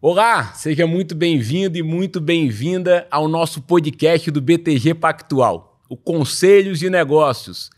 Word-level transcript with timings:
Olá, 0.00 0.52
seja 0.52 0.86
muito 0.86 1.12
bem-vindo 1.12 1.76
e 1.76 1.82
muito 1.82 2.20
bem-vinda 2.20 3.08
ao 3.10 3.26
nosso 3.26 3.60
podcast 3.60 4.30
do 4.30 4.40
BTG 4.40 4.94
Pactual, 4.94 5.82
o 5.88 5.96
Conselhos 5.96 6.78
de 6.78 6.88
Negócios. 6.88 7.68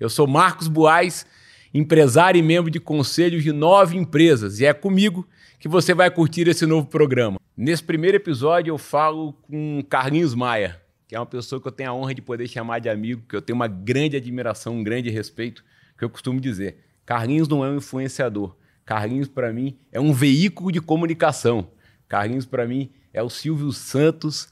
Eu 0.00 0.10
sou 0.10 0.26
Marcos 0.26 0.66
Buais, 0.66 1.24
empresário 1.72 2.40
e 2.40 2.42
membro 2.42 2.72
de 2.72 2.80
conselhos 2.80 3.44
de 3.44 3.52
nove 3.52 3.96
empresas, 3.96 4.58
e 4.58 4.66
é 4.66 4.74
comigo 4.74 5.24
que 5.60 5.68
você 5.68 5.94
vai 5.94 6.10
curtir 6.10 6.48
esse 6.48 6.66
novo 6.66 6.88
programa. 6.88 7.38
Nesse 7.56 7.84
primeiro 7.84 8.16
episódio 8.16 8.72
eu 8.72 8.78
falo 8.78 9.32
com 9.32 9.80
Carlinhos 9.88 10.34
Maia, 10.34 10.82
que 11.06 11.14
é 11.14 11.20
uma 11.20 11.24
pessoa 11.24 11.62
que 11.62 11.68
eu 11.68 11.72
tenho 11.72 11.90
a 11.90 11.94
honra 11.94 12.14
de 12.16 12.20
poder 12.20 12.48
chamar 12.48 12.80
de 12.80 12.88
amigo, 12.88 13.22
que 13.28 13.36
eu 13.36 13.42
tenho 13.42 13.54
uma 13.54 13.68
grande 13.68 14.16
admiração, 14.16 14.74
um 14.74 14.82
grande 14.82 15.08
respeito, 15.08 15.62
que 15.96 16.04
eu 16.04 16.10
costumo 16.10 16.40
dizer. 16.40 16.78
Carlinhos 17.06 17.46
não 17.46 17.64
é 17.64 17.70
um 17.70 17.76
influenciador, 17.76 18.57
Carlinhos, 18.88 19.28
para 19.28 19.52
mim, 19.52 19.76
é 19.92 20.00
um 20.00 20.14
veículo 20.14 20.72
de 20.72 20.80
comunicação. 20.80 21.72
Carlinhos, 22.08 22.46
para 22.46 22.66
mim, 22.66 22.90
é 23.12 23.22
o 23.22 23.28
Silvio 23.28 23.70
Santos 23.70 24.48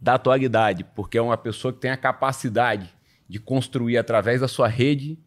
da 0.00 0.14
atualidade, 0.14 0.84
porque 0.94 1.18
é 1.18 1.20
uma 1.20 1.36
pessoa 1.36 1.72
que 1.72 1.80
tem 1.80 1.90
a 1.90 1.96
capacidade 1.96 2.88
de 3.28 3.40
construir, 3.40 3.98
através 3.98 4.42
da 4.42 4.46
sua 4.46 4.68
rede, 4.68 5.18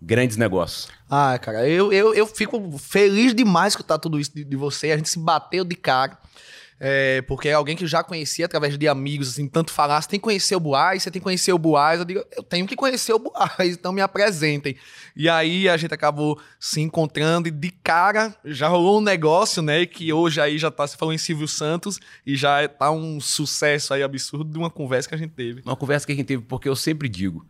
grandes 0.00 0.36
negócios. 0.36 0.88
Ah, 1.10 1.36
cara, 1.36 1.68
eu, 1.68 1.92
eu, 1.92 2.14
eu 2.14 2.28
fico 2.28 2.78
feliz 2.78 3.34
demais 3.34 3.72
escutar 3.72 3.98
tudo 3.98 4.20
isso 4.20 4.32
de, 4.36 4.44
de 4.44 4.56
você. 4.56 4.92
A 4.92 4.96
gente 4.96 5.08
se 5.08 5.18
bateu 5.18 5.64
de 5.64 5.74
cara. 5.74 6.16
É, 6.82 7.20
porque 7.22 7.50
é 7.50 7.52
alguém 7.52 7.76
que 7.76 7.86
já 7.86 8.02
conhecia 8.02 8.46
através 8.46 8.78
de 8.78 8.88
amigos, 8.88 9.28
assim, 9.28 9.46
tanto 9.46 9.70
falar, 9.70 10.00
você 10.00 10.08
tem 10.08 10.18
que 10.18 10.24
conhecer 10.24 10.56
o 10.56 10.60
Buais, 10.60 11.02
você 11.02 11.10
tem 11.10 11.20
que 11.20 11.24
conhecer 11.24 11.52
o 11.52 11.58
Buais. 11.58 11.98
Eu 11.98 12.06
digo, 12.06 12.24
eu 12.34 12.42
tenho 12.42 12.66
que 12.66 12.74
conhecer 12.74 13.12
o 13.12 13.18
Buais, 13.18 13.74
então 13.74 13.92
me 13.92 14.00
apresentem. 14.00 14.74
E 15.14 15.28
aí 15.28 15.68
a 15.68 15.76
gente 15.76 15.92
acabou 15.92 16.40
se 16.58 16.80
encontrando 16.80 17.48
e 17.48 17.50
de 17.50 17.70
cara 17.70 18.34
já 18.46 18.66
rolou 18.66 18.98
um 18.98 19.02
negócio, 19.02 19.60
né? 19.60 19.84
Que 19.84 20.10
hoje 20.10 20.40
aí 20.40 20.56
já 20.56 20.70
tá, 20.70 20.86
você 20.86 20.96
falou 20.96 21.12
em 21.12 21.18
Silvio 21.18 21.46
Santos 21.46 22.00
e 22.24 22.34
já 22.34 22.66
tá 22.66 22.90
um 22.90 23.20
sucesso 23.20 23.92
aí 23.92 24.02
absurdo 24.02 24.50
de 24.50 24.56
uma 24.56 24.70
conversa 24.70 25.06
que 25.06 25.14
a 25.14 25.18
gente 25.18 25.32
teve. 25.32 25.60
Uma 25.66 25.76
conversa 25.76 26.06
que 26.06 26.12
a 26.12 26.16
gente 26.16 26.26
teve, 26.26 26.42
porque 26.44 26.66
eu 26.66 26.74
sempre 26.74 27.10
digo, 27.10 27.46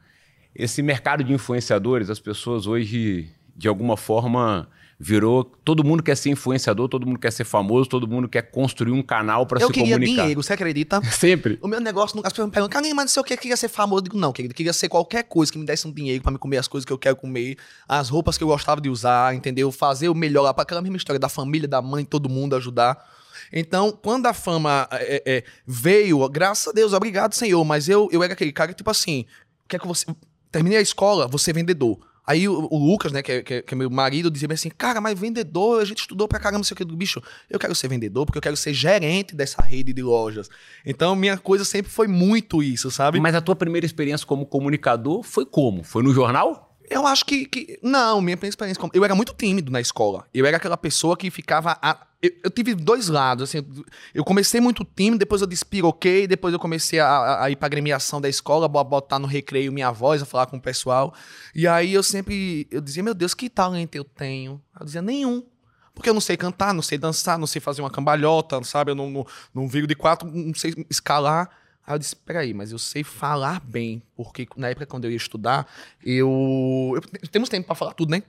esse 0.53 0.83
mercado 0.83 1.23
de 1.23 1.33
influenciadores, 1.33 2.11
as 2.11 2.19
pessoas 2.19 2.67
hoje, 2.67 3.31
de 3.57 3.69
alguma 3.69 3.97
forma 3.97 4.69
virou. 5.03 5.45
Todo 5.65 5.83
mundo 5.83 6.03
quer 6.03 6.15
ser 6.15 6.29
influenciador, 6.29 6.87
todo 6.87 7.07
mundo 7.07 7.19
quer 7.19 7.33
ser 7.33 7.45
famoso, 7.45 7.89
todo 7.89 8.07
mundo 8.07 8.29
quer 8.29 8.43
construir 8.43 8.93
um 8.93 9.03
canal 9.03 9.47
para 9.47 9.59
se 9.59 9.65
comunicar. 9.65 9.91
Eu 9.91 9.99
queria 9.99 10.15
dinheiro, 10.15 10.43
você 10.43 10.53
acredita? 10.53 11.01
Sempre. 11.11 11.59
O 11.63 11.67
meu 11.67 11.81
negócio, 11.81 12.21
as 12.23 12.31
pessoas 12.31 12.49
me 12.49 12.53
perguntam, 12.53 12.83
cara, 12.83 12.95
mas 12.95 13.05
não 13.05 13.09
sei 13.09 13.21
o 13.23 13.25
que, 13.25 13.35
queria 13.39 13.57
ser 13.57 13.69
famoso. 13.69 14.01
Eu 14.01 14.05
digo, 14.05 14.19
não, 14.19 14.31
querido, 14.31 14.53
queria 14.53 14.75
ser 14.75 14.91
qualquer 14.91 15.23
coisa 15.23 15.51
que 15.51 15.59
me 15.59 15.65
desse 15.65 15.89
um 15.89 15.93
dinheiro 15.93 16.23
para 16.23 16.31
me 16.31 16.39
comer 16.39 16.59
as 16.59 16.69
coisas 16.69 16.85
que 16.85 16.93
eu 16.93 16.99
quero 16.99 17.17
comer, 17.17 17.57
as 17.89 18.11
roupas 18.11 18.37
que 18.37 18.45
eu 18.45 18.49
gostava 18.49 18.79
de 18.79 18.91
usar, 18.91 19.35
entendeu? 19.35 19.73
Fazer 19.73 20.11
o 20.11 20.15
melhor 20.15 20.43
lá 20.43 20.53
para 20.53 20.65
aquela 20.65 20.83
mesma 20.83 20.99
história 20.99 21.19
da 21.19 21.31
família, 21.31 21.67
da 21.67 21.81
mãe, 21.81 22.05
todo 22.05 22.29
mundo 22.29 22.55
ajudar. 22.57 23.03
Então, 23.51 23.91
quando 23.91 24.27
a 24.27 24.35
fama 24.35 24.87
é, 24.93 25.23
é, 25.25 25.45
veio, 25.67 26.29
graças 26.29 26.69
a 26.69 26.73
Deus, 26.73 26.93
obrigado, 26.93 27.33
Senhor, 27.33 27.65
mas 27.65 27.89
eu, 27.89 28.09
eu 28.13 28.23
era 28.23 28.35
aquele 28.35 28.53
cara, 28.53 28.75
tipo 28.75 28.91
assim, 28.91 29.25
quer 29.67 29.81
que 29.81 29.87
você. 29.87 30.05
Terminei 30.53 30.79
a 30.79 30.83
escola, 30.83 31.29
você 31.29 31.53
é 31.53 31.55
vendedor. 31.55 32.10
Aí 32.27 32.49
o, 32.49 32.69
o, 32.71 32.79
Lucas, 32.79 33.13
né, 33.13 33.23
que 33.23 33.33
é, 33.33 33.43
que, 33.43 33.55
é, 33.55 33.65
é 33.67 33.75
meu 33.75 33.91
marido, 33.91 34.31
dizia 34.31 34.49
assim: 34.53 34.71
Cara, 34.71 35.01
mas 35.01 35.19
vendedor, 35.19 35.81
a 35.81 35.85
gente 35.85 36.01
estudou 36.01 36.29
pra 36.29 36.39
caramba, 36.39 36.59
não 36.59 36.65
sei 36.65 36.75
o 36.75 36.77
que 36.77 36.85
do 36.85 36.97
bicho. 36.97 37.23
Eu 37.49 37.59
quero 37.59 37.75
ser 37.75 37.89
vendedor 37.89 38.27
porque 38.27 38.39
eu 38.39 38.43
quero 38.43 38.57
ser 38.57 38.73
gerente 38.73 39.35
dessa 39.35 39.63
rede 39.63 39.93
de 39.93 40.03
lojas. 40.03 40.49
Então, 40.85 41.17
minha 41.17 41.37
coisa 41.37 41.65
sempre 41.65 41.91
foi 41.91 42.07
muito 42.07 42.63
isso, 42.63 42.91
sabe? 42.91 43.21
Mas 43.21 43.35
a 43.35 43.41
tua 43.41 43.57
primeira 43.57 43.87
experiência 43.87 44.27
como 44.27 44.47
comunicador 44.47 45.23
foi 45.23 45.45
como? 45.45 45.83
Foi 45.83 46.03
no 46.03 46.13
jornal? 46.13 46.70
Eu 46.91 47.07
acho 47.07 47.25
que, 47.25 47.47
que. 47.47 47.79
Não, 47.81 48.21
minha 48.21 48.37
experiência. 48.43 48.83
Eu 48.93 49.05
era 49.05 49.15
muito 49.15 49.33
tímido 49.33 49.71
na 49.71 49.81
escola. 49.81 50.27
Eu 50.35 50.45
era 50.45 50.57
aquela 50.57 50.77
pessoa 50.77 51.17
que 51.17 51.31
ficava. 51.31 51.79
A, 51.81 52.05
eu, 52.21 52.33
eu, 52.43 52.51
tive 52.51 52.75
dois 52.75 53.07
lados. 53.07 53.49
Assim, 53.49 53.65
eu 54.13 54.25
comecei 54.25 54.61
muito 54.61 54.85
tímido, 54.85 55.19
depois 55.19 55.41
eu 55.41 55.47
despiroquei, 55.47 56.27
depois 56.27 56.53
eu 56.53 56.59
comecei 56.59 56.99
a, 56.99 57.45
a, 57.45 57.51
ir 57.51 57.55
pra 57.55 57.67
agremiação 57.67 58.21
da 58.21 58.29
escola, 58.29 58.67
botar 58.67 59.21
no 59.21 59.29
recreio 59.29 59.73
minha 59.73 59.93
voz, 59.93 60.21
a 60.21 60.27
falar 60.27 60.47
com 60.47 60.57
o 60.57 60.61
pessoal. 60.61 61.15
E 61.55 61.69
aí 61.69 61.95
eu 61.95 62.03
sempre. 62.03 62.67
Eu 62.73 62.81
dizia, 62.81 63.05
meu 63.05 63.15
Deus, 63.15 63.35
que 63.35 63.49
talento 63.49 63.95
eu 63.95 64.03
tenho? 64.03 64.61
Eu 64.79 64.85
dizia, 64.85 65.01
nenhum. 65.01 65.45
Porque 65.95 66.11
eu 66.11 66.15
não 66.15 66.21
sei 66.21 66.37
cantar, 66.37 66.75
não 66.75 66.83
sei 66.83 66.99
dançar, 66.99 67.39
não 67.39 67.47
sei 67.47 67.61
fazer 67.61 67.83
uma 67.83 67.91
cambalhota, 67.91 68.61
sabe? 68.65 68.91
Eu 68.91 68.97
não, 68.97 69.09
não, 69.11 69.27
não 69.55 69.69
viro 69.69 69.87
de 69.87 69.95
quatro, 69.95 70.29
não 70.29 70.55
sei 70.55 70.75
escalar. 70.91 71.49
Aí 71.91 71.95
eu 71.97 71.99
disse, 71.99 72.15
peraí, 72.15 72.55
mas 72.55 72.71
eu 72.71 72.79
sei 72.79 73.03
falar 73.03 73.61
bem, 73.61 74.01
porque 74.15 74.47
na 74.57 74.69
época 74.69 74.87
quando 74.87 75.07
eu 75.07 75.11
ia 75.11 75.17
estudar, 75.17 75.67
eu... 76.05 76.97
eu 77.21 77.29
temos 77.29 77.49
tempo 77.49 77.67
para 77.67 77.75
falar 77.75 77.95
tudo, 77.95 78.11
né? 78.13 78.23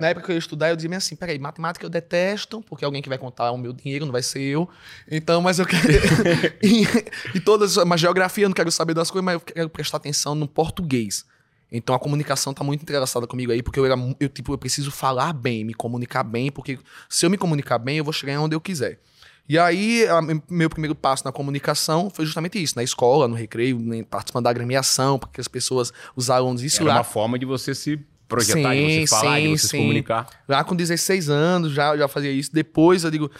Na 0.00 0.08
época 0.08 0.26
que 0.26 0.32
eu 0.32 0.36
ia 0.36 0.38
estudar, 0.38 0.70
eu 0.70 0.76
dizia 0.76 0.96
assim, 0.96 1.16
peraí, 1.16 1.36
matemática 1.36 1.84
eu 1.84 1.90
detesto, 1.90 2.62
porque 2.62 2.84
alguém 2.84 3.02
que 3.02 3.08
vai 3.08 3.18
contar 3.18 3.50
o 3.50 3.58
meu 3.58 3.72
dinheiro 3.72 4.06
não 4.06 4.12
vai 4.12 4.22
ser 4.22 4.40
eu. 4.40 4.68
Então, 5.10 5.42
mas 5.42 5.58
eu 5.58 5.66
quero... 5.66 5.82
e, 6.62 6.86
e 7.34 7.40
todas... 7.40 7.76
Mas 7.78 8.00
geografia 8.00 8.44
eu 8.44 8.48
não 8.48 8.54
quero 8.54 8.70
saber 8.70 8.94
das 8.94 9.10
coisas, 9.10 9.24
mas 9.24 9.34
eu 9.34 9.40
quero 9.40 9.68
prestar 9.68 9.96
atenção 9.96 10.36
no 10.36 10.46
português. 10.46 11.26
Então 11.72 11.96
a 11.96 11.98
comunicação 11.98 12.54
tá 12.54 12.62
muito 12.62 12.82
interessada 12.82 13.26
comigo 13.26 13.50
aí, 13.50 13.64
porque 13.64 13.80
eu 13.80 13.84
era 13.84 13.96
eu 14.20 14.28
tipo, 14.28 14.52
eu 14.52 14.58
preciso 14.58 14.92
falar 14.92 15.32
bem, 15.32 15.64
me 15.64 15.74
comunicar 15.74 16.22
bem, 16.22 16.52
porque 16.52 16.78
se 17.08 17.26
eu 17.26 17.30
me 17.30 17.36
comunicar 17.36 17.78
bem, 17.78 17.98
eu 17.98 18.04
vou 18.04 18.12
chegar 18.12 18.38
onde 18.38 18.54
eu 18.54 18.60
quiser. 18.60 19.00
E 19.48 19.58
aí, 19.58 20.06
a, 20.06 20.20
meu 20.48 20.70
primeiro 20.70 20.94
passo 20.94 21.24
na 21.24 21.32
comunicação 21.32 22.08
foi 22.08 22.24
justamente 22.24 22.62
isso, 22.62 22.74
na 22.76 22.82
escola, 22.82 23.26
no 23.26 23.34
recreio, 23.34 23.78
né, 23.78 24.04
participando 24.08 24.44
da 24.44 24.50
agremiação, 24.50 25.18
porque 25.18 25.40
as 25.40 25.48
pessoas 25.48 25.92
usaram 26.16 26.54
isso 26.54 26.82
Era 26.82 26.90
lá. 26.90 26.98
uma 26.98 27.04
forma 27.04 27.38
de 27.38 27.44
você 27.44 27.74
se 27.74 27.98
projetar, 28.28 28.72
sim, 28.72 28.86
de 28.86 29.00
você 29.00 29.06
falar, 29.06 29.36
sim, 29.36 29.42
de 29.42 29.48
você 29.48 29.62
sim. 29.62 29.68
se 29.68 29.76
comunicar. 29.76 30.28
Lá 30.48 30.64
com 30.64 30.74
16 30.74 31.28
anos 31.28 31.72
já, 31.72 31.96
já 31.96 32.08
fazia 32.08 32.30
isso. 32.30 32.52
Depois, 32.52 33.04
eu 33.04 33.10
digo, 33.10 33.30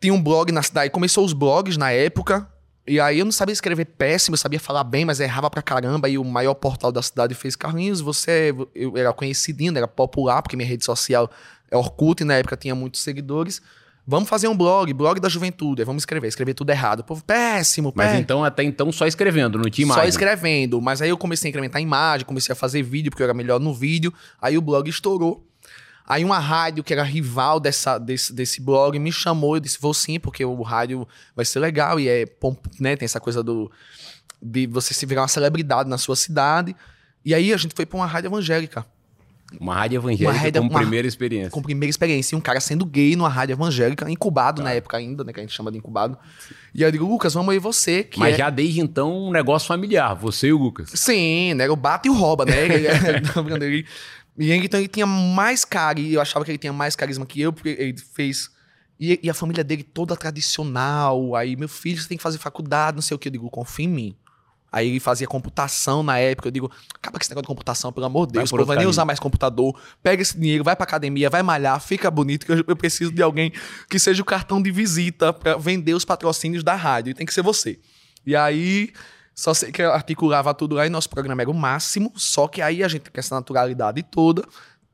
tinha 0.00 0.12
um 0.12 0.22
blog 0.22 0.52
na 0.52 0.62
cidade, 0.62 0.90
começou 0.90 1.24
os 1.24 1.32
blogs 1.32 1.76
na 1.76 1.90
época, 1.90 2.46
e 2.86 2.98
aí 2.98 3.18
eu 3.18 3.24
não 3.24 3.32
sabia 3.32 3.52
escrever 3.52 3.84
péssimo, 3.84 4.34
eu 4.34 4.38
sabia 4.38 4.58
falar 4.58 4.82
bem, 4.82 5.04
mas 5.04 5.20
errava 5.20 5.50
pra 5.50 5.60
caramba. 5.60 6.08
E 6.08 6.16
o 6.16 6.24
maior 6.24 6.54
portal 6.54 6.90
da 6.90 7.02
cidade 7.02 7.34
fez, 7.34 7.54
Carlinhos, 7.54 8.00
você 8.00 8.54
eu 8.74 8.96
era 8.96 9.12
conhecidinho, 9.12 9.76
era 9.76 9.86
popular, 9.86 10.40
porque 10.40 10.56
minha 10.56 10.68
rede 10.68 10.84
social 10.84 11.30
é 11.70 11.76
Orkut, 11.76 12.22
e 12.22 12.24
na 12.24 12.34
época 12.34 12.56
tinha 12.56 12.74
muitos 12.74 13.02
seguidores. 13.02 13.60
Vamos 14.10 14.26
fazer 14.26 14.48
um 14.48 14.56
blog, 14.56 14.90
blog 14.94 15.20
da 15.20 15.28
juventude. 15.28 15.82
Aí 15.82 15.84
vamos 15.84 16.00
escrever, 16.00 16.28
escrever 16.28 16.54
tudo 16.54 16.70
errado. 16.70 17.04
Povo, 17.04 17.22
péssimo, 17.22 17.92
Mas 17.94 18.06
péssimo. 18.06 18.22
então, 18.22 18.42
até 18.42 18.62
então, 18.62 18.90
só 18.90 19.06
escrevendo, 19.06 19.58
não 19.58 19.68
tinha 19.68 19.84
imagem? 19.84 20.02
Só 20.02 20.08
escrevendo. 20.08 20.80
Mas 20.80 21.02
aí 21.02 21.10
eu 21.10 21.18
comecei 21.18 21.48
a 21.48 21.50
incrementar 21.50 21.82
imagem, 21.82 22.24
comecei 22.24 22.54
a 22.54 22.56
fazer 22.56 22.82
vídeo, 22.82 23.10
porque 23.10 23.22
eu 23.22 23.26
era 23.26 23.34
melhor 23.34 23.60
no 23.60 23.74
vídeo. 23.74 24.10
Aí 24.40 24.56
o 24.56 24.62
blog 24.62 24.88
estourou. 24.88 25.46
Aí 26.06 26.24
uma 26.24 26.38
rádio 26.38 26.82
que 26.82 26.94
era 26.94 27.02
rival 27.02 27.60
dessa, 27.60 27.98
desse, 27.98 28.32
desse 28.32 28.62
blog 28.62 28.98
me 28.98 29.12
chamou. 29.12 29.56
Eu 29.56 29.60
disse, 29.60 29.76
vou 29.78 29.92
sim, 29.92 30.18
porque 30.18 30.42
o 30.42 30.62
rádio 30.62 31.06
vai 31.36 31.44
ser 31.44 31.58
legal. 31.58 32.00
E 32.00 32.08
é, 32.08 32.24
né, 32.80 32.96
tem 32.96 33.04
essa 33.04 33.20
coisa 33.20 33.42
do 33.42 33.70
de 34.40 34.66
você 34.68 34.94
se 34.94 35.04
virar 35.04 35.20
uma 35.20 35.28
celebridade 35.28 35.86
na 35.86 35.98
sua 35.98 36.16
cidade. 36.16 36.74
E 37.22 37.34
aí 37.34 37.52
a 37.52 37.58
gente 37.58 37.74
foi 37.74 37.84
para 37.84 37.98
uma 37.98 38.06
rádio 38.06 38.28
evangélica. 38.28 38.86
Uma 39.58 39.74
rádio 39.74 39.96
evangélica 39.96 40.30
uma 40.30 40.38
rádio, 40.38 40.60
com 40.60 40.68
uma, 40.68 40.78
primeira 40.80 41.08
experiência. 41.08 41.50
Com 41.50 41.62
primeira 41.62 41.88
experiência. 41.88 42.34
E 42.34 42.38
um 42.38 42.40
cara 42.40 42.60
sendo 42.60 42.84
gay 42.84 43.16
numa 43.16 43.30
rádio 43.30 43.54
evangélica, 43.54 44.10
incubado 44.10 44.58
tá. 44.58 44.64
na 44.64 44.74
época 44.74 44.98
ainda, 44.98 45.24
né? 45.24 45.32
Que 45.32 45.40
a 45.40 45.42
gente 45.42 45.54
chama 45.54 45.72
de 45.72 45.78
incubado. 45.78 46.18
E 46.74 46.84
aí 46.84 46.88
eu 46.88 46.92
digo, 46.92 47.06
Lucas, 47.06 47.32
vamos 47.32 47.52
aí 47.52 47.58
você. 47.58 48.04
Que 48.04 48.18
Mas 48.18 48.34
é... 48.34 48.38
já 48.38 48.50
desde 48.50 48.80
então 48.80 49.28
um 49.28 49.30
negócio 49.30 49.66
familiar, 49.66 50.14
você 50.14 50.48
e 50.48 50.52
o 50.52 50.58
Lucas. 50.58 50.90
Sim, 50.94 51.54
né? 51.54 51.68
O 51.70 51.76
bate 51.76 52.08
e 52.08 52.10
o 52.10 52.14
rouba, 52.14 52.44
né? 52.44 52.54
e 54.38 54.52
então 54.52 54.78
ele 54.78 54.88
tinha 54.88 55.06
mais 55.06 55.64
cara, 55.64 55.98
e 55.98 56.12
eu 56.14 56.20
achava 56.20 56.44
que 56.44 56.50
ele 56.50 56.58
tinha 56.58 56.72
mais 56.72 56.94
carisma 56.94 57.24
que 57.24 57.40
eu, 57.40 57.52
porque 57.52 57.70
ele 57.70 57.96
fez. 58.14 58.50
E, 59.00 59.18
e 59.22 59.30
a 59.30 59.34
família 59.34 59.64
dele 59.64 59.82
toda 59.82 60.14
tradicional. 60.14 61.34
Aí, 61.34 61.56
meu 61.56 61.68
filho, 61.68 62.00
você 62.00 62.08
tem 62.08 62.18
que 62.18 62.22
fazer 62.22 62.36
faculdade, 62.36 62.96
não 62.96 63.02
sei 63.02 63.14
o 63.14 63.18
que. 63.18 63.28
Eu 63.28 63.32
digo, 63.32 63.48
confia 63.48 63.86
em 63.86 63.88
mim. 63.88 64.16
Aí 64.70 65.00
fazia 65.00 65.26
computação 65.26 66.02
na 66.02 66.18
época. 66.18 66.48
Eu 66.48 66.52
digo, 66.52 66.70
acaba 66.94 67.18
com 67.18 67.22
esse 67.22 67.30
negócio 67.30 67.44
de 67.44 67.48
computação, 67.48 67.92
pelo 67.92 68.06
amor 68.06 68.26
de 68.26 68.34
Deus. 68.34 68.50
Vai, 68.50 68.64
vai 68.64 68.76
nem 68.76 68.86
usar 68.86 69.04
mais 69.04 69.18
computador. 69.18 69.78
Pega 70.02 70.22
esse 70.22 70.38
dinheiro, 70.38 70.62
vai 70.62 70.76
pra 70.76 70.84
academia, 70.84 71.30
vai 71.30 71.42
malhar, 71.42 71.80
fica 71.80 72.10
bonito, 72.10 72.44
que 72.44 72.52
eu, 72.52 72.64
eu 72.66 72.76
preciso 72.76 73.10
de 73.10 73.22
alguém 73.22 73.52
que 73.88 73.98
seja 73.98 74.20
o 74.20 74.24
cartão 74.24 74.60
de 74.60 74.70
visita 74.70 75.32
para 75.32 75.56
vender 75.56 75.94
os 75.94 76.04
patrocínios 76.04 76.62
da 76.62 76.74
rádio. 76.74 77.10
E 77.12 77.14
tem 77.14 77.26
que 77.26 77.32
ser 77.32 77.42
você. 77.42 77.78
E 78.26 78.36
aí, 78.36 78.92
só 79.34 79.54
sei 79.54 79.72
que 79.72 79.80
eu 79.80 79.92
articulava 79.92 80.52
tudo 80.52 80.74
lá 80.74 80.86
e 80.86 80.90
nosso 80.90 81.08
programa 81.08 81.40
era 81.40 81.50
o 81.50 81.54
máximo. 81.54 82.12
Só 82.14 82.46
que 82.46 82.60
aí 82.60 82.84
a 82.84 82.88
gente, 82.88 83.10
com 83.10 83.18
essa 83.18 83.34
naturalidade 83.34 84.02
toda, 84.02 84.44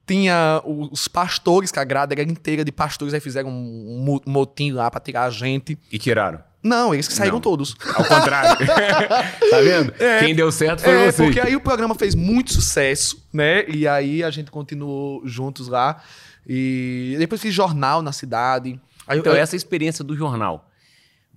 tinha 0.07 0.63
os 0.65 1.09
pastores, 1.09 1.73
que 1.73 1.79
a 1.79 1.85
grade 1.85 2.13
era 2.13 2.23
inteira 2.23 2.65
de 2.65 2.71
pastores, 2.71 3.15
aí 3.15 3.21
fizeram 3.21 3.49
um 3.49 4.21
motim 4.27 4.71
lá 4.71 4.91
pra 4.91 5.01
tirar 5.01 5.25
a 5.25 5.31
gente. 5.31 5.79
E 5.91 5.99
tiraram? 5.99 6.41
Não, 6.65 6.95
eles 6.95 7.07
que 7.07 7.13
saíram 7.13 7.35
Não. 7.35 7.41
todos. 7.43 7.77
Ao 7.95 8.03
contrário. 8.03 8.57
tá 8.67 9.61
vendo? 9.61 9.93
É, 9.99 10.21
Quem 10.21 10.35
deu 10.35 10.51
certo 10.51 10.81
foi 10.81 10.95
é, 10.95 11.13
você. 11.13 11.23
Porque 11.23 11.39
aí 11.39 11.55
o 11.55 11.61
programa 11.61 11.95
fez 11.95 12.15
muito 12.15 12.55
sucesso, 12.55 13.23
né? 13.31 13.69
E 13.69 13.87
aí 13.87 14.25
a 14.25 14.31
gente 14.31 14.51
continuou 14.51 15.21
juntos 15.27 15.69
lá. 15.69 16.03
E 16.47 17.17
depois 17.19 17.43
fiz 17.43 17.53
jornal 17.53 18.01
na 18.01 18.13
cidade. 18.13 18.81
Aí, 19.07 19.19
então, 19.19 19.35
eu... 19.35 19.39
essa 19.39 19.55
experiência 19.55 20.03
do 20.03 20.17
jornal. 20.17 20.71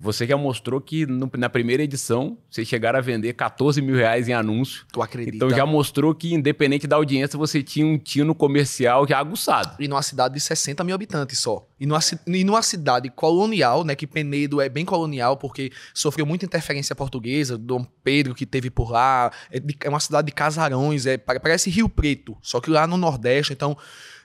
Você 0.00 0.24
já 0.26 0.36
mostrou 0.36 0.80
que 0.80 1.04
no, 1.06 1.28
na 1.36 1.50
primeira 1.50 1.82
edição 1.82 2.38
vocês 2.48 2.68
chegaram 2.68 2.98
a 3.00 3.02
vender 3.02 3.32
14 3.32 3.82
mil 3.82 3.96
reais 3.96 4.28
em 4.28 4.32
anúncio. 4.32 4.86
Tu 4.92 5.02
acredita? 5.02 5.36
Então 5.36 5.50
já 5.50 5.66
mostrou 5.66 6.14
que, 6.14 6.32
independente 6.32 6.86
da 6.86 6.94
audiência, 6.94 7.36
você 7.36 7.64
tinha 7.64 7.84
um 7.84 7.98
tino 7.98 8.32
comercial 8.32 9.06
já 9.08 9.18
aguçado. 9.18 9.74
E 9.82 9.88
numa 9.88 10.02
cidade 10.02 10.34
de 10.34 10.40
60 10.40 10.84
mil 10.84 10.94
habitantes 10.94 11.40
só. 11.40 11.66
E 11.80 11.84
numa, 11.84 11.98
e 12.28 12.44
numa 12.44 12.62
cidade 12.62 13.10
colonial, 13.10 13.82
né? 13.82 13.96
Que 13.96 14.06
Penedo 14.06 14.60
é 14.60 14.68
bem 14.68 14.84
colonial, 14.84 15.36
porque 15.36 15.72
sofreu 15.92 16.24
muita 16.24 16.44
interferência 16.44 16.94
portuguesa, 16.94 17.58
Dom 17.58 17.84
Pedro 18.04 18.36
que 18.36 18.46
teve 18.46 18.70
por 18.70 18.92
lá. 18.92 19.32
É, 19.50 19.58
de, 19.58 19.76
é 19.82 19.88
uma 19.88 20.00
cidade 20.00 20.26
de 20.26 20.32
casarões, 20.32 21.06
é, 21.06 21.18
parece 21.18 21.70
Rio 21.70 21.88
Preto, 21.88 22.36
só 22.40 22.60
que 22.60 22.70
lá 22.70 22.86
no 22.86 22.96
Nordeste, 22.96 23.52
então. 23.52 23.76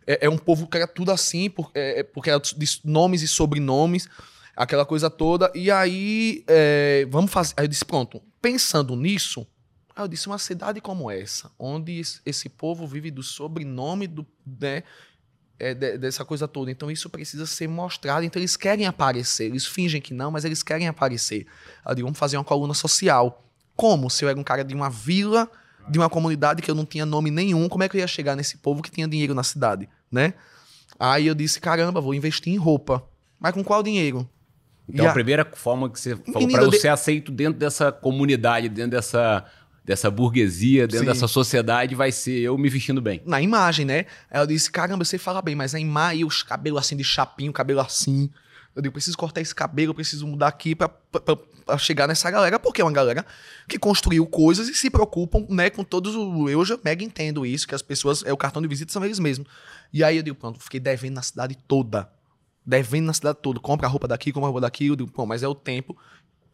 É, 0.05 0.25
é 0.25 0.29
um 0.29 0.37
povo 0.37 0.67
que 0.67 0.75
era 0.75 0.85
tudo 0.85 1.11
assim, 1.11 1.49
por, 1.49 1.71
é, 1.73 2.01
é 2.01 2.03
porque 2.03 2.29
era 2.29 2.37
de 2.37 2.81
nomes 2.83 3.21
e 3.21 3.27
sobrenomes 3.27 4.09
aquela 4.55 4.85
coisa 4.85 5.09
toda. 5.09 5.51
E 5.55 5.69
aí, 5.71 6.43
é, 6.47 7.05
vamos 7.09 7.31
fazer. 7.31 7.53
Aí 7.57 7.65
eu 7.65 7.69
disse: 7.69 7.85
pronto, 7.85 8.21
pensando 8.41 8.95
nisso, 8.95 9.47
aí 9.95 10.03
eu 10.03 10.07
disse: 10.07 10.27
uma 10.27 10.37
cidade 10.37 10.81
como 10.81 11.09
essa, 11.09 11.51
onde 11.57 12.01
esse 12.25 12.49
povo 12.49 12.87
vive 12.87 13.11
do 13.11 13.23
sobrenome 13.23 14.07
do. 14.07 14.25
Né, 14.45 14.83
é, 15.59 15.73
de, 15.73 15.97
dessa 15.97 16.25
coisa 16.25 16.47
toda. 16.47 16.71
Então 16.71 16.91
isso 16.91 17.09
precisa 17.09 17.45
ser 17.45 17.67
mostrado. 17.67 18.25
Então 18.25 18.39
eles 18.39 18.57
querem 18.57 18.85
aparecer. 18.85 19.45
Eles 19.45 19.65
fingem 19.65 20.01
que 20.01 20.13
não, 20.13 20.31
mas 20.31 20.45
eles 20.45 20.63
querem 20.63 20.87
aparecer. 20.87 21.45
Eu 21.85 21.95
digo, 21.95 22.05
vamos 22.05 22.19
fazer 22.19 22.37
uma 22.37 22.43
coluna 22.43 22.73
social. 22.73 23.43
Como? 23.75 24.09
Se 24.09 24.25
eu 24.25 24.29
era 24.29 24.39
um 24.39 24.43
cara 24.43 24.63
de 24.63 24.75
uma 24.75 24.89
vila, 24.89 25.49
de 25.89 25.97
uma 25.99 26.09
comunidade 26.09 26.61
que 26.61 26.69
eu 26.69 26.75
não 26.75 26.85
tinha 26.85 27.05
nome 27.05 27.31
nenhum, 27.31 27.67
como 27.69 27.83
é 27.83 27.89
que 27.89 27.97
eu 27.97 27.99
ia 27.99 28.07
chegar 28.07 28.35
nesse 28.35 28.57
povo 28.57 28.81
que 28.81 28.91
tinha 28.91 29.07
dinheiro 29.07 29.33
na 29.33 29.43
cidade, 29.43 29.89
né? 30.11 30.33
Aí 30.99 31.27
eu 31.27 31.35
disse, 31.35 31.59
caramba, 31.59 31.99
vou 31.99 32.13
investir 32.13 32.53
em 32.53 32.57
roupa. 32.57 33.03
Mas 33.39 33.53
com 33.53 33.63
qual 33.63 33.81
dinheiro? 33.81 34.29
Então, 34.87 35.05
a... 35.05 35.09
a... 35.09 35.13
primeira 35.13 35.45
forma 35.53 35.89
que 35.89 35.99
você 35.99 36.15
falou 36.15 36.47
para 36.47 36.63
eu 36.63 36.69
de... 36.69 36.79
ser 36.79 36.89
aceito 36.89 37.31
dentro 37.31 37.59
dessa 37.59 37.91
comunidade, 37.91 38.67
dentro 38.69 38.91
dessa, 38.91 39.45
dessa 39.83 40.09
burguesia, 40.09 40.87
dentro 40.87 41.05
Sim. 41.05 41.05
dessa 41.05 41.27
sociedade, 41.27 41.95
vai 41.95 42.11
ser 42.11 42.39
eu 42.39 42.57
me 42.57 42.69
vestindo 42.69 43.01
bem. 43.01 43.21
Na 43.25 43.41
imagem, 43.41 43.85
né? 43.85 44.05
Eu 44.31 44.45
disse, 44.45 44.71
caramba, 44.71 45.03
você 45.03 45.17
fala 45.17 45.41
bem, 45.41 45.55
mas 45.55 45.73
a 45.73 45.79
imagem, 45.79 46.25
os 46.25 46.43
cabelos 46.43 46.79
assim 46.79 46.95
de 46.95 47.03
chapinho, 47.03 47.51
cabelo 47.53 47.79
assim. 47.79 48.29
Eu 48.75 48.81
digo, 48.81 48.93
preciso 48.93 49.17
cortar 49.17 49.39
esse 49.39 49.53
cabelo, 49.53 49.93
preciso 49.93 50.25
mudar 50.25 50.47
aqui 50.47 50.73
pra, 50.73 50.89
pra, 50.89 51.35
pra, 51.35 51.77
chegar 51.77 52.07
nessa 52.07 52.29
galera, 52.31 52.57
porque 52.57 52.81
é 52.81 52.83
uma 52.83 52.91
galera 52.91 53.23
que 53.67 53.77
construiu 53.77 54.25
coisas 54.25 54.67
e 54.67 54.73
se 54.73 54.89
preocupam, 54.89 55.45
né, 55.47 55.69
com 55.69 55.83
todos 55.83 56.15
o... 56.15 56.49
Eu 56.49 56.65
já 56.65 56.77
mega 56.83 57.03
entendo 57.03 57.45
isso, 57.45 57.67
que 57.67 57.75
as 57.75 57.83
pessoas, 57.83 58.23
é 58.25 58.33
o 58.33 58.37
cartão 58.37 58.63
de 58.63 58.67
visita 58.67 58.91
são 58.91 59.05
eles 59.05 59.19
mesmos. 59.19 59.47
E 59.93 60.03
aí 60.03 60.17
eu 60.17 60.23
digo, 60.23 60.35
pronto, 60.35 60.59
fiquei 60.59 60.79
devendo 60.79 61.13
na 61.13 61.21
cidade 61.21 61.55
toda 61.67 62.09
devendo 62.65 63.05
na 63.05 63.13
cidade 63.13 63.39
toda. 63.41 63.59
Compra 63.59 63.87
a 63.87 63.89
roupa 63.89 64.07
daqui, 64.07 64.31
compra 64.31 64.47
a 64.47 64.51
roupa 64.51 64.61
daqui. 64.61 64.87
Eu 64.87 64.95
digo, 64.95 65.11
pô, 65.11 65.25
mas 65.25 65.43
é 65.43 65.47
o 65.47 65.55
tempo 65.55 65.97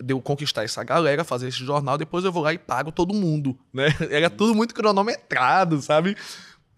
de 0.02 0.14
eu 0.14 0.22
conquistar 0.22 0.64
essa 0.64 0.84
galera, 0.84 1.24
fazer 1.24 1.50
esse 1.50 1.58
jornal, 1.58 1.98
depois 1.98 2.24
eu 2.24 2.32
vou 2.32 2.42
lá 2.42 2.54
e 2.54 2.58
pago 2.58 2.92
todo 2.92 3.14
mundo, 3.14 3.58
né? 3.74 3.88
Era 4.10 4.30
tudo 4.30 4.56
muito 4.56 4.74
cronometrado, 4.74 5.82
sabe? 5.82 6.16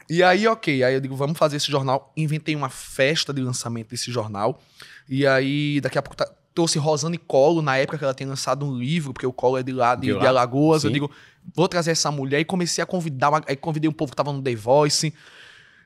E 0.10 0.22
aí, 0.24 0.46
ok, 0.48 0.84
aí 0.84 0.94
eu 0.94 1.00
digo, 1.00 1.16
vamos 1.16 1.38
fazer 1.38 1.58
esse 1.58 1.72
jornal. 1.72 2.12
Inventei 2.18 2.56
uma 2.56 2.70
festa 2.70 3.34
de 3.34 3.42
lançamento 3.42 3.90
desse 3.90 4.12
jornal. 4.12 4.60
E 5.08 5.26
aí, 5.26 5.80
daqui 5.80 5.98
a 5.98 6.02
pouco, 6.02 6.18
tá, 6.18 6.30
trouxe 6.54 6.78
Rosane 6.78 7.18
Colo, 7.18 7.62
na 7.62 7.78
época 7.78 7.98
que 7.98 8.04
ela 8.04 8.14
tinha 8.14 8.28
lançado 8.28 8.66
um 8.66 8.78
livro, 8.78 9.14
porque 9.14 9.26
o 9.26 9.32
Colo 9.32 9.58
é 9.58 9.64
de 9.64 9.72
lá, 9.72 9.96
de, 9.96 10.08
de, 10.08 10.20
de 10.20 10.28
Alagoas. 10.28 10.82
Sim. 10.82 10.90
Eu 10.90 10.94
digo, 10.94 11.12
vou 11.56 11.68
trazer 11.68 11.92
essa 11.92 12.12
mulher. 12.12 12.42
E 12.42 12.46
comecei 12.46 12.84
a 12.84 12.86
convidar, 12.86 13.30
uma, 13.30 13.42
aí 13.48 13.56
convidei 13.56 13.90
um 13.90 13.94
povo 13.94 14.12
que 14.12 14.18
tava 14.18 14.34
no 14.34 14.42
The 14.42 14.54
Voice. 14.54 15.14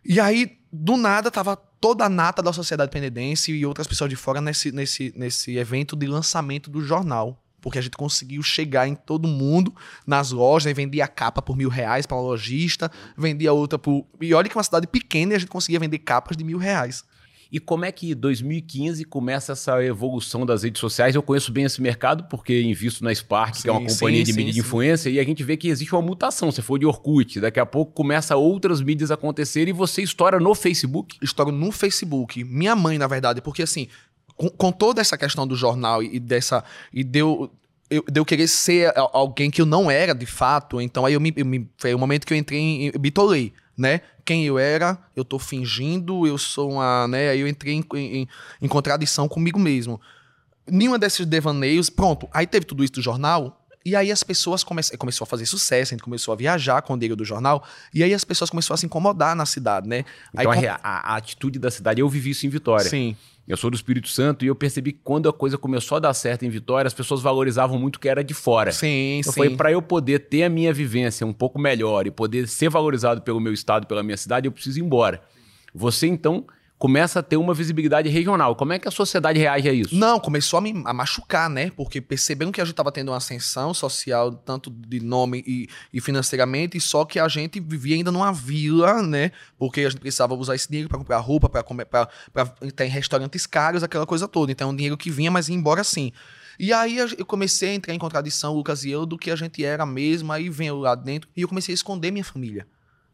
E 0.04 0.20
aí, 0.20 0.58
do 0.76 0.98
nada, 0.98 1.32
tava 1.32 1.56
toda 1.56 2.06
a 2.06 2.10
nata 2.10 2.42
da 2.42 2.52
sociedade 2.52 2.92
penedense 2.92 3.52
e 3.52 3.66
outras 3.66 3.88
pessoas 3.88 4.10
de 4.10 4.16
fora 4.16 4.42
nesse, 4.42 4.72
nesse, 4.72 5.14
nesse 5.16 5.58
evento 5.58 5.96
de 5.96 6.06
lançamento 6.06 6.70
do 6.70 6.82
jornal. 6.82 7.42
Porque 7.62 7.80
a 7.80 7.82
gente 7.82 7.98
conseguiu 7.98 8.44
chegar 8.44 8.88
em 8.88 8.94
todo 8.94 9.28
mundo 9.28 9.74
nas 10.06 10.32
lojas 10.32 10.70
e 10.70 10.74
vendia 10.74 11.06
a 11.06 11.08
capa 11.08 11.42
por 11.42 11.58
mil 11.58 11.70
reais 11.70 12.06
para 12.06 12.20
lojista, 12.20 12.92
vendia 13.18 13.54
outra 13.54 13.80
por. 13.80 14.06
E 14.22 14.34
olha 14.34 14.48
que 14.48 14.56
é 14.56 14.58
uma 14.58 14.64
cidade 14.64 14.86
pequena 14.86 15.34
e 15.34 15.36
a 15.36 15.40
gente 15.40 15.50
conseguia 15.50 15.80
vender 15.80 16.00
capas 16.00 16.38
de 16.38 16.44
mil 16.44 16.60
reais. 16.60 17.04
E 17.52 17.60
como 17.60 17.86
é 17.86 17.92
que 17.92 18.14
2015 18.16 19.04
começa 19.06 19.52
essa 19.52 19.84
evolução 19.84 20.46
das 20.46 20.64
redes 20.64 20.80
sociais? 20.80 21.16
Eu 21.16 21.24
conheço 21.24 21.52
bem 21.52 21.66
esse 21.66 21.82
mercado 21.82 22.26
porque 22.26 22.62
invisto 22.62 23.04
na 23.04 23.14
Spark, 23.14 23.56
sim, 23.56 23.62
que 23.64 23.70
é 23.70 23.72
uma 23.72 23.88
companhia 23.88 24.26
sim, 24.26 24.32
de 24.32 24.38
mídia 24.38 24.54
sim, 24.54 24.60
de 24.60 24.66
influência, 24.66 25.10
e 25.10 25.20
a 25.20 25.24
gente 25.24 25.44
vê 25.44 25.56
que 25.58 25.68
existe 25.68 25.94
uma 25.94 26.02
mutação. 26.02 26.52
Você 26.52 26.62
for 26.62 26.78
de 26.78 26.86
Orkut, 26.86 27.40
daqui 27.40 27.60
a 27.60 27.66
pouco 27.66 27.94
começa 27.94 28.36
outras 28.36 28.82
mídias 28.82 29.12
a 29.12 29.14
acontecer 29.14 29.68
e 29.68 29.72
você 29.72 30.02
estoura 30.02 30.40
no 30.40 30.54
Facebook. 30.56 31.18
Estouro 31.22 31.52
no 31.52 31.72
Facebook. 31.72 32.44
Minha 32.44 32.76
mãe, 32.76 32.98
na 32.98 33.08
verdade, 33.08 33.42
porque 33.42 33.64
assim, 33.64 33.88
com, 34.36 34.50
com 34.50 34.72
toda 34.72 35.02
essa 35.02 35.18
questão 35.18 35.48
do 35.48 35.56
jornal 35.56 36.04
e 36.04 36.20
dessa. 36.20 36.64
E 36.94 37.04
deu. 37.04 37.52
Eu, 37.88 38.04
de 38.10 38.20
eu 38.20 38.26
querer 38.26 38.48
ser 38.48 38.92
alguém 39.14 39.52
que 39.52 39.62
eu 39.62 39.66
não 39.66 39.92
era 39.92 40.16
de 40.16 40.26
fato, 40.26 40.82
então 40.82 41.06
aí 41.06 41.14
eu 41.14 41.22
me, 41.22 41.32
eu 41.36 41.46
me 41.46 41.70
foi 41.78 41.94
o 41.94 42.00
momento 42.00 42.26
que 42.26 42.34
eu 42.34 42.38
entrei 42.38 42.60
em. 42.60 42.92
Eu 42.94 43.00
me 43.00 43.12
tolei 43.12 43.54
né? 43.78 44.02
Quem 44.24 44.46
eu 44.46 44.58
era, 44.58 44.98
eu 45.16 45.24
tô 45.24 45.38
fingindo, 45.38 46.26
eu 46.26 46.38
sou 46.38 46.74
uma, 46.74 47.08
né? 47.08 47.30
Aí 47.30 47.40
eu 47.40 47.48
entrei 47.48 47.74
em, 47.74 47.86
em, 47.96 48.28
em 48.62 48.68
contradição 48.68 49.28
comigo 49.28 49.60
mesmo. 49.60 50.00
Nenhuma 50.68 50.98
desses 50.98 51.26
devaneios, 51.26 51.90
pronto. 51.90 52.28
Aí 52.34 52.48
teve 52.48 52.66
tudo 52.66 52.84
isso 52.84 52.94
do 52.94 53.02
jornal, 53.02 53.65
e 53.86 53.96
aí 53.96 54.12
as 54.12 54.24
pessoas 54.24 54.64
come 54.64 54.82
começou 54.98 55.26
a 55.26 55.28
fazer 55.28 55.46
sucesso, 55.46 55.94
a 55.94 55.96
gente 55.96 56.04
começou 56.04 56.34
a 56.34 56.36
viajar 56.36 56.82
com 56.82 56.94
o 56.94 56.98
dinheiro 56.98 57.16
do 57.16 57.24
jornal, 57.24 57.64
e 57.94 58.04
aí 58.04 58.14
as 58.14 58.24
pessoas 58.24 58.50
começaram 58.50 58.74
a 58.74 58.78
se 58.78 58.86
incomodar 58.88 59.36
na 59.36 59.46
cidade, 59.46 59.88
né? 59.88 60.04
Então 60.34 60.52
aí, 60.52 60.68
a, 60.68 60.80
a, 60.82 61.14
a, 61.14 61.16
atitude 61.16 61.60
da 61.60 61.70
cidade, 61.70 62.02
eu 62.02 62.10
vivi 62.10 62.32
isso 62.32 62.48
em 62.48 62.50
Vitória. 62.50 62.90
Sim. 62.90 63.16
Eu 63.48 63.56
sou 63.56 63.70
do 63.70 63.76
Espírito 63.76 64.08
Santo 64.08 64.44
e 64.44 64.48
eu 64.48 64.56
percebi 64.56 64.92
que 64.92 65.02
quando 65.04 65.30
a 65.30 65.34
coisa 65.34 65.56
começou 65.56 65.98
a 65.98 66.00
dar 66.00 66.14
certo 66.16 66.44
em 66.44 66.50
Vitória, 66.50 66.88
as 66.88 66.96
pessoas 66.96 67.22
valorizavam 67.22 67.78
muito 67.78 67.98
o 67.98 68.00
que 68.00 68.10
era 68.10 68.24
de 68.24 68.34
fora. 68.34 68.72
Sim, 68.72 69.20
então 69.20 69.32
sim. 69.32 69.38
Foi 69.38 69.56
para 69.56 69.72
eu 69.72 69.84
poder 69.84 70.18
ter 70.18 70.44
a 70.44 70.50
minha 70.50 70.74
vivência 70.74 71.28
um 71.28 71.34
pouco 71.34 71.60
melhor 71.60 72.08
e 72.08 72.12
poder 72.12 72.48
ser 72.48 72.70
valorizado 72.70 73.22
pelo 73.22 73.40
meu 73.40 73.54
estado, 73.54 73.86
pela 73.86 74.02
minha 74.02 74.18
cidade, 74.18 74.48
eu 74.48 74.52
preciso 74.52 74.80
ir 74.80 74.82
embora. 74.82 75.22
Você 75.76 76.08
então 76.08 76.48
começa 76.78 77.20
a 77.20 77.24
ter 77.24 77.38
uma 77.38 77.54
visibilidade 77.54 78.10
regional. 78.10 78.56
Como 78.56 78.74
é 78.74 78.80
que 78.80 78.88
a 78.88 78.92
sociedade 78.92 79.40
reage 79.40 79.70
a 79.70 79.74
isso? 79.74 79.96
Não, 79.96 80.20
começou 80.20 80.58
a 80.58 80.62
me 80.62 80.84
a 80.86 80.94
machucar, 80.94 81.50
né? 81.50 81.72
Porque 81.72 82.02
perceberam 82.02 82.52
que 82.52 82.60
a 82.60 82.66
gente 82.66 82.74
estava 82.74 82.92
tendo 82.92 83.10
uma 83.12 83.18
ascensão 83.18 83.74
social, 83.74 84.32
tanto 84.32 84.70
de 84.70 85.00
nome 85.00 85.44
e, 85.48 85.70
e, 85.94 86.02
financeiramente, 86.02 86.80
só 86.80 87.06
que 87.06 87.20
a 87.20 87.28
gente 87.28 87.60
vivia 87.60 87.96
ainda 87.96 88.12
numa 88.12 88.32
vila, 88.32 89.02
né? 89.02 89.32
Porque 89.58 89.82
a 89.82 89.90
gente 89.90 90.00
precisava 90.00 90.34
usar 90.36 90.56
esse 90.56 90.68
dinheiro 90.68 90.90
para 90.90 90.98
comprar 90.98 91.18
roupa, 91.20 91.48
para 91.48 91.64
comer, 91.64 91.86
para 91.86 92.10
em 92.82 92.90
restaurantes 92.90 93.46
caros, 93.46 93.84
aquela 93.84 94.06
coisa 94.06 94.28
toda. 94.28 94.52
Então, 94.52 94.70
é 94.70 94.72
um 94.72 94.76
dinheiro 94.76 94.98
que 94.98 95.10
vinha, 95.10 95.32
mas 95.32 95.48
ia 95.48 95.56
embora 95.56 95.82
assim. 95.82 96.12
E 96.60 96.72
aí 96.72 96.98
eu 96.98 97.26
comecei 97.26 97.70
a 97.70 97.74
entrar 97.74 97.94
em 97.94 98.00
contradição, 98.00 98.54
Lucas 98.54 98.86
e 98.86 98.92
eu, 98.92 99.06
do 99.06 99.18
que 99.18 99.30
a 99.30 99.36
gente 99.36 99.64
era 99.64 99.86
mesmo, 99.86 100.32
aí 100.32 100.50
vem 100.50 100.72
lá 100.72 100.96
dentro, 100.96 101.30
e 101.36 101.42
eu 101.42 101.48
comecei 101.50 101.74
a 101.74 101.76
esconder 101.76 102.12
minha 102.12 102.24
família 102.24 102.66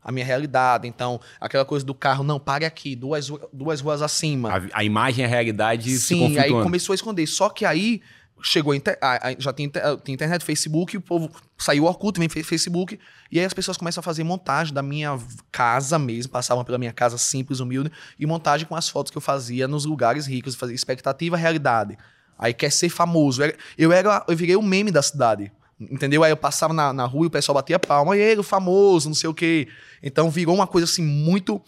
a 0.03 0.11
minha 0.11 0.25
realidade. 0.25 0.87
Então, 0.87 1.19
aquela 1.39 1.65
coisa 1.65 1.85
do 1.85 1.93
carro, 1.93 2.23
não, 2.23 2.39
pare 2.39 2.65
aqui, 2.65 2.95
duas, 2.95 3.31
duas 3.51 3.81
ruas 3.81 4.01
acima. 4.01 4.49
A, 4.49 4.79
a 4.79 4.83
imagem 4.83 5.23
e 5.23 5.25
a 5.25 5.29
realidade 5.29 5.97
Sim, 5.97 6.37
aí 6.37 6.49
começou 6.49 6.93
a 6.93 6.95
esconder. 6.95 7.27
Só 7.27 7.49
que 7.49 7.65
aí 7.65 8.01
chegou, 8.43 8.73
inter... 8.73 8.97
já 9.37 9.53
tinha, 9.53 9.69
tinha 10.03 10.15
internet, 10.15 10.43
Facebook, 10.43 10.97
o 10.97 11.01
povo 11.01 11.29
saiu 11.57 11.85
Orkut, 11.85 12.19
vem 12.19 12.27
Facebook, 12.27 12.99
e 13.31 13.39
aí 13.39 13.45
as 13.45 13.53
pessoas 13.53 13.77
começam 13.77 14.01
a 14.01 14.03
fazer 14.03 14.23
montagem 14.23 14.73
da 14.73 14.81
minha 14.81 15.17
casa 15.51 15.99
mesmo, 15.99 16.31
passavam 16.31 16.63
pela 16.63 16.77
minha 16.77 16.91
casa 16.91 17.17
simples, 17.17 17.59
humilde, 17.59 17.91
e 18.19 18.25
montagem 18.25 18.65
com 18.67 18.75
as 18.75 18.89
fotos 18.89 19.11
que 19.11 19.17
eu 19.17 19.21
fazia 19.21 19.67
nos 19.67 19.85
lugares 19.85 20.25
ricos, 20.25 20.55
fazia 20.55 20.75
expectativa, 20.75 21.37
realidade. 21.37 21.97
Aí 22.37 22.53
quer 22.53 22.71
ser 22.71 22.89
famoso. 22.89 23.41
Eu 23.77 23.91
era, 23.91 24.25
eu 24.27 24.35
virei 24.35 24.55
o 24.55 24.63
meme 24.63 24.89
da 24.89 25.03
cidade. 25.03 25.51
Entendeu? 25.89 26.23
Aí 26.23 26.31
eu 26.31 26.37
passava 26.37 26.73
na, 26.73 26.93
na 26.93 27.05
rua 27.05 27.25
e 27.25 27.27
o 27.27 27.31
pessoal 27.31 27.55
batia 27.55 27.79
palma, 27.79 28.15
e 28.15 28.19
ele, 28.19 28.41
o 28.41 28.43
famoso, 28.43 29.09
não 29.09 29.15
sei 29.15 29.29
o 29.29 29.33
quê. 29.33 29.67
Então 30.03 30.29
virou 30.29 30.53
uma 30.53 30.67
coisa 30.67 30.85
assim 30.85 31.03
muito. 31.03 31.61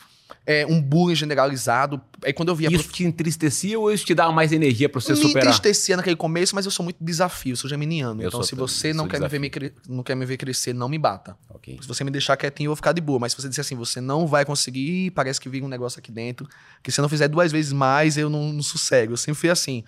É, 0.45 0.65
um 0.65 0.81
bullying 0.81 1.15
generalizado. 1.15 2.01
Aí 2.25 2.33
quando 2.33 2.49
eu 2.49 2.55
via. 2.55 2.67
Isso 2.67 2.85
pro... 2.85 2.93
te 2.93 3.05
entristecia 3.05 3.79
ou 3.79 3.89
isso 3.91 4.05
te 4.05 4.13
dava 4.13 4.33
mais 4.33 4.51
energia 4.51 4.89
para 4.89 4.99
você 4.99 5.11
me 5.13 5.17
superar? 5.17 5.45
Me 5.45 5.51
entristecia 5.51 5.95
naquele 5.95 6.17
começo, 6.17 6.53
mas 6.53 6.65
eu 6.65 6.71
sou 6.71 6.83
muito 6.83 6.97
desafio, 6.99 7.55
sou 7.55 7.69
geminiano. 7.69 8.21
Eu 8.21 8.27
então, 8.27 8.41
sou 8.41 8.43
se 8.43 8.55
você 8.55 8.91
não 8.91 9.07
quer, 9.07 9.21
me 9.21 9.27
ver 9.29 9.39
me 9.39 9.51
não 9.87 10.03
quer 10.03 10.15
me 10.15 10.25
ver 10.25 10.35
crescer, 10.35 10.73
não 10.73 10.89
me 10.89 10.97
bata. 10.97 11.37
Okay. 11.49 11.77
Se 11.81 11.87
você 11.87 12.03
me 12.03 12.11
deixar 12.11 12.35
quietinho, 12.35 12.67
eu 12.67 12.71
vou 12.71 12.75
ficar 12.75 12.91
de 12.91 12.99
boa. 12.99 13.19
Mas 13.19 13.31
se 13.31 13.41
você 13.41 13.47
disser 13.47 13.61
assim, 13.63 13.75
você 13.75 14.01
não 14.01 14.27
vai 14.27 14.43
conseguir, 14.43 15.11
parece 15.11 15.39
que 15.39 15.47
vira 15.47 15.65
um 15.65 15.69
negócio 15.69 15.99
aqui 15.99 16.11
dentro. 16.11 16.45
Que 16.81 16.91
se 16.91 16.99
eu 16.99 17.03
não 17.03 17.09
fizer 17.09 17.29
duas 17.29 17.49
vezes 17.51 17.71
mais, 17.71 18.17
eu 18.17 18.29
não, 18.29 18.51
não 18.51 18.63
sossego. 18.63 19.13
Eu 19.13 19.17
sempre 19.17 19.39
fui 19.39 19.49
assim. 19.49 19.83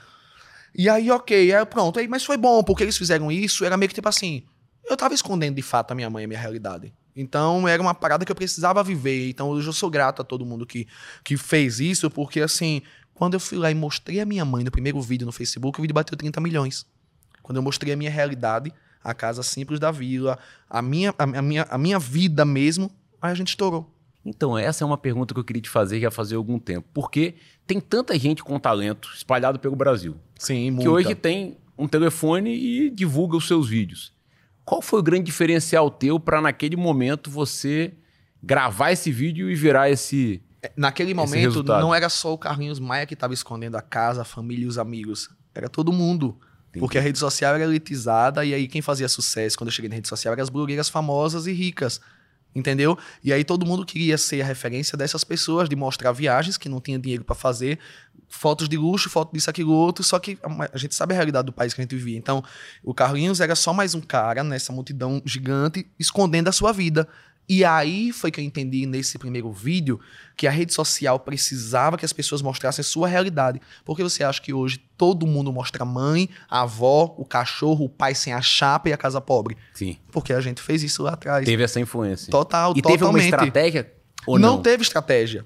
E 0.78 0.90
aí, 0.90 1.10
ok, 1.10 1.54
aí 1.54 1.66
pronto. 1.66 2.00
Aí, 2.00 2.08
mas 2.08 2.26
foi 2.26 2.38
bom, 2.38 2.64
porque 2.64 2.84
eles 2.84 2.98
fizeram 2.98 3.32
isso, 3.32 3.64
era 3.64 3.78
meio 3.78 3.90
que 3.90 3.96
tipo 3.96 4.10
assim 4.10 4.44
eu 4.90 4.96
tava 4.96 5.14
escondendo 5.14 5.56
de 5.56 5.62
fato 5.62 5.92
a 5.92 5.96
minha 5.96 6.10
mãe 6.10 6.26
a 6.26 6.28
minha 6.28 6.40
realidade. 6.40 6.94
Então 7.16 7.68
era 7.68 7.82
uma 7.82 7.94
parada 7.94 8.26
que 8.26 8.32
eu 8.32 8.36
precisava 8.36 8.84
viver. 8.84 9.30
Então 9.30 9.50
hoje 9.50 9.68
eu 9.68 9.74
sou 9.74 9.90
grato 9.90 10.22
a 10.22 10.26
todo 10.26 10.46
mundo 10.46 10.66
que, 10.66 10.88
que 11.24 11.38
fez 11.38 11.80
isso, 11.80 12.10
porque 12.10 12.42
assim, 12.42 12.82
quando 13.14 13.36
eu 13.36 13.40
fui 13.40 13.58
lá 13.58 13.72
e 13.72 13.76
mostrei 13.76 14.20
a 14.20 14.26
minha 14.26 14.46
mãe 14.46 14.64
no 14.64 14.72
primeiro 14.72 15.02
vídeo 15.02 15.26
no 15.26 15.32
Facebook, 15.32 15.80
o 15.80 15.82
vídeo 15.82 15.94
bateu 15.94 16.18
30 16.18 16.40
milhões. 16.42 16.86
Quando 17.42 17.58
eu 17.58 17.64
mostrei 17.64 17.94
a 17.94 17.98
minha 17.98 18.12
realidade, 18.12 18.72
a 19.04 19.14
casa 19.14 19.44
simples 19.44 19.80
da 19.80 19.92
vila, 19.92 20.38
a 20.70 20.82
minha, 20.82 21.14
a, 21.18 21.24
a 21.24 21.42
minha, 21.42 21.64
a 21.70 21.78
minha 21.78 22.00
vida 22.00 22.44
mesmo, 22.44 22.92
aí 23.22 23.32
a 23.32 23.36
gente 23.36 23.50
estourou. 23.50 23.95
Então, 24.26 24.58
essa 24.58 24.84
é 24.84 24.86
uma 24.86 24.98
pergunta 24.98 25.34
que 25.34 25.40
eu 25.40 25.44
queria 25.44 25.62
te 25.62 25.70
fazer 25.70 26.00
já 26.00 26.10
fazia 26.10 26.36
algum 26.36 26.58
tempo. 26.58 26.88
Porque 26.94 27.36
tem 27.68 27.80
tanta 27.80 28.18
gente 28.18 28.44
com 28.44 28.58
talento 28.58 29.10
espalhado 29.16 29.60
pelo 29.60 29.76
Brasil. 29.76 30.16
Sim, 30.38 30.72
muita. 30.72 30.82
Que 30.84 30.90
hoje 30.90 31.16
tem 31.16 31.58
um 31.78 31.88
telefone 31.88 32.56
e 32.56 32.90
divulga 32.90 33.38
os 33.38 33.48
seus 33.48 33.70
vídeos. 33.70 34.12
Qual 34.64 34.82
foi 34.82 35.00
o 35.00 35.04
grande 35.04 35.26
diferencial 35.26 35.92
teu 35.92 36.20
para 36.20 36.42
naquele 36.42 36.76
momento 36.76 37.30
você 37.30 37.94
gravar 38.42 38.92
esse 38.92 39.12
vídeo 39.12 39.50
e 39.50 39.56
virar 39.56 39.90
esse 39.90 40.42
Naquele 40.76 41.12
esse 41.12 41.16
momento, 41.16 41.44
resultado? 41.44 41.82
não 41.82 41.94
era 41.94 42.10
só 42.10 42.34
o 42.34 42.38
Carlinhos 42.38 42.80
Maia 42.80 43.06
que 43.06 43.14
estava 43.14 43.34
escondendo 43.34 43.76
a 43.76 43.82
casa, 43.82 44.24
a 44.24 44.26
família 44.26 44.66
e 44.66 44.68
os 44.68 44.80
amigos. 44.80 45.30
Era 45.54 45.70
todo 45.70 45.94
mundo. 45.94 46.40
Entendi. 46.70 46.80
Porque 46.80 46.98
a 46.98 47.02
rede 47.02 47.20
social 47.20 47.54
era 47.54 47.64
elitizada 47.64 48.44
e 48.44 48.54
aí 48.54 48.68
quem 48.68 48.82
fazia 48.82 49.08
sucesso 49.08 49.58
quando 49.58 49.68
eu 49.68 49.72
cheguei 49.72 49.90
na 49.90 49.96
rede 49.96 50.08
social 50.08 50.34
eram 50.34 50.42
as 50.42 50.50
blogueiras 50.50 50.90
famosas 50.90 51.46
e 51.46 51.54
ricas. 51.54 52.02
Entendeu? 52.56 52.98
E 53.22 53.34
aí 53.34 53.44
todo 53.44 53.66
mundo 53.66 53.86
queria 53.86 54.18
ser 54.18 54.42
a 54.42 54.46
referência 54.46 54.98
dessas 54.98 55.24
pessoas, 55.26 55.68
de 55.68 55.76
mostrar 55.76 56.14
viagens 56.14 56.58
que 56.58 56.70
não 56.70 56.80
tinha 56.80 56.98
dinheiro 56.98 57.24
para 57.26 57.36
fazer, 57.36 57.78
fotos 58.30 58.70
de 58.70 58.78
luxo, 58.78 59.10
foto 59.10 59.34
disso, 59.34 59.50
aquilo, 59.50 59.74
outro. 59.74 60.04
Só 60.04 60.18
que 60.20 60.38
a- 60.72 60.78
gente 60.78 60.96
sabe 60.96 61.14
a 61.14 61.16
realidade 61.18 61.46
do 61.48 61.52
país 61.54 61.74
que 61.74 61.82
a 61.82 61.84
gente 61.84 61.96
vivia. 61.96 62.18
Então, 62.18 62.42
o 62.84 62.94
Carlinhos 62.94 63.42
era 63.42 63.56
só 63.56 63.74
mais 63.74 63.94
um 63.94 64.00
cara 64.02 64.42
nessa 64.44 64.72
multidão 64.72 65.22
gigante 65.26 65.86
escondendo 66.00 66.48
a 66.48 66.52
sua 66.54 66.72
vida. 66.72 67.08
E 67.48 67.64
aí 67.64 68.12
foi 68.12 68.32
que 68.32 68.40
eu 68.40 68.44
entendi 68.44 68.86
nesse 68.86 69.18
primeiro 69.18 69.52
vídeo 69.52 70.00
que 70.36 70.48
a 70.48 70.52
rede 70.52 70.74
social 70.74 71.20
precisava 71.20 71.98
que 71.98 72.06
as 72.06 72.12
pessoas 72.12 72.42
mostrassem 72.42 72.82
a 72.82 72.86
sua 72.86 73.08
realidade. 73.08 73.62
Porque 73.84 74.02
você 74.02 74.24
acha 74.24 74.42
que 74.42 74.54
hoje 74.54 74.80
todo 74.98 75.28
mundo 75.28 75.52
mostra 75.54 75.84
a 75.84 75.86
mãe, 75.86 76.30
a 76.50 76.62
avó, 76.62 77.16
o 77.18 77.26
cachorro, 77.26 77.86
o 77.86 77.90
pai 77.90 78.16
sem 78.16 78.34
a 78.34 78.42
chapa 78.42 78.90
e 78.90 78.94
a 78.94 78.98
casa 78.98 79.22
pobre? 79.22 79.56
Sim. 79.74 79.98
Porque 80.12 80.34
a 80.34 80.42
gente 80.42 80.62
fez 80.62 80.84
isso 80.84 81.04
lá 81.04 81.14
atrás. 81.14 81.46
Teve 81.46 81.64
essa 81.64 81.80
influência. 81.80 82.32
Total, 82.32 82.72
e 82.72 82.82
teve 82.82 82.88
uma 82.88 82.98
totalmente. 82.98 83.26
estratégia 83.26 83.94
ou 84.26 84.40
não? 84.40 84.62
teve 84.62 84.84
estratégia. 84.84 85.46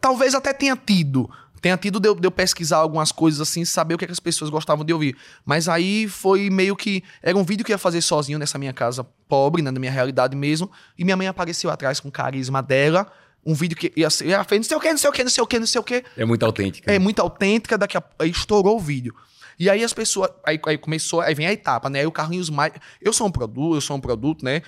Talvez 0.00 0.34
até 0.34 0.52
tenha 0.52 0.76
tido. 0.76 1.28
Tenha 1.64 1.78
tido 1.78 1.98
de 1.98 2.06
eu, 2.06 2.14
de 2.14 2.26
eu 2.26 2.30
pesquisar 2.30 2.76
algumas 2.76 3.10
coisas 3.10 3.40
assim, 3.40 3.64
saber 3.64 3.94
o 3.94 3.98
que, 3.98 4.04
é 4.04 4.06
que 4.06 4.12
as 4.12 4.20
pessoas 4.20 4.50
gostavam 4.50 4.84
de 4.84 4.92
ouvir. 4.92 5.16
Mas 5.46 5.66
aí 5.66 6.06
foi 6.06 6.50
meio 6.50 6.76
que. 6.76 7.02
Era 7.22 7.38
um 7.38 7.42
vídeo 7.42 7.64
que 7.64 7.72
eu 7.72 7.74
ia 7.74 7.78
fazer 7.78 8.02
sozinho 8.02 8.38
nessa 8.38 8.58
minha 8.58 8.74
casa 8.74 9.02
pobre, 9.26 9.62
né, 9.62 9.70
na 9.70 9.80
minha 9.80 9.90
realidade 9.90 10.36
mesmo. 10.36 10.70
E 10.98 11.04
minha 11.04 11.16
mãe 11.16 11.26
apareceu 11.26 11.70
atrás 11.70 12.00
com 12.00 12.08
o 12.08 12.12
carisma 12.12 12.62
dela. 12.62 13.10
Um 13.46 13.54
vídeo 13.54 13.78
que 13.78 13.90
ia 13.96 14.10
ser. 14.10 14.28
Ela 14.28 14.44
fez 14.44 14.58
não 14.58 14.68
sei 14.68 14.76
o 14.76 14.80
que, 14.80 14.90
não 14.90 14.98
sei 14.98 15.08
o 15.08 15.12
que, 15.14 15.22
não 15.24 15.30
sei 15.30 15.42
o 15.42 15.46
que, 15.46 15.58
não 15.58 15.66
sei 15.66 15.80
o 15.80 15.84
que. 15.84 16.04
É 16.18 16.24
muito 16.26 16.44
autêntica. 16.44 16.92
É 16.92 16.98
muito 16.98 17.22
autêntica, 17.22 17.78
daqui 17.78 17.96
a 17.96 18.02
aí 18.18 18.28
estourou 18.28 18.76
o 18.76 18.80
vídeo. 18.80 19.14
E 19.58 19.70
aí 19.70 19.82
as 19.82 19.94
pessoas. 19.94 20.30
Aí, 20.44 20.60
aí 20.66 20.76
começou, 20.76 21.22
aí 21.22 21.34
vem 21.34 21.46
a 21.46 21.52
etapa, 21.52 21.88
né? 21.88 22.00
Aí 22.00 22.06
o 22.06 22.12
Carlinhos 22.12 22.50
Maia. 22.50 22.74
Eu 23.00 23.14
sou 23.14 23.26
um 23.26 23.30
produto, 23.30 23.74
eu 23.74 23.80
sou 23.80 23.96
um 23.96 24.00
produto, 24.00 24.44
né? 24.44 24.60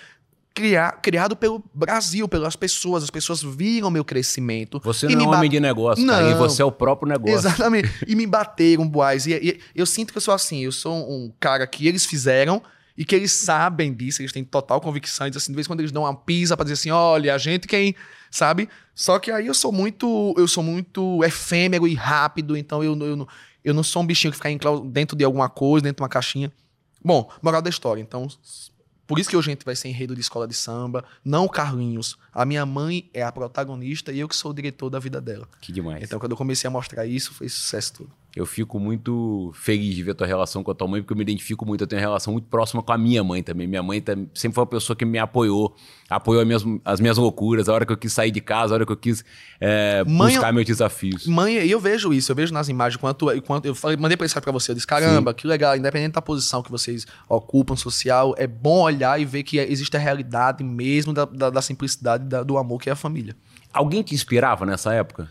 Criar, 0.56 0.92
criado 1.02 1.36
pelo 1.36 1.62
Brasil, 1.74 2.26
pelas 2.26 2.56
pessoas. 2.56 3.04
As 3.04 3.10
pessoas 3.10 3.42
viram 3.42 3.90
meu 3.90 4.02
crescimento. 4.04 4.80
Você 4.82 5.06
não 5.06 5.20
é 5.20 5.28
um 5.28 5.30
homem 5.34 5.50
de 5.50 5.60
negócio, 5.60 6.04
cara, 6.06 6.28
e 6.28 6.30
Não. 6.30 6.38
você 6.38 6.62
é 6.62 6.64
o 6.64 6.72
próprio 6.72 7.06
negócio. 7.08 7.34
Exatamente. 7.36 7.90
E 8.06 8.16
me 8.16 8.26
bateram, 8.26 8.88
boys. 8.88 9.26
E, 9.26 9.34
e 9.34 9.60
eu 9.74 9.84
sinto 9.84 10.12
que 10.12 10.16
eu 10.16 10.22
sou 10.22 10.32
assim. 10.32 10.60
Eu 10.64 10.72
sou 10.72 10.94
um 10.94 11.30
cara 11.38 11.66
que 11.66 11.86
eles 11.86 12.06
fizeram 12.06 12.62
e 12.96 13.04
que 13.04 13.14
eles 13.14 13.32
sabem 13.32 13.92
disso, 13.92 14.22
eles 14.22 14.32
têm 14.32 14.42
total 14.42 14.80
convicção. 14.80 15.26
E 15.26 15.30
diz 15.30 15.36
assim, 15.42 15.52
de 15.52 15.56
vez 15.56 15.66
em 15.66 15.68
quando 15.68 15.80
eles 15.80 15.92
dão 15.92 16.04
uma 16.04 16.14
pisa 16.16 16.56
pra 16.56 16.64
dizer 16.64 16.72
assim: 16.74 16.90
olha, 16.90 17.34
a 17.34 17.38
gente 17.38 17.66
quem. 17.68 17.94
Sabe? 18.30 18.66
Só 18.94 19.18
que 19.18 19.30
aí 19.30 19.46
eu 19.46 19.54
sou 19.54 19.70
muito. 19.70 20.34
Eu 20.38 20.48
sou 20.48 20.62
muito 20.64 21.22
efêmero 21.22 21.86
e 21.86 21.92
rápido, 21.94 22.56
então 22.56 22.82
eu, 22.82 22.98
eu, 22.98 23.14
não- 23.14 23.28
eu 23.62 23.74
não 23.74 23.82
sou 23.82 24.02
um 24.02 24.06
bichinho 24.06 24.32
que 24.32 24.38
fica 24.38 24.50
dentro 24.86 25.14
de 25.16 25.22
alguma 25.22 25.48
coisa, 25.50 25.84
dentro 25.84 25.96
de 25.98 26.02
uma 26.02 26.08
caixinha. 26.08 26.50
Bom, 27.04 27.30
moral 27.42 27.60
da 27.60 27.68
história. 27.68 28.00
Então, 28.00 28.26
por 29.06 29.18
isso 29.18 29.30
que 29.30 29.36
hoje 29.36 29.50
a 29.50 29.52
gente 29.52 29.64
vai 29.64 29.76
ser 29.76 29.88
enredo 29.88 30.14
de 30.14 30.20
escola 30.20 30.48
de 30.48 30.54
samba, 30.54 31.04
não 31.24 31.44
o 31.44 31.48
Carlinhos. 31.48 32.18
A 32.32 32.44
minha 32.44 32.66
mãe 32.66 33.08
é 33.14 33.22
a 33.22 33.30
protagonista 33.30 34.12
e 34.12 34.18
eu 34.18 34.28
que 34.28 34.34
sou 34.34 34.50
o 34.50 34.54
diretor 34.54 34.90
da 34.90 34.98
vida 34.98 35.20
dela. 35.20 35.48
Que 35.60 35.72
demais. 35.72 36.02
Então, 36.02 36.18
quando 36.18 36.32
eu 36.32 36.36
comecei 36.36 36.66
a 36.66 36.70
mostrar 36.70 37.06
isso, 37.06 37.32
foi 37.32 37.48
sucesso 37.48 37.92
tudo. 37.94 38.12
Eu 38.36 38.44
fico 38.44 38.78
muito 38.78 39.50
feliz 39.54 39.94
de 39.94 40.02
ver 40.02 40.10
a 40.10 40.14
tua 40.14 40.26
relação 40.26 40.62
com 40.62 40.70
a 40.70 40.74
tua 40.74 40.86
mãe, 40.86 41.00
porque 41.00 41.14
eu 41.14 41.16
me 41.16 41.22
identifico 41.22 41.64
muito. 41.64 41.80
Eu 41.80 41.86
tenho 41.86 42.00
uma 42.02 42.06
relação 42.06 42.34
muito 42.34 42.46
próxima 42.48 42.82
com 42.82 42.92
a 42.92 42.98
minha 42.98 43.24
mãe 43.24 43.42
também. 43.42 43.66
Minha 43.66 43.82
mãe 43.82 43.98
tam- 43.98 44.26
sempre 44.34 44.54
foi 44.56 44.62
uma 44.64 44.66
pessoa 44.70 44.94
que 44.94 45.06
me 45.06 45.18
apoiou, 45.18 45.74
apoiou 46.10 46.42
as 46.42 46.46
minhas, 46.46 46.62
as 46.84 47.00
minhas 47.00 47.16
loucuras, 47.16 47.66
a 47.66 47.72
hora 47.72 47.86
que 47.86 47.92
eu 47.92 47.96
quis 47.96 48.12
sair 48.12 48.30
de 48.30 48.42
casa, 48.42 48.74
a 48.74 48.76
hora 48.76 48.84
que 48.84 48.92
eu 48.92 48.96
quis 48.96 49.24
é, 49.58 50.04
Mãe- 50.04 50.32
buscar 50.34 50.52
meus 50.52 50.66
desafios. 50.66 51.26
Mãe, 51.26 51.54
e 51.64 51.70
eu 51.70 51.80
vejo 51.80 52.12
isso, 52.12 52.30
eu 52.30 52.36
vejo 52.36 52.52
nas 52.52 52.68
imagens, 52.68 53.00
quanto, 53.00 53.26
quanto 53.42 53.64
eu 53.64 53.74
falei, 53.74 53.96
mandei 53.96 54.18
pra 54.18 54.26
pra 54.28 54.52
você, 54.52 54.70
eu 54.72 54.74
disse, 54.74 54.86
caramba, 54.86 55.32
que 55.32 55.46
legal, 55.46 55.74
independente 55.74 56.12
da 56.12 56.20
posição 56.20 56.62
que 56.62 56.70
vocês 56.70 57.06
ocupam 57.28 57.74
social, 57.74 58.34
é 58.36 58.46
bom 58.46 58.82
olhar 58.82 59.18
e 59.18 59.24
ver 59.24 59.44
que 59.44 59.56
existe 59.58 59.96
a 59.96 60.00
realidade 60.00 60.62
mesmo 60.62 61.14
da, 61.14 61.24
da, 61.24 61.48
da 61.48 61.62
simplicidade 61.62 62.24
da- 62.24 62.42
do 62.42 62.58
amor 62.58 62.80
que 62.82 62.90
é 62.90 62.92
a 62.92 62.96
família. 62.96 63.34
Alguém 63.72 64.02
te 64.02 64.14
inspirava 64.14 64.66
nessa 64.66 64.92
época? 64.92 65.30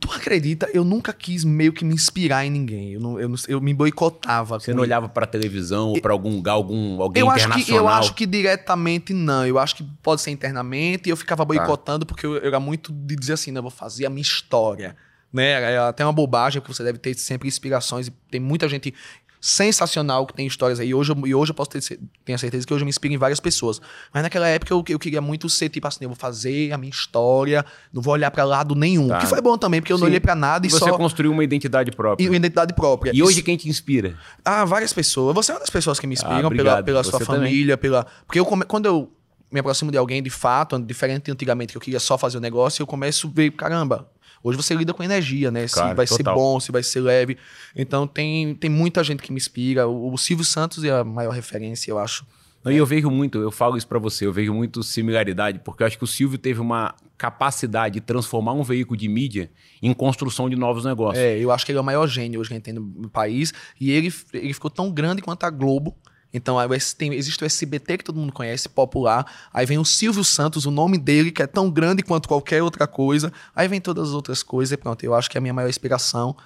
Tu 0.00 0.10
acredita? 0.10 0.66
Eu 0.72 0.82
nunca 0.82 1.12
quis 1.12 1.44
meio 1.44 1.72
que 1.74 1.84
me 1.84 1.92
inspirar 1.94 2.44
em 2.46 2.50
ninguém. 2.50 2.92
Eu, 2.94 3.00
não, 3.00 3.20
eu, 3.20 3.28
não- 3.28 3.36
eu 3.46 3.60
me 3.60 3.74
boicotava. 3.74 4.58
Você 4.58 4.72
não 4.72 4.80
olhava 4.82 5.08
pra 5.10 5.26
televisão 5.26 5.90
ou 5.90 6.00
pra 6.00 6.12
algum 6.12 6.36
lugar, 6.36 6.52
algum, 6.52 7.02
alguém 7.02 7.20
eu 7.20 7.28
acho, 7.30 7.40
que, 7.44 7.50
internacional? 7.50 7.84
eu 7.84 7.88
acho 7.88 8.14
que 8.14 8.24
diretamente 8.26 9.12
não. 9.12 9.46
Eu 9.46 9.58
acho 9.58 9.76
que 9.76 9.84
pode 10.02 10.22
ser 10.22 10.30
internamente. 10.30 11.08
E 11.08 11.10
eu 11.10 11.16
Tá. 11.16 11.20
ficava 11.20 11.44
boicotando 11.44 12.06
porque 12.06 12.24
eu, 12.24 12.36
eu 12.36 12.46
era 12.48 12.58
muito 12.58 12.90
de 12.92 13.14
dizer 13.14 13.34
assim, 13.34 13.52
né? 13.52 13.58
Eu 13.58 13.62
vou 13.62 13.70
fazer 13.70 14.06
a 14.06 14.10
minha 14.10 14.22
história. 14.22 14.96
Né? 15.32 15.74
É 15.74 15.78
até 15.78 16.04
uma 16.04 16.12
bobagem, 16.12 16.60
porque 16.60 16.74
você 16.74 16.82
deve 16.82 16.98
ter 16.98 17.14
sempre 17.14 17.46
inspirações. 17.46 18.08
E 18.08 18.10
tem 18.30 18.40
muita 18.40 18.68
gente 18.68 18.92
sensacional 19.40 20.26
que 20.26 20.34
tem 20.34 20.46
histórias 20.46 20.78
aí. 20.78 20.88
E 20.90 20.94
hoje, 20.94 21.12
eu- 21.12 21.26
e 21.26 21.34
hoje 21.34 21.50
eu 21.50 21.54
posso 21.54 21.70
ter, 21.70 21.80
tenho 22.24 22.36
a 22.36 22.38
certeza 22.38 22.66
que 22.66 22.72
hoje 22.74 22.82
eu 22.82 22.86
me 22.86 22.90
inspiro 22.90 23.14
em 23.14 23.16
várias 23.16 23.40
pessoas. 23.40 23.80
Mas 24.12 24.22
naquela 24.22 24.46
época 24.46 24.72
eu, 24.72 24.84
eu 24.88 24.98
queria 24.98 25.20
muito 25.20 25.48
ser 25.48 25.68
tipo 25.70 25.86
assim, 25.88 25.98
eu 26.04 26.08
vou 26.10 26.16
fazer 26.16 26.72
a 26.72 26.78
minha 26.78 26.90
história, 26.90 27.64
não 27.92 28.02
vou 28.02 28.12
olhar 28.12 28.30
pra 28.30 28.44
lado 28.44 28.74
nenhum. 28.74 29.08
Tá. 29.08 29.18
Que 29.18 29.26
foi 29.26 29.40
bom 29.40 29.56
também, 29.56 29.80
porque 29.80 29.92
eu 29.92 29.96
não 29.98 30.04
Sim. 30.04 30.10
olhei 30.10 30.20
pra 30.20 30.34
nada 30.34 30.66
E 30.66 30.68
e 30.68 30.70
você 30.72 30.78
só... 30.78 30.96
construiu 30.96 31.32
uma 31.32 31.42
identidade 31.42 31.90
própria. 31.92 32.24
E 32.24 32.28
uma 32.28 32.36
identidade 32.36 32.74
própria. 32.74 33.12
E 33.14 33.22
hoje 33.22 33.36
Isso- 33.36 33.44
quem 33.44 33.56
te 33.56 33.68
inspira? 33.68 34.14
ah, 34.44 34.64
várias 34.64 34.92
pessoas. 34.92 35.34
Você 35.34 35.52
é 35.52 35.54
uma 35.54 35.60
das 35.60 35.70
pessoas 35.70 35.98
que 35.98 36.06
me 36.06 36.14
inspiram 36.14 36.48
Ah, 36.48 36.50
pela, 36.50 36.82
pela 36.82 37.02
Você 37.02 37.10
sua 37.10 37.20
também. 37.20 37.36
família, 37.36 37.76
pela. 37.78 38.06
Porque 38.26 38.38
eu 38.38 38.44
quando 38.44 38.86
eu 38.86 39.10
me 39.50 39.58
aproximo 39.58 39.90
de 39.90 39.98
alguém 39.98 40.22
de 40.22 40.30
fato, 40.30 40.78
diferente 40.78 41.24
de 41.24 41.32
antigamente 41.32 41.72
que 41.72 41.76
eu 41.76 41.80
queria 41.80 41.98
só 41.98 42.16
fazer 42.16 42.38
o 42.38 42.40
negócio, 42.40 42.82
eu 42.82 42.86
começo 42.86 43.26
a 43.26 43.30
ver, 43.34 43.50
caramba, 43.50 44.08
hoje 44.42 44.56
você 44.56 44.74
lida 44.74 44.92
com 44.92 45.02
energia, 45.02 45.50
né? 45.50 45.66
Se 45.66 45.76
vai 45.94 46.06
total. 46.06 46.16
ser 46.16 46.22
bom, 46.22 46.60
se 46.60 46.72
vai 46.72 46.82
ser 46.82 47.00
leve. 47.00 47.36
Então 47.74 48.06
tem, 48.06 48.54
tem 48.54 48.70
muita 48.70 49.02
gente 49.04 49.22
que 49.22 49.32
me 49.32 49.38
inspira. 49.38 49.86
O, 49.88 50.12
o 50.12 50.18
Silvio 50.18 50.44
Santos 50.44 50.82
é 50.84 50.90
a 50.90 51.04
maior 51.04 51.32
referência, 51.32 51.90
eu 51.90 51.98
acho. 51.98 52.24
Não, 52.62 52.70
E 52.70 52.76
eu 52.76 52.84
vejo 52.84 53.10
muito, 53.10 53.38
eu 53.38 53.50
falo 53.50 53.76
isso 53.76 53.86
pra 53.86 53.98
você, 53.98 54.26
eu 54.26 54.32
vejo 54.32 54.52
muito 54.52 54.82
similaridade, 54.82 55.60
porque 55.64 55.82
eu 55.82 55.86
acho 55.86 55.96
que 55.96 56.04
o 56.04 56.06
Silvio 56.06 56.38
teve 56.38 56.60
uma 56.60 56.94
capacidade 57.16 57.94
de 57.94 58.00
transformar 58.00 58.52
um 58.52 58.62
veículo 58.62 58.96
de 58.96 59.08
mídia 59.08 59.50
em 59.82 59.92
construção 59.94 60.48
de 60.48 60.56
novos 60.56 60.84
negócios. 60.84 61.22
É, 61.22 61.38
eu 61.38 61.50
acho 61.50 61.64
que 61.64 61.72
ele 61.72 61.78
é 61.78 61.80
o 61.80 61.84
maior 61.84 62.06
gênio 62.06 62.40
hoje 62.40 62.48
que 62.48 62.54
a 62.54 62.56
gente 62.56 62.64
tem 62.64 62.74
no 62.74 62.80
no 62.80 63.08
país. 63.08 63.52
E 63.80 63.90
ele, 63.90 64.12
ele 64.32 64.52
ficou 64.52 64.70
tão 64.70 64.90
grande 64.90 65.22
quanto 65.22 65.44
a 65.44 65.50
Globo. 65.50 65.96
Então, 66.32 66.58
aí 66.58 66.68
tem- 66.96 67.12
existe 67.14 67.42
o 67.42 67.46
SBT 67.46 67.98
que 67.98 68.04
todo 68.04 68.16
mundo 68.18 68.32
conhece, 68.32 68.68
popular. 68.68 69.26
Aí 69.52 69.66
vem 69.66 69.78
o 69.78 69.84
Silvio 69.84 70.22
Santos, 70.22 70.64
o 70.64 70.70
nome 70.70 70.96
dele, 70.96 71.32
que 71.32 71.42
é 71.42 71.46
tão 71.46 71.68
grande 71.70 72.02
quanto 72.02 72.28
qualquer 72.28 72.62
outra 72.62 72.86
coisa. 72.86 73.32
Aí 73.54 73.66
vem 73.66 73.80
todas 73.80 74.08
as 74.10 74.14
outras 74.14 74.42
coisas 74.42 74.72
e 74.72 74.76
pronto. 74.76 75.02
Eu 75.04 75.14
acho 75.14 75.28
que 75.28 75.36
a 75.36 75.40
minha 75.40 75.52
maior 75.54 75.68
inspiração 75.68 76.36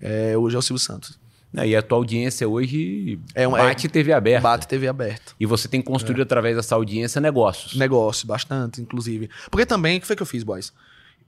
é, 0.00 0.36
hoje 0.38 0.54
é 0.56 0.58
o 0.58 0.62
Silvio 0.62 0.78
Santos. 0.82 1.18
Né, 1.52 1.68
E 1.68 1.76
a 1.76 1.82
tua 1.82 1.98
audiência 1.98 2.48
hoje 2.48 3.18
É 3.34 3.46
um- 3.46 3.50
bate 3.52 3.86
TV 3.88 4.12
aberta. 4.14 4.40
Bate 4.40 4.66
TV 4.66 4.88
aberta. 4.88 5.32
E 5.38 5.44
você 5.44 5.68
tem 5.68 5.82
construído 5.82 6.20
É. 6.20 6.22
através 6.22 6.56
dessa 6.56 6.74
audiência 6.76 7.20
negócios. 7.20 7.74
Negócio, 7.74 8.26
bastante, 8.26 8.80
inclusive. 8.80 9.28
Porque 9.50 9.66
também, 9.66 9.98
o 9.98 10.00
que 10.00 10.06
foi 10.06 10.16
que 10.16 10.22
eu 10.22 10.26
fiz, 10.26 10.42
boys? 10.44 10.72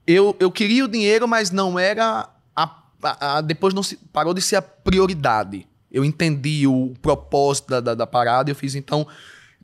Eu, 0.07 0.35
eu 0.39 0.51
queria 0.51 0.83
o 0.85 0.87
dinheiro, 0.87 1.27
mas 1.27 1.51
não 1.51 1.77
era. 1.77 2.27
A, 2.55 2.63
a- 3.03 3.37
a- 3.37 3.41
depois 3.41 3.73
não 3.73 3.83
se, 3.83 3.97
parou 4.11 4.33
de 4.33 4.41
ser 4.41 4.55
a 4.55 4.61
prioridade. 4.63 5.67
Eu 5.95 6.03
entendi 6.03 6.67
o 6.67 6.93
propósito 7.01 7.69
da, 7.69 7.79
da, 7.79 7.95
da 7.95 8.05
parada 8.05 8.51
eu 8.51 8.55
fiz, 8.55 8.75
então, 8.75 9.07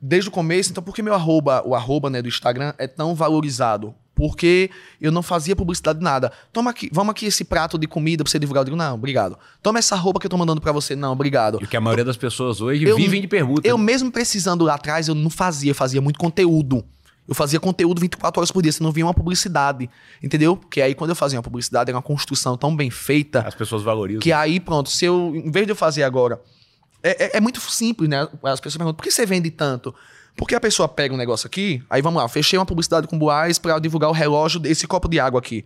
desde 0.00 0.30
o 0.30 0.32
começo, 0.32 0.70
então, 0.70 0.82
por 0.82 0.94
que 0.94 1.02
meu 1.02 1.12
arroba, 1.12 1.62
o 1.66 1.74
arroba 1.74 2.08
né, 2.08 2.22
do 2.22 2.28
Instagram 2.28 2.72
é 2.78 2.86
tão 2.86 3.14
valorizado? 3.14 3.94
Porque 4.14 4.70
eu 5.00 5.12
não 5.12 5.22
fazia 5.22 5.54
publicidade 5.54 5.98
de 5.98 6.04
nada. 6.04 6.32
Toma 6.52 6.70
aqui, 6.70 6.88
vamos 6.92 7.10
aqui 7.12 7.26
esse 7.26 7.44
prato 7.44 7.78
de 7.78 7.86
comida 7.86 8.22
pra 8.24 8.30
você 8.30 8.38
divulgar. 8.38 8.62
Eu 8.62 8.64
digo, 8.66 8.76
não, 8.76 8.94
obrigado. 8.94 9.38
Toma 9.62 9.78
essa 9.78 9.94
roupa 9.94 10.18
que 10.20 10.26
eu 10.26 10.30
tô 10.30 10.36
mandando 10.38 10.60
pra 10.60 10.72
você. 10.72 10.94
Não, 10.96 11.12
obrigado. 11.12 11.58
E 11.62 11.66
que 11.66 11.76
a 11.76 11.80
maioria 11.80 12.04
das 12.04 12.16
pessoas 12.16 12.60
hoje 12.60 12.84
Eu- 12.84 12.96
vivem 12.96 13.20
de 13.20 13.28
permuta. 13.28 13.66
Eu 13.68 13.76
mesmo 13.76 14.10
precisando 14.10 14.64
lá 14.64 14.74
atrás, 14.74 15.08
eu 15.08 15.14
não 15.14 15.30
fazia, 15.30 15.70
eu 15.70 15.74
fazia 15.74 16.00
muito 16.00 16.18
conteúdo. 16.18 16.84
Eu 17.28 17.34
fazia 17.34 17.60
conteúdo 17.60 18.00
24 18.00 18.40
horas 18.40 18.50
por 18.50 18.62
dia, 18.62 18.72
você 18.72 18.82
não 18.82 18.90
via 18.90 19.06
uma 19.06 19.14
publicidade, 19.14 19.88
entendeu? 20.22 20.56
Porque 20.56 20.82
aí 20.82 20.94
quando 20.94 21.10
eu 21.10 21.16
fazia 21.16 21.38
uma 21.38 21.42
publicidade, 21.42 21.88
era 21.90 21.96
uma 21.96 22.02
construção 22.02 22.56
tão 22.56 22.74
bem 22.74 22.90
feita, 22.90 23.40
As 23.46 23.54
pessoas 23.54 23.82
valorizam. 23.82 24.20
que 24.20 24.32
aí 24.32 24.58
pronto, 24.58 24.90
se 24.90 25.04
eu, 25.04 25.32
em 25.34 25.50
vez 25.50 25.66
de 25.66 25.72
eu 25.72 25.76
fazer 25.76 26.02
agora, 26.02 26.40
é, 27.02 27.24
é- 27.26 27.36
é 27.36 27.40
muito 27.40 27.60
simples, 27.60 28.08
né? 28.08 28.22
As 28.42 28.58
pessoas 28.60 28.76
perguntam, 28.76 28.94
por 28.96 29.04
que 29.04 29.10
você 29.10 29.24
vende 29.24 29.50
tanto? 29.50 29.94
Porque 30.36 30.54
a 30.54 30.60
pessoa 30.60 30.88
pega 30.88 31.14
um 31.14 31.16
negócio 31.16 31.46
aqui, 31.46 31.82
aí 31.88 32.00
vamos 32.02 32.20
lá, 32.20 32.28
fechei 32.28 32.58
uma 32.58 32.66
publicidade 32.66 33.06
com 33.06 33.18
Boaz 33.18 33.58
para 33.58 33.78
divulgar 33.78 34.10
o 34.10 34.12
relógio 34.12 34.58
desse 34.58 34.86
copo 34.86 35.08
de 35.08 35.20
água 35.20 35.38
aqui. 35.38 35.64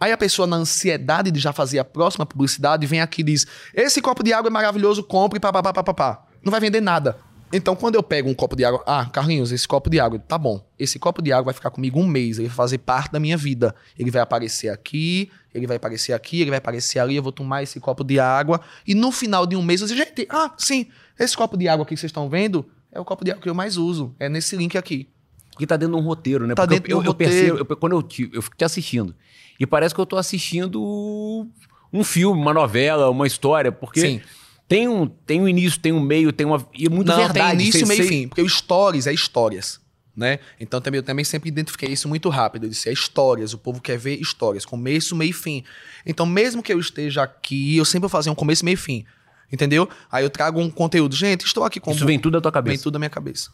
Aí 0.00 0.12
a 0.12 0.16
pessoa, 0.18 0.46
na 0.46 0.56
ansiedade 0.56 1.30
de 1.30 1.40
já 1.40 1.52
fazer 1.52 1.78
a 1.78 1.84
próxima 1.84 2.24
publicidade, 2.26 2.86
vem 2.86 3.00
aqui 3.00 3.22
e 3.22 3.24
diz: 3.24 3.46
Esse 3.74 4.00
copo 4.02 4.22
de 4.22 4.32
água 4.32 4.48
é 4.48 4.50
maravilhoso, 4.52 5.02
compre, 5.02 5.40
papapá. 5.40 6.24
Não 6.44 6.50
vai 6.52 6.60
vender 6.60 6.80
nada. 6.80 7.18
Então, 7.52 7.74
quando 7.74 7.94
eu 7.94 8.02
pego 8.02 8.28
um 8.28 8.34
copo 8.34 8.54
de 8.54 8.64
água, 8.64 8.82
ah, 8.86 9.06
Carlinhos, 9.06 9.52
esse 9.52 9.66
copo 9.66 9.88
de 9.88 9.98
água, 9.98 10.18
tá 10.18 10.36
bom. 10.36 10.62
Esse 10.78 10.98
copo 10.98 11.22
de 11.22 11.32
água 11.32 11.44
vai 11.46 11.54
ficar 11.54 11.70
comigo 11.70 11.98
um 11.98 12.06
mês, 12.06 12.38
ele 12.38 12.48
vai 12.48 12.56
fazer 12.56 12.78
parte 12.78 13.10
da 13.12 13.18
minha 13.18 13.36
vida. 13.36 13.74
Ele 13.98 14.10
vai 14.10 14.20
aparecer 14.20 14.68
aqui, 14.68 15.30
ele 15.54 15.66
vai 15.66 15.76
aparecer 15.78 16.12
aqui, 16.12 16.40
ele 16.42 16.50
vai 16.50 16.58
aparecer 16.58 16.98
ali, 16.98 17.16
eu 17.16 17.22
vou 17.22 17.32
tomar 17.32 17.62
esse 17.62 17.80
copo 17.80 18.04
de 18.04 18.20
água. 18.20 18.60
E 18.86 18.94
no 18.94 19.10
final 19.10 19.46
de 19.46 19.56
um 19.56 19.62
mês, 19.62 19.80
você, 19.80 19.96
gente, 19.96 20.26
ah, 20.30 20.52
sim, 20.58 20.86
esse 21.18 21.36
copo 21.36 21.56
de 21.56 21.66
água 21.68 21.84
aqui 21.84 21.94
que 21.94 22.00
vocês 22.00 22.10
estão 22.10 22.28
vendo 22.28 22.66
é 22.92 23.00
o 23.00 23.04
copo 23.04 23.24
de 23.24 23.30
água 23.30 23.42
que 23.42 23.48
eu 23.48 23.54
mais 23.54 23.76
uso. 23.76 24.14
É 24.18 24.28
nesse 24.28 24.54
link 24.56 24.76
aqui. 24.76 25.08
Porque 25.50 25.66
tá 25.66 25.76
dentro 25.76 25.96
de 25.96 26.00
um 26.02 26.04
roteiro, 26.04 26.46
né? 26.46 26.54
Tá 26.54 26.62
Porque 26.62 26.74
dentro 26.76 26.90
eu, 26.92 26.96
de 26.98 27.02
um 27.02 27.04
eu 27.06 27.12
roteiro. 27.12 27.32
percebo, 27.32 27.58
eu- 27.72 27.76
quando 27.78 27.92
eu, 27.92 28.02
te, 28.02 28.30
eu 28.32 28.42
fico 28.42 28.56
te 28.56 28.64
assistindo, 28.64 29.14
e 29.58 29.66
parece 29.66 29.92
que 29.94 30.00
eu 30.00 30.06
tô 30.06 30.16
assistindo 30.16 31.48
um 31.92 32.04
filme, 32.04 32.40
uma 32.40 32.52
novela, 32.54 33.10
uma 33.10 33.26
história, 33.26 33.72
porque 33.72 34.00
Sim. 34.00 34.20
Tem 34.68 34.86
um, 34.86 35.06
tem 35.06 35.40
um 35.40 35.48
início, 35.48 35.80
tem 35.80 35.92
um 35.92 36.00
meio, 36.00 36.30
tem 36.32 36.46
uma. 36.46 36.64
E 36.74 36.86
é 36.86 36.88
muito 36.90 37.08
Não, 37.08 37.16
verdade. 37.16 37.56
tem 37.56 37.60
início, 37.66 37.86
meio 37.86 38.02
e 38.04 38.06
fim. 38.06 38.28
Porque 38.28 38.42
o 38.42 38.48
stories 38.48 39.06
é 39.06 39.12
histórias, 39.14 39.80
né? 40.14 40.38
Então 40.60 40.80
também, 40.80 40.98
eu 40.98 41.02
também 41.02 41.24
sempre 41.24 41.48
identifiquei 41.48 41.88
isso 41.90 42.06
muito 42.08 42.28
rápido. 42.28 42.64
Eu 42.64 42.70
disse, 42.70 42.88
é 42.88 42.92
histórias. 42.92 43.54
O 43.54 43.58
povo 43.58 43.80
quer 43.80 43.96
ver 43.98 44.20
histórias. 44.20 44.64
Começo, 44.66 45.16
meio 45.16 45.30
e 45.30 45.32
fim. 45.32 45.64
Então 46.04 46.26
mesmo 46.26 46.62
que 46.62 46.72
eu 46.72 46.78
esteja 46.78 47.22
aqui, 47.22 47.76
eu 47.76 47.84
sempre 47.84 48.00
vou 48.02 48.10
fazer 48.10 48.28
um 48.30 48.34
começo, 48.34 48.64
meio 48.64 48.74
e 48.74 48.76
fim. 48.76 49.04
Entendeu? 49.50 49.88
Aí 50.12 50.22
eu 50.24 50.28
trago 50.28 50.60
um 50.60 50.68
conteúdo. 50.68 51.16
Gente, 51.16 51.46
estou 51.46 51.64
aqui 51.64 51.80
com... 51.80 51.90
Isso 51.90 52.04
vem 52.04 52.18
tudo 52.18 52.34
da 52.34 52.40
tua 52.42 52.52
cabeça. 52.52 52.76
Vem 52.76 52.82
tudo 52.82 52.92
da 52.92 52.98
minha 52.98 53.08
cabeça. 53.08 53.50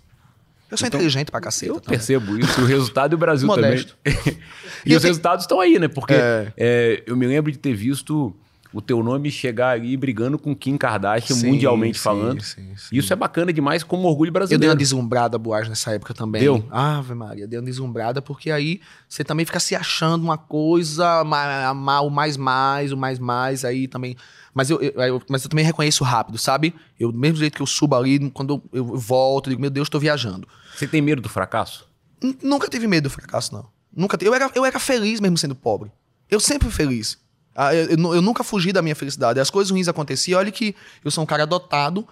Eu 0.68 0.76
sou 0.76 0.88
Então, 0.88 0.98
inteligente 0.98 1.30
pra 1.30 1.40
caceta. 1.40 1.70
Eu 1.70 1.80
também. 1.80 1.96
percebo 1.98 2.36
isso, 2.36 2.60
o 2.60 2.64
resultado 2.64 3.12
e 3.12 3.14
o 3.14 3.18
Brasil 3.18 3.46
Modesto. 3.46 3.96
também. 4.02 4.18
e 4.84 4.92
E 4.92 4.96
os 4.96 5.04
resultados 5.04 5.44
estão 5.44 5.60
aí, 5.60 5.78
né? 5.78 5.86
Porque 5.86 6.14
É. 6.14 6.52
é, 6.56 7.02
eu 7.06 7.16
me 7.16 7.26
lembro 7.28 7.52
de 7.52 7.58
ter 7.58 7.74
visto 7.74 8.34
o 8.74 8.82
teu 8.82 9.02
nome 9.02 9.30
chegar 9.30 9.70
ali 9.70 9.96
brigando 9.96 10.36
com 10.38 10.54
Kim 10.54 10.76
Kardashian, 10.76 11.36
Sim, 11.36 11.46
mundialmente 11.50 11.96
sim, 11.96 12.02
falando. 12.02 12.42
sim. 12.42 12.74
Isso 12.92 13.12
é 13.12 13.16
bacana 13.16 13.52
demais 13.52 13.82
como 13.84 14.08
orgulho 14.08 14.28
Eu 14.28 14.32
dei 14.32 14.38
brasileiro. 14.40 14.72
uma 14.72 14.76
deslumbrada, 14.76 15.38
Boaz, 15.38 15.68
nessa 15.68 15.92
época 15.92 16.12
também. 16.12 16.42
Deu? 16.42 16.66
Ave 16.70 17.14
Maria, 17.14 17.46
dei 17.46 17.58
uma 17.58 17.64
deslumbrada, 17.64 18.20
porque 18.20 18.50
aí 18.50 18.80
você 19.08 19.22
também 19.22 19.46
fica 19.46 19.60
se 19.60 19.74
achando 19.76 20.22
uma 20.24 20.36
coisa, 20.36 21.22
o 21.22 22.10
mais 22.10 22.36
mais, 22.36 22.92
o 22.92 22.96
mais 22.96 23.18
mais, 23.18 23.64
aí 23.64 23.86
também... 23.88 24.16
Mas 24.52 24.70
eu, 24.70 24.80
eu- 24.80 25.22
mas 25.28 25.42
eu 25.44 25.50
também 25.50 25.64
reconheço 25.64 26.04
rápido, 26.04 26.38
sabe? 26.38 26.74
Eu, 26.98 27.10
do 27.10 27.18
mesmo 27.18 27.38
jeito 27.38 27.54
que 27.56 27.62
eu 27.62 27.66
subo 27.66 27.96
ali, 27.96 28.30
quando 28.30 28.62
eu, 28.72 28.78
eu 28.84 28.96
volto, 28.96 29.46
eu 29.46 29.50
digo, 29.50 29.60
meu 29.60 29.70
Deus, 29.70 29.88
tô 29.88 29.98
viajando. 29.98 30.46
Você 30.76 30.86
tem 30.86 31.00
medo 31.02 31.20
do 31.22 31.28
fracasso? 31.28 31.88
N- 32.22 32.36
Nunca 32.42 32.68
tive 32.68 32.86
medo 32.86 33.04
do 33.04 33.10
fracasso, 33.10 33.52
não. 33.52 33.66
Nunca. 33.96 34.16
Eu 34.20 34.32
era, 34.34 34.50
eu 34.54 34.64
era 34.64 34.78
feliz 34.78 35.18
mesmo 35.20 35.36
sendo 35.38 35.54
pobre. 35.56 35.90
Eu 36.30 36.38
sempre 36.38 36.68
fui 36.68 36.72
feliz. 36.76 37.18
Ah, 37.54 37.74
Eu, 37.74 37.86
eu 37.90 38.14
eu 38.14 38.22
nunca 38.22 38.42
fugi 38.42 38.72
da 38.72 38.82
minha 38.82 38.94
felicidade. 38.96 39.38
As 39.38 39.50
coisas 39.50 39.70
ruins 39.70 39.88
aconteciam. 39.88 40.38
Olha 40.38 40.50
que 40.50 40.74
eu 41.04 41.10
sou 41.10 41.22
um 41.22 41.26
cara 41.26 41.44
adotado, 41.44 42.06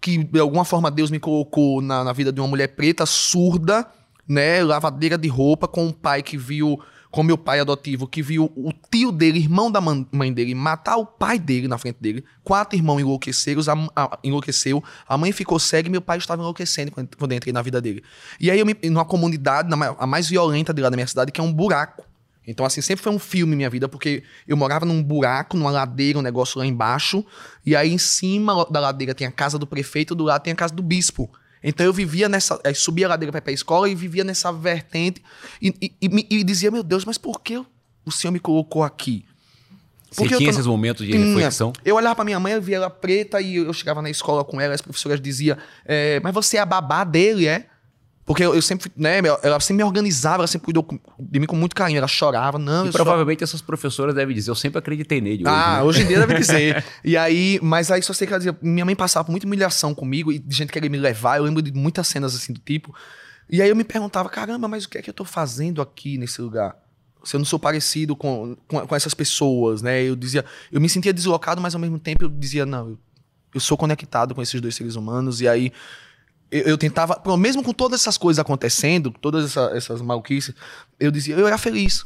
que 0.00 0.24
de 0.24 0.40
alguma 0.40 0.64
forma 0.64 0.90
Deus 0.90 1.10
me 1.10 1.18
colocou 1.18 1.80
na, 1.80 2.04
na 2.04 2.12
vida 2.12 2.32
de 2.32 2.40
uma 2.40 2.48
mulher 2.48 2.68
preta, 2.68 3.06
surda, 3.06 3.86
né? 4.28 4.62
Lavadeira 4.62 5.16
de 5.16 5.28
roupa, 5.28 5.66
com 5.66 5.86
um 5.86 5.92
pai 5.92 6.22
que 6.22 6.36
viu, 6.36 6.78
com 7.10 7.22
meu 7.22 7.36
pai 7.38 7.60
adotivo, 7.60 8.06
que 8.06 8.22
viu 8.22 8.50
o 8.56 8.72
tio 8.90 9.12
dele, 9.12 9.38
irmão 9.38 9.70
da 9.70 9.80
mãe 9.80 10.32
dele, 10.32 10.54
matar 10.54 10.96
o 10.96 11.06
pai 11.06 11.38
dele 11.38 11.68
na 11.68 11.78
frente 11.78 11.98
dele. 12.00 12.24
Quatro 12.42 12.76
irmãos 12.76 13.00
enlouqueceram, 13.00 13.62
a, 13.94 14.04
a, 14.04 14.18
enlouqueceu. 14.24 14.82
A 15.06 15.16
mãe 15.16 15.30
ficou 15.30 15.58
cega 15.58 15.88
e 15.88 15.90
meu 15.90 16.00
pai 16.00 16.18
estava 16.18 16.42
enlouquecendo 16.42 16.90
quando, 16.90 17.16
quando 17.16 17.32
eu 17.32 17.36
entrei 17.36 17.52
na 17.52 17.62
vida 17.62 17.80
dele. 17.80 18.02
E 18.40 18.50
aí 18.50 18.58
eu 18.58 18.66
me, 18.66 18.76
numa 18.84 19.04
comunidade, 19.04 19.68
na, 19.68 19.94
a 19.98 20.06
mais 20.06 20.28
violenta 20.28 20.72
de 20.72 20.82
lá 20.82 20.88
da 20.90 20.96
minha 20.96 21.06
cidade, 21.06 21.30
que 21.30 21.40
é 21.40 21.44
um 21.44 21.52
buraco. 21.52 22.04
Então, 22.46 22.66
assim, 22.66 22.80
sempre 22.80 23.02
foi 23.04 23.12
um 23.12 23.18
filme 23.18 23.54
minha 23.54 23.70
vida, 23.70 23.88
porque 23.88 24.22
eu 24.48 24.56
morava 24.56 24.84
num 24.84 25.00
buraco, 25.02 25.56
numa 25.56 25.70
ladeira, 25.70 26.18
um 26.18 26.22
negócio 26.22 26.58
lá 26.58 26.66
embaixo, 26.66 27.24
e 27.64 27.76
aí 27.76 27.92
em 27.92 27.98
cima 27.98 28.66
da 28.70 28.80
ladeira 28.80 29.14
tem 29.14 29.26
a 29.26 29.30
casa 29.30 29.58
do 29.58 29.66
prefeito, 29.66 30.14
do 30.14 30.24
lado 30.24 30.42
tem 30.42 30.52
a 30.52 30.56
casa 30.56 30.74
do 30.74 30.82
bispo. 30.82 31.30
Então 31.62 31.86
eu 31.86 31.92
vivia 31.92 32.28
nessa. 32.28 32.58
Aí 32.64 32.74
subia 32.74 33.06
a 33.06 33.10
ladeira 33.10 33.30
pra 33.30 33.38
ir 33.38 33.42
pra 33.42 33.52
escola 33.52 33.88
e 33.88 33.94
vivia 33.94 34.24
nessa 34.24 34.52
vertente. 34.52 35.22
E, 35.60 35.72
e- 35.80 35.92
e 36.02 36.26
e 36.40 36.42
dizia, 36.44 36.70
meu 36.72 36.82
Deus, 36.82 37.04
mas 37.04 37.16
por 37.16 37.40
que 37.40 37.56
o 38.04 38.10
senhor 38.10 38.32
me 38.32 38.40
colocou 38.40 38.82
aqui? 38.82 39.24
Você 40.10 40.22
Porque 40.22 40.34
eu 40.34 40.38
tinha 40.38 40.50
tô- 40.50 40.54
esses 40.56 40.66
momentos 40.66 41.06
de 41.06 41.12
Tinha. 41.12 41.24
reflexão? 41.24 41.72
Eu 41.84 41.94
olhava 41.94 42.16
pra 42.16 42.24
minha 42.24 42.40
mãe, 42.40 42.52
eu 42.54 42.60
via 42.60 42.76
ela 42.76 42.90
preta 42.90 43.40
e 43.40 43.54
eu 43.56 43.72
chegava 43.72 44.02
na 44.02 44.10
escola 44.10 44.44
com 44.44 44.60
ela, 44.60 44.74
as 44.74 44.82
professoras 44.82 45.20
diziam, 45.20 45.56
é, 45.86 46.20
mas 46.20 46.34
você 46.34 46.56
é 46.56 46.60
a 46.60 46.66
babá 46.66 47.04
dele, 47.04 47.46
é? 47.46 47.66
Porque 48.24 48.44
eu, 48.44 48.54
eu 48.54 48.62
sempre, 48.62 48.90
né, 48.96 49.18
ela 49.42 49.58
sempre 49.58 49.82
me 49.82 49.84
organizava, 49.84 50.36
ela 50.42 50.46
sempre 50.46 50.66
cuidou 50.66 50.86
de 51.18 51.40
mim 51.40 51.46
com 51.46 51.56
muito 51.56 51.74
carinho, 51.74 51.98
ela 51.98 52.06
chorava, 52.06 52.56
não, 52.56 52.86
E 52.86 52.92
provavelmente 52.92 53.42
essas 53.42 53.60
professoras 53.60 54.14
devem 54.14 54.34
dizer, 54.34 54.50
eu 54.50 54.54
sempre 54.54 54.78
acreditei 54.78 55.20
nele. 55.20 55.42
ah, 55.44 55.50
hoje, 55.50 55.74
né? 55.74 55.82
hoje 55.82 56.02
em 56.02 56.06
dia 56.06 56.18
deve 56.20 56.38
dizer. 56.38 56.84
E 57.04 57.16
aí, 57.16 57.58
mas 57.62 57.90
aí 57.90 58.00
só 58.00 58.12
sei 58.12 58.26
que 58.26 58.32
ela 58.32 58.38
dizia, 58.38 58.56
minha 58.62 58.84
mãe 58.84 58.94
passava 58.94 59.24
por 59.24 59.32
muita 59.32 59.46
humilhação 59.46 59.92
comigo 59.92 60.30
e 60.30 60.38
de 60.38 60.54
gente 60.54 60.70
querer 60.70 60.88
me 60.88 60.98
levar. 60.98 61.38
Eu 61.38 61.44
lembro 61.44 61.60
de 61.60 61.72
muitas 61.72 62.06
cenas 62.06 62.34
assim 62.34 62.52
do 62.52 62.60
tipo. 62.60 62.94
E 63.50 63.60
aí 63.60 63.68
eu 63.68 63.74
me 63.74 63.82
perguntava, 63.84 64.28
caramba, 64.28 64.68
mas 64.68 64.84
o 64.84 64.88
que 64.88 64.98
é 64.98 65.02
que 65.02 65.10
eu 65.10 65.14
tô 65.14 65.24
fazendo 65.24 65.82
aqui 65.82 66.16
nesse 66.16 66.40
lugar? 66.40 66.76
Se 67.24 67.34
eu 67.34 67.38
não 67.38 67.44
sou 67.44 67.58
parecido 67.58 68.14
com, 68.14 68.56
com, 68.68 68.86
com 68.86 68.96
essas 68.96 69.14
pessoas, 69.14 69.82
né? 69.82 70.02
Eu 70.02 70.14
dizia, 70.14 70.44
eu 70.70 70.80
me 70.80 70.88
sentia 70.88 71.12
deslocado, 71.12 71.60
mas 71.60 71.74
ao 71.74 71.80
mesmo 71.80 71.98
tempo 71.98 72.24
eu 72.24 72.28
dizia, 72.28 72.64
não, 72.64 72.90
eu, 72.90 72.98
eu 73.54 73.60
sou 73.60 73.76
conectado 73.76 74.34
com 74.34 74.42
esses 74.42 74.60
dois 74.60 74.74
seres 74.76 74.94
humanos. 74.94 75.40
E 75.40 75.48
aí 75.48 75.72
eu, 76.52 76.62
eu 76.62 76.78
tentava, 76.78 77.20
mesmo 77.36 77.62
com 77.62 77.72
todas 77.72 78.00
essas 78.00 78.16
coisas 78.16 78.38
acontecendo, 78.38 79.10
todas 79.20 79.46
essa- 79.46 79.72
essas 79.74 80.00
maluquices, 80.00 80.54
eu 81.00 81.10
dizia, 81.10 81.34
eu 81.34 81.46
era 81.46 81.58
feliz. 81.58 82.04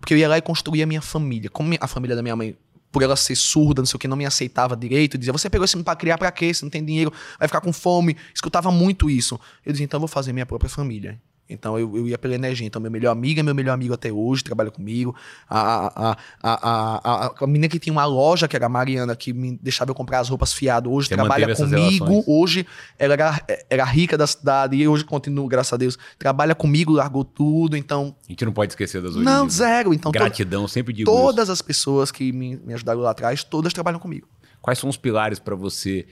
Porque 0.00 0.14
eu 0.14 0.18
ia 0.18 0.28
lá 0.28 0.38
e 0.38 0.40
construía 0.42 0.84
a 0.84 0.86
minha 0.86 1.02
família. 1.02 1.50
Como 1.50 1.74
a 1.80 1.86
família 1.88 2.14
da 2.14 2.22
minha 2.22 2.36
mãe, 2.36 2.56
por 2.92 3.02
ela 3.02 3.16
ser 3.16 3.34
surda, 3.36 3.82
não 3.82 3.86
sei 3.86 3.96
o 3.96 3.98
que, 3.98 4.06
não 4.08 4.16
me 4.16 4.24
aceitava 4.24 4.76
direito, 4.76 5.18
dizia, 5.18 5.32
você 5.32 5.50
pegou 5.50 5.64
esse 5.64 5.74
menino 5.76 5.84
pra 5.84 5.96
criar 5.96 6.16
pra 6.16 6.30
quê? 6.30 6.54
Você 6.54 6.64
não 6.64 6.70
tem 6.70 6.82
dinheiro, 6.84 7.12
vai 7.38 7.48
ficar 7.48 7.60
com 7.60 7.72
fome. 7.72 8.16
Escutava 8.32 8.70
muito 8.70 9.10
isso. 9.10 9.38
Eu 9.66 9.72
dizia, 9.72 9.84
então 9.84 9.98
eu 9.98 10.00
vou 10.00 10.08
fazer 10.08 10.32
minha 10.32 10.46
própria 10.46 10.70
família. 10.70 11.20
Então 11.48 11.78
eu, 11.78 11.96
eu 11.96 12.08
ia 12.08 12.18
pela 12.18 12.34
energia. 12.34 12.66
Então, 12.66 12.80
meu 12.80 12.90
melhor 12.90 13.10
amigo 13.12 13.40
é 13.40 13.42
meu 13.42 13.54
melhor 13.54 13.72
amigo 13.72 13.94
até 13.94 14.12
hoje, 14.12 14.44
trabalha 14.44 14.70
comigo. 14.70 15.14
A, 15.48 15.86
a, 15.86 16.10
a, 16.10 16.16
a, 16.42 17.26
a, 17.26 17.34
a 17.40 17.46
menina 17.46 17.68
que 17.68 17.78
tinha 17.78 17.92
uma 17.92 18.04
loja, 18.04 18.46
que 18.46 18.54
era 18.54 18.66
a 18.66 18.68
Mariana, 18.68 19.16
que 19.16 19.32
me 19.32 19.58
deixava 19.62 19.90
eu 19.90 19.94
comprar 19.94 20.20
as 20.20 20.28
roupas 20.28 20.52
fiado, 20.52 20.92
hoje 20.92 21.08
trabalha 21.08 21.54
comigo. 21.54 22.24
Hoje 22.26 22.66
ela 22.98 23.14
era, 23.14 23.42
era 23.70 23.84
rica 23.84 24.16
da 24.18 24.26
cidade 24.26 24.76
e 24.76 24.86
hoje 24.86 25.04
continua, 25.04 25.48
graças 25.48 25.72
a 25.72 25.76
Deus. 25.76 25.98
Trabalha 26.18 26.54
comigo, 26.54 26.92
largou 26.92 27.24
tudo. 27.24 27.76
Então, 27.76 28.14
A 28.26 28.32
gente 28.32 28.44
não 28.44 28.52
pode 28.52 28.72
esquecer 28.72 29.00
das 29.00 29.12
origens. 29.12 29.24
não, 29.24 29.44
né? 29.44 29.50
zero. 29.50 29.94
Então, 29.94 30.12
Gratidão, 30.12 30.68
sempre 30.68 30.92
digo 30.92 31.10
todas 31.10 31.48
as 31.48 31.62
pessoas 31.62 32.10
que 32.10 32.32
me, 32.32 32.56
me 32.56 32.74
ajudaram 32.74 33.00
lá 33.00 33.10
atrás, 33.10 33.42
todas 33.42 33.72
trabalham 33.72 33.98
comigo. 33.98 34.28
Quais 34.60 34.78
são 34.78 34.90
os 34.90 34.96
pilares 34.96 35.38
pra 35.38 35.54
você 35.54 36.04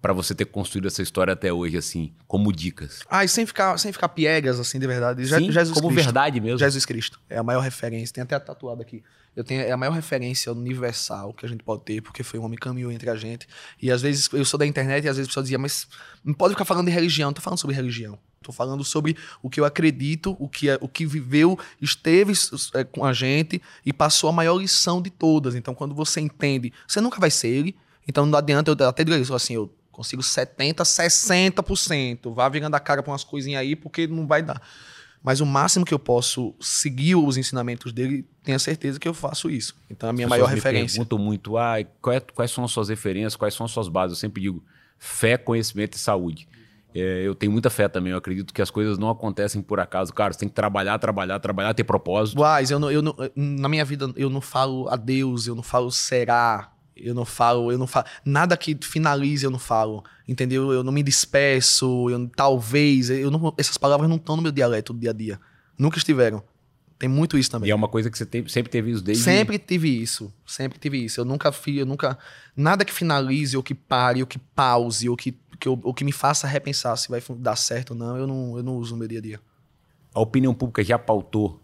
para 0.00 0.12
você 0.12 0.34
ter 0.34 0.46
construído 0.46 0.86
essa 0.88 1.02
história 1.02 1.32
até 1.32 1.52
hoje, 1.52 1.76
assim, 1.76 2.12
como 2.26 2.52
dicas? 2.52 3.00
Ah, 3.08 3.24
e 3.24 3.28
sem 3.28 3.44
ficar, 3.44 3.76
sem 3.78 3.92
ficar 3.92 4.08
piegas, 4.08 4.58
assim, 4.58 4.78
de 4.78 4.86
verdade. 4.86 5.24
Je- 5.24 5.36
Sim, 5.36 5.50
Jesus 5.52 5.74
como 5.74 5.88
Cristo. 5.88 6.04
verdade 6.06 6.40
mesmo. 6.40 6.58
Jesus 6.58 6.86
Cristo. 6.86 7.20
É 7.28 7.36
a 7.38 7.42
maior 7.42 7.60
referência. 7.60 8.14
Tem 8.14 8.22
até 8.22 8.38
tatuado 8.38 8.80
aqui. 8.80 9.02
Eu 9.36 9.44
tenho, 9.44 9.60
é 9.60 9.70
a 9.70 9.76
maior 9.76 9.92
referência 9.92 10.50
universal 10.52 11.32
que 11.34 11.44
a 11.46 11.48
gente 11.48 11.62
pode 11.62 11.84
ter, 11.84 12.00
porque 12.00 12.22
foi 12.22 12.40
um 12.40 12.44
homem 12.44 12.56
que 12.58 12.64
caminhou 12.64 12.90
entre 12.90 13.08
a 13.10 13.14
gente. 13.14 13.46
E 13.80 13.90
às 13.90 14.02
vezes, 14.02 14.28
eu 14.32 14.44
sou 14.44 14.58
da 14.58 14.66
internet 14.66 15.04
e 15.04 15.08
às 15.08 15.16
vezes 15.16 15.28
a 15.28 15.30
pessoa 15.30 15.42
dizia, 15.42 15.58
mas 15.58 15.86
não 16.24 16.34
pode 16.34 16.54
ficar 16.54 16.64
falando 16.64 16.86
de 16.86 16.92
religião. 16.92 17.28
Não 17.28 17.34
tô 17.34 17.40
falando 17.42 17.58
sobre 17.58 17.76
religião. 17.76 18.18
Tô 18.42 18.52
falando 18.52 18.82
sobre 18.82 19.16
o 19.42 19.50
que 19.50 19.60
eu 19.60 19.64
acredito, 19.66 20.34
o 20.40 20.48
que, 20.48 20.70
é- 20.70 20.78
o 20.80 20.88
que 20.88 21.04
viveu, 21.04 21.58
esteve 21.80 22.32
é, 22.74 22.82
com 22.84 23.04
a 23.04 23.12
gente 23.12 23.60
e 23.84 23.92
passou 23.92 24.30
a 24.30 24.32
maior 24.32 24.56
lição 24.56 25.00
de 25.02 25.10
todas. 25.10 25.54
Então, 25.54 25.74
quando 25.74 25.94
você 25.94 26.20
entende, 26.20 26.72
você 26.88 27.00
nunca 27.02 27.20
vai 27.20 27.30
ser 27.30 27.48
ele. 27.48 27.76
Então, 28.08 28.24
não 28.26 28.38
adianta 28.38 28.70
eu 28.76 28.88
até 28.88 29.04
dizer 29.04 29.20
isso 29.20 29.34
assim, 29.34 29.54
eu 29.54 29.70
consigo 30.00 30.22
70, 30.22 30.82
60%. 30.84 32.32
Vá 32.34 32.48
virando 32.48 32.74
a 32.74 32.80
cara 32.80 33.02
pra 33.02 33.12
umas 33.12 33.24
coisinhas 33.24 33.60
aí, 33.60 33.76
porque 33.76 34.06
não 34.06 34.26
vai 34.26 34.42
dar. 34.42 34.60
Mas 35.22 35.40
o 35.40 35.46
máximo 35.46 35.84
que 35.84 35.92
eu 35.92 35.98
posso 35.98 36.54
seguir 36.58 37.14
os 37.14 37.36
ensinamentos 37.36 37.92
dele, 37.92 38.24
tenha 38.42 38.58
certeza 38.58 38.98
que 38.98 39.06
eu 39.06 39.12
faço 39.12 39.50
isso. 39.50 39.76
Então, 39.90 40.08
a 40.08 40.12
minha 40.12 40.26
As 40.26 40.30
maior 40.30 40.46
referência. 40.46 40.96
perguntam 40.96 41.18
muito, 41.18 41.58
ah, 41.58 41.74
qual 42.00 42.16
é- 42.16 42.20
quais 42.20 42.50
são 42.50 42.64
as 42.64 42.70
suas 42.70 42.88
referências, 42.88 43.36
quais 43.36 43.52
são 43.52 43.66
as 43.66 43.72
suas 43.72 43.88
bases? 43.88 44.16
Eu 44.16 44.20
sempre 44.20 44.40
digo, 44.40 44.64
fé, 44.98 45.36
conhecimento 45.36 45.94
e 45.94 45.98
saúde. 45.98 46.48
É, 46.94 47.22
eu 47.22 47.34
tenho 47.34 47.52
muita 47.52 47.68
fé 47.70 47.86
também, 47.86 48.12
eu 48.12 48.18
acredito 48.18 48.52
que 48.52 48.62
as 48.62 48.70
coisas 48.70 48.96
não 48.98 49.10
acontecem 49.10 49.60
por 49.62 49.78
acaso. 49.78 50.12
Cara, 50.12 50.32
você 50.32 50.38
tem 50.40 50.48
que 50.48 50.54
trabalhar, 50.54 50.98
trabalhar, 50.98 51.38
trabalhar, 51.38 51.74
ter 51.74 51.84
propósito. 51.84 52.36
Boaz, 52.36 52.70
eu 52.70 52.78
não, 52.80 52.90
eu 52.90 53.02
não, 53.02 53.14
na 53.36 53.68
minha 53.68 53.84
vida 53.84 54.10
eu 54.16 54.30
não 54.30 54.40
falo 54.40 54.88
adeus, 54.88 55.46
eu 55.46 55.54
não 55.54 55.62
falo 55.62 55.90
será, 55.92 56.72
eu 57.02 57.14
não 57.14 57.24
falo, 57.24 57.70
eu 57.72 57.78
não 57.78 57.86
falo 57.86 58.06
nada 58.24 58.56
que 58.56 58.76
finalize 58.80 59.44
eu 59.44 59.50
não 59.50 59.58
falo, 59.58 60.04
entendeu? 60.28 60.72
Eu 60.72 60.82
não 60.82 60.92
me 60.92 61.02
despeço, 61.02 62.08
eu 62.10 62.28
talvez, 62.34 63.10
eu 63.10 63.30
não, 63.30 63.54
essas 63.58 63.76
palavras 63.78 64.08
não 64.08 64.16
estão 64.16 64.36
no 64.36 64.42
meu 64.42 64.52
dialeto 64.52 64.92
do 64.92 65.00
dia 65.00 65.10
a 65.10 65.12
dia, 65.12 65.40
nunca 65.78 65.98
estiveram. 65.98 66.42
Tem 66.98 67.08
muito 67.08 67.38
isso 67.38 67.50
também. 67.50 67.68
E 67.68 67.70
é 67.70 67.74
uma 67.74 67.88
coisa 67.88 68.10
que 68.10 68.18
você 68.18 68.26
tem- 68.26 68.46
sempre 68.46 68.70
teve 68.70 68.90
isso 68.90 69.02
desde... 69.02 69.24
Sempre 69.24 69.58
tive 69.58 69.88
isso, 69.88 70.30
sempre 70.46 70.78
tive 70.78 71.02
isso. 71.02 71.18
Eu 71.18 71.24
nunca 71.24 71.50
fiz, 71.50 71.78
eu 71.78 71.86
nunca 71.86 72.18
nada 72.54 72.84
que 72.84 72.92
finalize 72.92 73.56
ou 73.56 73.62
que 73.62 73.74
pare 73.74 74.20
ou 74.20 74.26
que 74.26 74.38
pause 74.38 75.08
ou 75.08 75.16
que, 75.16 75.32
que 75.58 75.66
eu- 75.66 75.80
ou 75.82 75.94
que 75.94 76.04
me 76.04 76.12
faça 76.12 76.46
repensar 76.46 76.94
se 76.98 77.08
vai 77.08 77.22
dar 77.38 77.56
certo 77.56 77.92
ou 77.92 77.96
não, 77.96 78.16
eu 78.18 78.26
não, 78.26 78.56
eu 78.58 78.62
não 78.62 78.74
uso 78.76 78.92
no 78.92 78.98
meu 78.98 79.08
dia 79.08 79.18
a 79.18 79.22
dia. 79.22 79.40
A 80.14 80.20
opinião 80.20 80.52
pública 80.52 80.84
já 80.84 80.98
pautou 80.98 81.58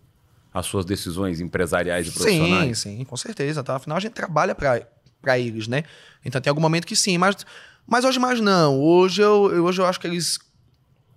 as 0.54 0.64
suas 0.64 0.86
decisões 0.86 1.38
empresariais 1.38 2.06
e 2.06 2.10
Sim, 2.12 2.18
profissionais? 2.18 2.78
sim, 2.78 3.04
com 3.04 3.16
certeza, 3.18 3.62
tá? 3.62 3.76
Afinal, 3.76 3.98
a 3.98 4.00
gente 4.00 4.14
trabalha 4.14 4.54
pra 4.54 4.80
pra 5.26 5.40
eles, 5.40 5.66
né? 5.66 5.82
Então 6.24 6.40
tem 6.40 6.48
algum 6.48 6.60
momento 6.60 6.86
que 6.86 6.94
sim, 6.94 7.18
mas, 7.18 7.44
mas 7.84 8.04
hoje 8.04 8.16
mais 8.20 8.40
não. 8.40 8.80
Hoje 8.80 9.20
eu, 9.20 9.64
hoje 9.64 9.80
eu 9.80 9.84
acho 9.84 9.98
que 9.98 10.06
eles 10.06 10.38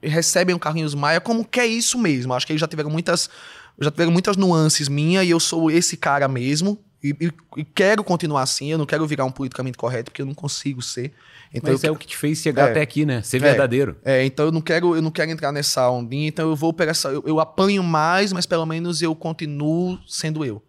recebem 0.02 0.56
o 0.56 0.60
Carlinhos 0.60 0.95
Maia 0.95 1.22
como 1.22 1.45
que 1.45 1.60
é 1.60 1.67
isso 1.67 2.00
mesmo. 2.00 2.34
Acho 2.34 2.48
que 2.48 2.54
eles 2.54 2.60
já 2.60 2.67
tiveram 2.67 2.89
muitas, 2.89 3.30
já 3.80 3.91
tiveram 3.91 4.12
muitas 4.12 4.36
nuances 4.36 4.88
minhas 4.88 5.28
e 5.28 5.30
eu 5.30 5.39
sou 5.39 5.69
esse 5.69 5.95
cara 5.95 6.28
mesmo. 6.28 6.80
E, 7.04 7.15
e, 7.22 7.32
e, 7.58 7.63
quero 7.63 8.04
continuar 8.04 8.41
assim, 8.41 8.72
eu 8.72 8.78
não 8.80 8.86
quero 8.86 9.06
virar 9.06 9.26
um 9.26 9.32
politicamente 9.32 9.78
correto, 9.78 10.06
porque 10.06 10.24
eu 10.24 10.26
não 10.26 10.34
consigo 10.34 10.82
ser. 10.82 11.13
Então 11.54 11.72
Mas 11.72 11.84
é 11.84 11.91
o 11.91 11.95
que 11.95 12.08
te 12.08 12.17
fez 12.17 12.39
chegar 12.39 12.67
é, 12.67 12.72
até 12.72 12.82
aqui, 12.82 13.06
né? 13.06 13.22
Ser 13.22 13.38
é, 13.38 13.39
verdadeiro. 13.39 13.95
É, 14.04 14.26
então 14.26 14.45
eu 14.45 14.52
não 14.52 14.60
quero, 14.60 14.95
eu 14.95 15.02
não 15.04 15.12
quero 15.12 15.30
entrar 15.30 15.52
nessa 15.52 15.88
ondinha, 15.89 16.28
então 16.28 16.50
eu 16.50 16.56
vou 16.56 16.74
pegar 16.74 16.91
essa. 16.91 17.10
Eu, 17.10 17.24
eu 17.28 17.39
apanho 17.39 17.84
mais, 17.84 18.34
mas 18.34 18.48
pelo 18.48 18.65
menos 18.65 19.04
eu 19.04 19.15
continuo 19.15 20.00
sendo 20.08 20.43
eu. 20.43 20.62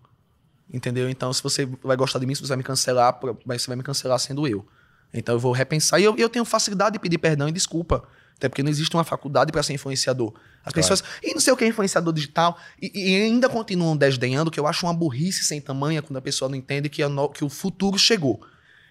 Entendeu? 0.72 1.10
Então, 1.10 1.32
se 1.32 1.42
você 1.42 1.66
vai 1.82 1.96
gostar 1.96 2.18
de 2.18 2.26
mim, 2.26 2.34
se 2.34 2.40
você 2.40 2.48
vai 2.48 2.58
me 2.58 2.62
cancelar, 2.62 3.18
você 3.44 3.66
vai 3.66 3.76
me 3.76 3.82
cancelar 3.82 4.18
sendo 4.18 4.46
eu. 4.46 4.66
Então 5.12 5.34
eu 5.34 5.38
vou 5.38 5.52
repensar. 5.52 5.98
E 5.98 6.04
eu, 6.04 6.16
eu 6.16 6.28
tenho 6.28 6.44
facilidade 6.44 6.92
de 6.94 6.98
pedir 6.98 7.18
perdão 7.18 7.48
e 7.48 7.52
desculpa. 7.52 8.04
Até 8.36 8.48
porque 8.48 8.62
não 8.62 8.70
existe 8.70 8.94
uma 8.96 9.04
faculdade 9.04 9.52
para 9.52 9.62
ser 9.62 9.74
influenciador. 9.74 10.32
As 10.64 10.72
claro. 10.72 10.74
pessoas. 10.74 11.04
E 11.22 11.34
não 11.34 11.40
sei 11.40 11.52
o 11.52 11.56
que 11.56 11.64
é 11.64 11.66
influenciador 11.66 12.12
digital. 12.12 12.56
E, 12.80 12.90
e, 12.94 13.22
ainda 13.22 13.48
continuam 13.48 13.96
desdenhando, 13.96 14.50
que 14.50 14.58
eu 14.58 14.66
acho 14.66 14.86
uma 14.86 14.94
burrice 14.94 15.44
sem 15.44 15.60
tamanha 15.60 16.00
quando 16.00 16.16
a 16.16 16.22
pessoa 16.22 16.48
não 16.48 16.56
entende 16.56 16.88
que, 16.88 17.06
no, 17.06 17.28
que 17.28 17.44
o 17.44 17.48
futuro 17.50 17.98
chegou. 17.98 18.40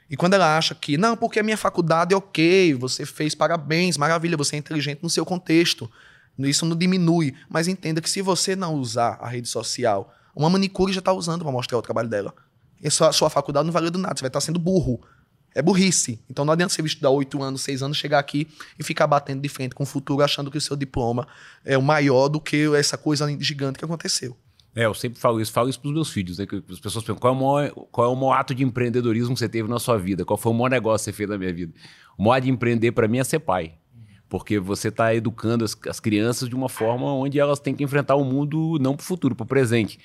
E 0.10 0.16
quando 0.16 0.34
ela 0.34 0.58
acha 0.58 0.76
que, 0.76 0.98
não, 0.98 1.16
porque 1.16 1.40
a 1.40 1.44
minha 1.44 1.58
faculdade 1.58 2.14
é 2.14 2.18
ok, 2.18 2.74
você 2.76 3.06
fez 3.06 3.34
parabéns, 3.34 3.98
maravilha, 3.98 4.36
você 4.36 4.56
é 4.56 4.60
inteligente 4.60 5.02
no 5.02 5.10
seu 5.10 5.26
contexto. 5.26 5.90
Isso 6.38 6.66
não 6.66 6.76
diminui. 6.76 7.36
Mas 7.50 7.68
entenda 7.68 8.02
que 8.02 8.10
se 8.10 8.22
você 8.22 8.56
não 8.56 8.76
usar 8.76 9.18
a 9.20 9.28
rede 9.28 9.48
social, 9.48 10.14
uma 10.40 10.50
manicure 10.50 10.94
já 10.94 11.00
está 11.00 11.12
usando 11.12 11.44
para 11.44 11.52
mostrar 11.52 11.78
o 11.78 11.82
trabalho 11.82 12.08
dela. 12.08 12.34
E 12.82 12.90
sua, 12.90 13.12
sua 13.12 13.30
faculdade 13.30 13.66
não 13.66 13.74
valeu 13.74 13.92
do 13.92 14.00
nada, 14.00 14.16
você 14.16 14.22
vai 14.22 14.30
estar 14.30 14.40
tá 14.40 14.46
sendo 14.46 14.58
burro. 14.58 15.02
É 15.54 15.62
burrice. 15.62 16.24
Então 16.30 16.46
não 16.46 16.54
adianta 16.54 16.74
você 16.74 16.82
estudar 16.82 17.10
oito 17.10 17.42
anos, 17.44 17.62
seis 17.62 17.84
anos, 17.84 17.98
chegar 17.98 18.20
aqui 18.20 18.48
e 18.78 18.84
ficar 18.84 19.06
batendo 19.06 19.42
de 19.42 19.50
frente 19.50 19.76
com 19.76 19.84
o 19.84 19.86
futuro, 19.86 20.24
achando 20.24 20.50
que 20.50 20.58
o 20.58 20.62
seu 20.62 20.78
diploma 20.78 21.28
é 21.66 21.78
o 21.78 21.82
maior 21.82 22.30
do 22.30 22.40
que 22.40 22.74
essa 22.76 22.98
coisa 22.98 23.28
gigante 23.40 23.78
que 23.78 23.84
aconteceu. 23.84 24.38
É, 24.76 24.86
eu 24.86 24.94
sempre 24.94 25.20
falo 25.20 25.42
isso, 25.42 25.52
falo 25.52 25.68
isso 25.68 25.80
para 25.80 25.90
os 25.90 25.94
meus 25.94 26.10
filhos, 26.10 26.38
né? 26.38 26.46
Que 26.46 26.64
as 26.70 26.80
pessoas 26.80 27.04
perguntam 27.04 27.34
qual 27.34 27.34
é, 27.34 27.36
o 27.36 27.76
maior, 27.76 27.88
qual 27.92 28.10
é 28.10 28.14
o 28.14 28.16
maior 28.16 28.34
ato 28.34 28.56
de 28.56 28.64
empreendedorismo 28.64 29.34
que 29.34 29.40
você 29.40 29.50
teve 29.50 29.68
na 29.68 29.80
sua 29.80 29.98
vida? 29.98 30.24
Qual 30.24 30.38
foi 30.38 30.52
o 30.52 30.56
maior 30.56 30.70
negócio 30.70 31.04
que 31.04 31.12
você 31.12 31.18
fez 31.18 31.30
na 31.30 31.38
minha 31.38 31.54
vida? 31.54 31.74
O 32.18 32.24
maior 32.24 32.40
de 32.40 32.50
empreender 32.50 32.92
para 32.92 33.08
mim 33.08 33.18
é 33.18 33.24
ser 33.24 33.40
pai. 33.40 33.74
Porque 34.30 34.60
você 34.60 34.90
está 34.90 35.14
educando 35.14 35.66
as, 35.66 35.76
as 35.90 36.00
crianças 36.00 36.48
de 36.48 36.56
uma 36.56 36.70
forma 36.70 37.12
onde 37.12 37.40
elas 37.40 37.60
têm 37.60 37.76
que 37.76 37.84
enfrentar 37.84 38.16
o 38.16 38.24
mundo 38.24 38.78
não 38.80 38.96
para 38.96 39.04
o 39.04 39.06
futuro, 39.06 39.36
para 39.36 39.44
o 39.44 39.48
presente. 39.48 40.00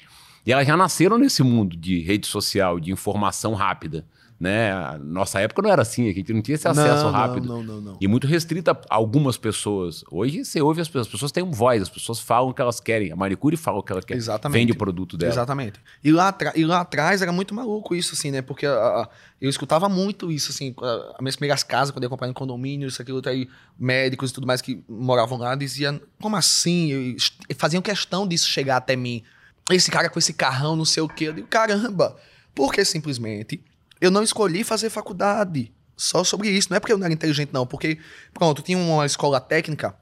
E 0.47 0.53
elas 0.53 0.67
já 0.67 0.77
nasceram 0.77 1.19
nesse 1.19 1.43
mundo 1.43 1.77
de 1.77 2.01
rede 2.01 2.27
social, 2.27 2.79
de 2.79 2.93
informação 2.93 3.55
rápida 3.55 4.05
né? 4.39 4.99
Nossa 4.99 5.41
época 5.41 5.63
não 5.63 5.71
era 5.71 5.83
assim, 5.83 6.09
a 6.09 6.13
gente 6.13 6.33
não 6.33 6.43
tinha 6.43 6.55
esse 6.57 6.67
acesso 6.67 7.05
não, 7.05 7.11
rápido. 7.11 7.47
Não, 7.47 7.63
não, 7.63 7.81
não, 7.81 7.97
E 8.01 8.09
muito 8.09 8.27
restrito 8.27 8.71
a 8.71 8.79
algumas 8.91 9.37
pessoas. 9.37 10.05
Hoje 10.11 10.45
você 10.45 10.61
ouve 10.61 10.81
as 10.81 10.89
pessoas, 10.89 11.07
as 11.07 11.13
pessoas 11.13 11.33
têm 11.33 11.45
voz, 11.51 11.83
as 11.83 11.89
pessoas 11.89 12.21
falam 12.21 12.51
o 12.51 12.55
que 12.55 12.61
elas 12.61 12.81
querem. 12.81 13.13
A 13.13 13.17
manicure 13.17 13.57
fala 13.57 13.79
o 13.79 13.83
que 13.83 13.93
ela 13.93 14.03
quer. 14.03 14.17
Exatamente. 14.17 14.59
Vende 14.59 14.73
o 14.73 14.77
produto 14.77 15.17
dela. 15.17 15.33
Exatamente. 15.33 15.81
E 16.03 16.11
lá, 16.11 16.37
e 16.55 16.65
lá 16.65 16.81
atrás 16.81 17.23
era 17.23 17.33
muito 17.33 17.55
maluco 17.55 17.95
isso, 17.95 18.15
assim, 18.15 18.31
né? 18.31 18.43
Porque 18.43 18.67
a, 18.67 18.73
a, 18.73 19.09
eu 19.41 19.49
escutava 19.49 19.89
muito 19.89 20.31
isso, 20.31 20.51
assim, 20.51 20.75
as 21.15 21.21
minhas 21.21 21.37
primeiras 21.37 21.63
casas, 21.63 21.91
quando 21.91 22.03
eu 22.03 22.07
ia 22.09 22.11
comprar 22.11 22.29
em 22.29 22.33
condomínio, 22.33 22.89
isso, 22.89 23.01
aquilo, 23.01 23.23
aí, 23.27 23.49
médicos 23.79 24.31
e 24.31 24.35
tudo 24.35 24.47
mais 24.47 24.61
que 24.61 24.83
moravam 24.89 25.39
lá, 25.39 25.55
diziam, 25.55 26.01
como 26.21 26.37
assim? 26.37 27.17
E 27.49 27.55
faziam 27.55 27.81
questão 27.81 28.27
disso 28.27 28.49
chegar 28.49 28.77
até 28.77 28.97
mim. 28.97 29.23
Esse 29.71 29.91
cara 29.91 30.11
com 30.11 30.19
esse 30.19 30.33
carrão, 30.33 30.77
não 30.77 30.85
sei 30.85 31.03
o 31.03 31.09
quê. 31.09 31.29
Eu 31.29 31.33
digo, 31.33 31.49
caramba. 31.49 32.17
Porque 32.55 32.85
simplesmente 32.85 33.63
eu 34.01 34.11
não 34.11 34.23
escolhi 34.23 34.63
fazer 34.65 34.91
faculdade. 34.91 35.73
Só 35.97 36.25
sobre 36.25 36.51
isso. 36.51 36.69
Não 36.71 36.77
é 36.77 36.81
porque 36.81 36.93
eu 36.93 36.99
não 36.99 37.05
era 37.05 37.15
inteligente, 37.15 37.51
não. 37.53 37.67
Porque, 37.67 37.99
pronto, 38.33 38.63
tinha 38.63 38.77
uma 38.77 39.07
escola 39.07 39.41
técnica, 39.41 39.95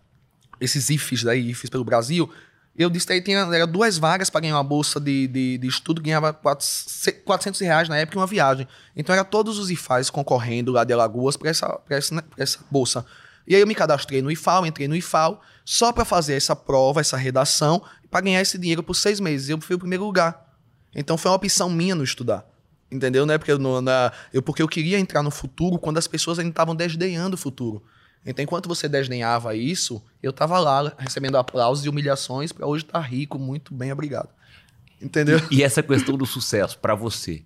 esses 0.61 0.91
IFES 0.91 1.23
daí, 1.23 1.51
IFES 1.51 1.71
pelo 1.71 1.85
Brasil. 1.85 2.31
Eu 2.77 2.89
disse 2.89 3.13
aí 3.13 3.21
tinha 3.21 3.41
era 3.41 3.67
duas 3.67 3.99
vagas 3.99 4.31
para 4.31 4.41
ganhar 4.41 4.57
uma 4.57 4.65
bolsa 4.65 4.99
de, 4.99 5.27
de, 5.29 5.59
de 5.59 5.67
estudo, 5.67 6.01
ganhava 6.01 6.33
400 6.33 7.61
reais 7.61 7.89
na 7.89 7.99
época 7.99 8.19
uma 8.19 8.27
viagem. 8.27 8.67
Então 8.97 9.15
era 9.15 9.25
todos 9.25 9.59
os 9.59 9.71
IFAs 9.71 10.09
concorrendo 10.09 10.73
lá 10.73 10.83
de 10.83 10.93
Alagoas 10.93 11.37
para 11.37 11.51
essa, 11.51 11.81
essa, 11.91 12.15
né, 12.15 12.23
essa 12.37 12.61
bolsa. 12.71 13.05
E 13.47 13.55
aí 13.55 13.61
eu 13.61 13.67
me 13.67 13.75
cadastrei 13.75 14.23
no 14.23 14.31
IFAL, 14.31 14.67
entrei 14.67 14.89
no 14.89 14.97
IFAL, 14.97 15.41
só 15.65 15.93
para 15.93 16.05
fazer 16.05 16.35
essa 16.35 16.55
prova, 16.55 17.01
essa 17.01 17.17
redação, 17.17 17.83
para 18.11 18.21
ganhar 18.21 18.41
esse 18.41 18.59
dinheiro 18.59 18.83
por 18.83 18.95
seis 18.95 19.21
meses. 19.21 19.49
Eu 19.49 19.61
fui 19.61 19.77
o 19.77 19.79
primeiro 19.79 20.05
lugar. 20.05 20.57
Então 20.95 21.17
foi 21.17 21.31
uma 21.31 21.37
opção 21.37 21.71
minha 21.71 21.95
no 21.95 22.05
estudar. 22.05 22.47
Entendeu? 22.91 23.25
Não 23.25 23.35
é 23.35 23.39
porque 23.39 23.53
eu, 23.53 23.59
não, 23.59 23.81
na, 23.81 24.13
eu, 24.33 24.43
porque 24.43 24.63
eu 24.63 24.69
queria 24.69 24.99
entrar 24.99 25.23
no 25.23 25.31
futuro 25.31 25.79
quando 25.79 25.99
as 25.99 26.07
pessoas 26.07 26.39
ainda 26.39 26.51
estavam 26.51 26.77
desdenhando 26.77 27.35
o 27.35 27.39
futuro. 27.39 27.83
Então, 28.25 28.43
enquanto 28.43 28.69
você 28.69 28.89
desdenhava 28.89 29.57
isso, 29.57 30.03
eu 30.23 30.31
estava 30.31 30.59
lá 30.59 30.93
recebendo 30.97 31.37
aplausos 31.37 31.85
e 31.85 31.89
humilhações 31.89 32.53
para 32.53 32.67
hoje 32.67 32.85
estar 32.85 33.01
tá 33.01 33.05
rico, 33.05 33.39
muito 33.39 33.75
bem, 33.75 33.91
obrigado. 33.91 34.29
Entendeu? 35.01 35.41
E, 35.51 35.57
e 35.57 35.63
essa 35.63 35.83
questão 35.83 36.17
do 36.17 36.25
sucesso, 36.25 36.79
para 36.79 36.95
você, 36.95 37.43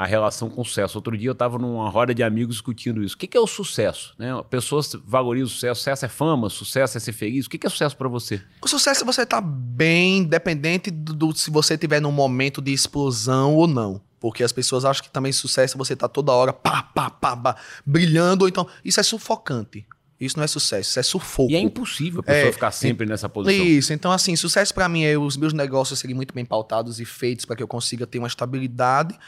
a 0.00 0.06
relação 0.06 0.48
com 0.48 0.62
o 0.62 0.64
sucesso. 0.64 0.96
Outro 0.96 1.14
dia 1.14 1.28
eu 1.28 1.34
estava 1.34 1.58
numa 1.58 1.90
roda 1.90 2.14
de 2.14 2.22
amigos 2.22 2.54
discutindo 2.54 3.04
isso. 3.04 3.14
O 3.14 3.18
que, 3.18 3.26
que 3.26 3.36
é 3.36 3.40
o 3.40 3.46
sucesso? 3.46 4.14
Né? 4.18 4.30
Pessoas 4.48 4.96
valorizam 5.04 5.48
o 5.48 5.50
sucesso. 5.50 5.80
Sucesso 5.80 6.06
é 6.06 6.08
fama, 6.08 6.48
sucesso 6.48 6.96
é 6.96 7.00
ser 7.00 7.12
feliz. 7.12 7.44
O 7.44 7.50
que, 7.50 7.58
que 7.58 7.66
é 7.66 7.70
sucesso 7.70 7.94
para 7.98 8.08
você? 8.08 8.40
O 8.62 8.66
sucesso 8.66 9.02
é 9.02 9.04
você 9.04 9.24
estar 9.24 9.42
tá 9.42 9.46
bem, 9.46 10.20
independente 10.20 10.90
do, 10.90 11.12
do 11.12 11.36
se 11.36 11.50
você 11.50 11.74
estiver 11.74 12.00
num 12.00 12.10
momento 12.10 12.62
de 12.62 12.72
explosão 12.72 13.54
ou 13.54 13.66
não. 13.66 14.00
Porque 14.18 14.42
as 14.42 14.52
pessoas 14.52 14.86
acham 14.86 15.02
que 15.02 15.10
também 15.10 15.32
sucesso 15.32 15.76
é 15.76 15.78
você 15.78 15.92
estar 15.92 16.08
tá 16.08 16.14
toda 16.14 16.32
hora 16.32 16.54
pá, 16.54 16.82
pá, 16.82 17.10
pá, 17.10 17.36
pá, 17.36 17.56
brilhando. 17.84 18.44
Ou 18.44 18.48
então, 18.48 18.66
isso 18.82 19.00
é 19.00 19.02
sufocante. 19.02 19.86
Isso 20.20 20.36
não 20.36 20.44
é 20.44 20.46
sucesso, 20.46 20.90
isso 20.90 21.00
é 21.00 21.02
sufoco. 21.02 21.50
E 21.50 21.56
é 21.56 21.58
impossível 21.58 22.20
a 22.20 22.22
pessoa 22.22 22.48
é, 22.48 22.52
ficar 22.52 22.70
sempre 22.72 23.06
nessa 23.06 23.26
posição. 23.26 23.64
Isso, 23.64 23.92
então 23.94 24.12
assim, 24.12 24.36
sucesso 24.36 24.74
para 24.74 24.86
mim 24.86 25.02
é 25.02 25.16
os 25.16 25.34
meus 25.34 25.54
negócios 25.54 25.98
serem 25.98 26.14
muito 26.14 26.34
bem 26.34 26.44
pautados 26.44 27.00
e 27.00 27.06
feitos 27.06 27.46
para 27.46 27.56
que 27.56 27.62
eu 27.62 27.68
consiga 27.68 28.06
ter 28.06 28.18
uma 28.18 28.28
estabilidade. 28.28 29.18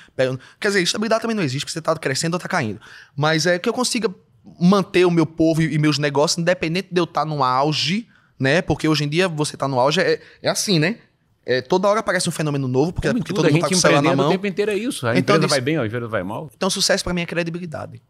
Quer 0.60 0.68
dizer, 0.68 0.82
estabilidade 0.82 1.22
também 1.22 1.34
não 1.34 1.42
existe, 1.42 1.64
porque 1.64 1.72
você 1.72 1.80
tá 1.80 1.96
crescendo 1.96 2.34
ou 2.34 2.40
tá 2.40 2.46
caindo. 2.46 2.78
Mas 3.16 3.46
é 3.46 3.58
que 3.58 3.66
eu 3.66 3.72
consiga 3.72 4.14
manter 4.60 5.06
o 5.06 5.10
meu 5.10 5.24
povo 5.24 5.62
e, 5.62 5.78
meus 5.78 5.98
negócios, 5.98 6.38
independente 6.38 6.88
de 6.92 7.00
eu 7.00 7.04
estar 7.04 7.22
tá 7.22 7.26
no 7.26 7.42
auge, 7.42 8.06
né? 8.38 8.60
Porque 8.60 8.86
hoje 8.86 9.04
em 9.04 9.08
dia 9.08 9.28
você 9.28 9.56
tá 9.56 9.66
no 9.66 9.80
auge, 9.80 9.98
é, 10.00 10.20
é 10.42 10.50
assim, 10.50 10.78
né? 10.78 10.98
É, 11.44 11.62
toda 11.62 11.88
hora 11.88 12.00
aparece 12.00 12.28
um 12.28 12.32
fenômeno 12.32 12.68
novo, 12.68 12.92
porque, 12.92 13.12
porque 13.12 13.32
todo 13.32 13.50
mundo 13.50 13.60
tá 13.60 13.68
com 13.68 13.74
o 13.74 13.78
celular 13.78 14.02
na 14.02 14.14
mão. 14.14 14.28
o 14.28 14.30
tempo 14.30 14.46
inteiro 14.46 14.70
é 14.70 14.76
isso. 14.76 15.06
A 15.06 15.18
então, 15.18 15.36
empresa 15.36 15.48
vai 15.48 15.60
bem, 15.60 15.78
a 15.78 15.86
empresa 15.86 16.06
vai 16.06 16.22
mal. 16.22 16.50
Então, 16.54 16.68
sucesso 16.68 17.02
para 17.02 17.14
mim 17.14 17.22
é 17.22 17.26
credibilidade. 17.26 18.00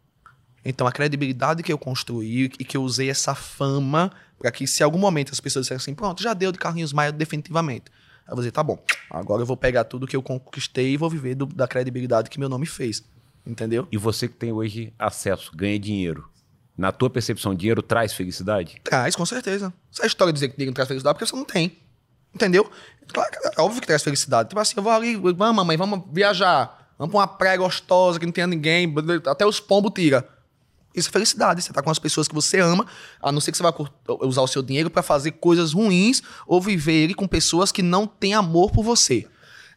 Então, 0.65 0.87
a 0.87 0.91
credibilidade 0.91 1.61
que 1.61 1.73
eu 1.73 1.77
construí 1.77 2.45
e 2.57 2.63
que 2.63 2.77
eu 2.77 2.83
usei 2.83 3.09
essa 3.09 3.35
fama 3.35 4.11
para 4.39 4.51
que, 4.51 4.65
se 4.65 4.81
em 4.81 4.85
algum 4.85 4.97
momento 4.97 5.31
as 5.31 5.39
pessoas 5.39 5.65
disserem 5.65 5.77
assim, 5.77 5.93
pronto, 5.93 6.21
já 6.21 6.33
deu 6.33 6.51
de 6.51 6.57
Carlinhos 6.57 6.93
Maia 6.93 7.11
definitivamente. 7.11 7.85
Aí 8.25 8.31
eu 8.31 8.35
vou 8.35 8.37
dizer, 8.37 8.51
tá 8.51 8.63
bom, 8.63 8.81
agora 9.09 9.41
eu 9.41 9.45
vou 9.45 9.57
pegar 9.57 9.83
tudo 9.83 10.07
que 10.07 10.15
eu 10.15 10.23
conquistei 10.23 10.93
e 10.93 10.97
vou 10.97 11.09
viver 11.09 11.35
do, 11.35 11.45
da 11.45 11.67
credibilidade 11.67 12.29
que 12.29 12.39
meu 12.39 12.47
nome 12.47 12.65
fez. 12.65 13.03
Entendeu? 13.45 13.87
E 13.91 13.97
você 13.97 14.27
que 14.27 14.35
tem 14.35 14.53
hoje 14.53 14.93
acesso, 14.97 15.51
ganha 15.53 15.77
dinheiro. 15.77 16.29
Na 16.77 16.91
tua 16.91 17.09
percepção, 17.09 17.53
dinheiro 17.53 17.81
traz 17.81 18.13
felicidade? 18.13 18.79
Traz, 18.83 19.15
com 19.15 19.25
certeza. 19.25 19.73
Essa 19.91 20.07
história 20.07 20.31
de 20.31 20.37
dizer 20.37 20.47
que 20.47 20.55
dinheiro 20.55 20.71
não 20.71 20.75
traz 20.75 20.87
felicidade, 20.87 21.15
porque 21.15 21.29
você 21.29 21.35
não 21.35 21.45
tem. 21.45 21.77
Entendeu? 22.33 22.69
Claro, 23.13 23.29
é 23.55 23.61
óbvio 23.61 23.81
que 23.81 23.87
traz 23.87 24.01
felicidade. 24.01 24.49
Tipo 24.49 24.59
assim, 24.59 24.73
eu 24.77 24.81
vou 24.81 24.91
ali, 24.91 25.15
vamos, 25.15 25.55
mamãe, 25.55 25.77
vamos 25.77 26.03
viajar. 26.11 26.93
Vamos 26.97 27.11
pra 27.11 27.19
uma 27.19 27.27
praia 27.27 27.57
gostosa 27.57 28.19
que 28.19 28.25
não 28.25 28.33
tenha 28.33 28.47
ninguém. 28.47 28.91
Até 29.27 29.45
os 29.45 29.59
pombos 29.59 29.91
tira. 29.93 30.27
Isso 30.93 31.09
é 31.09 31.11
felicidade. 31.11 31.61
Você 31.61 31.73
tá 31.73 31.81
com 31.81 31.89
as 31.89 31.99
pessoas 31.99 32.27
que 32.27 32.35
você 32.35 32.59
ama, 32.59 32.85
a 33.21 33.31
não 33.31 33.41
ser 33.41 33.51
que 33.51 33.57
você 33.57 33.63
vá 33.63 33.73
usar 34.21 34.41
o 34.41 34.47
seu 34.47 34.61
dinheiro 34.61 34.89
para 34.89 35.01
fazer 35.01 35.31
coisas 35.31 35.73
ruins 35.73 36.21
ou 36.47 36.61
viver 36.61 36.93
ele 36.93 37.13
com 37.13 37.27
pessoas 37.27 37.71
que 37.71 37.81
não 37.81 38.05
têm 38.05 38.33
amor 38.33 38.71
por 38.71 38.83
você. 38.83 39.27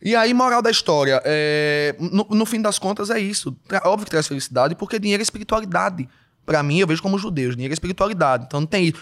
E 0.03 0.15
aí, 0.15 0.35
moral 0.35 0.61
da 0.61 0.71
história, 0.71 1.23
é, 1.25 1.97
no, 1.99 2.27
no, 2.31 2.47
fim 2.47 2.61
das 2.61 2.79
contas 2.79 3.09
é 3.09 3.19
isso. 3.19 3.57
É 3.71 3.89
óbvio 3.89 4.05
que 4.05 4.11
traz 4.11 4.27
felicidade, 4.27 4.75
porque 4.75 4.99
dinheiro 4.99 5.23
é 5.23 5.25
espiritualidade. 5.25 6.09
Para 6.47 6.63
mim, 6.63 6.79
eu 6.79 6.87
vejo 6.87 7.03
como 7.03 7.19
judeus, 7.19 7.57
dinheiro 7.57 7.73
é 7.73 7.75
espiritualidade. 7.75 8.45
Então 8.47 8.61
não 8.61 8.67
tem 8.67 8.95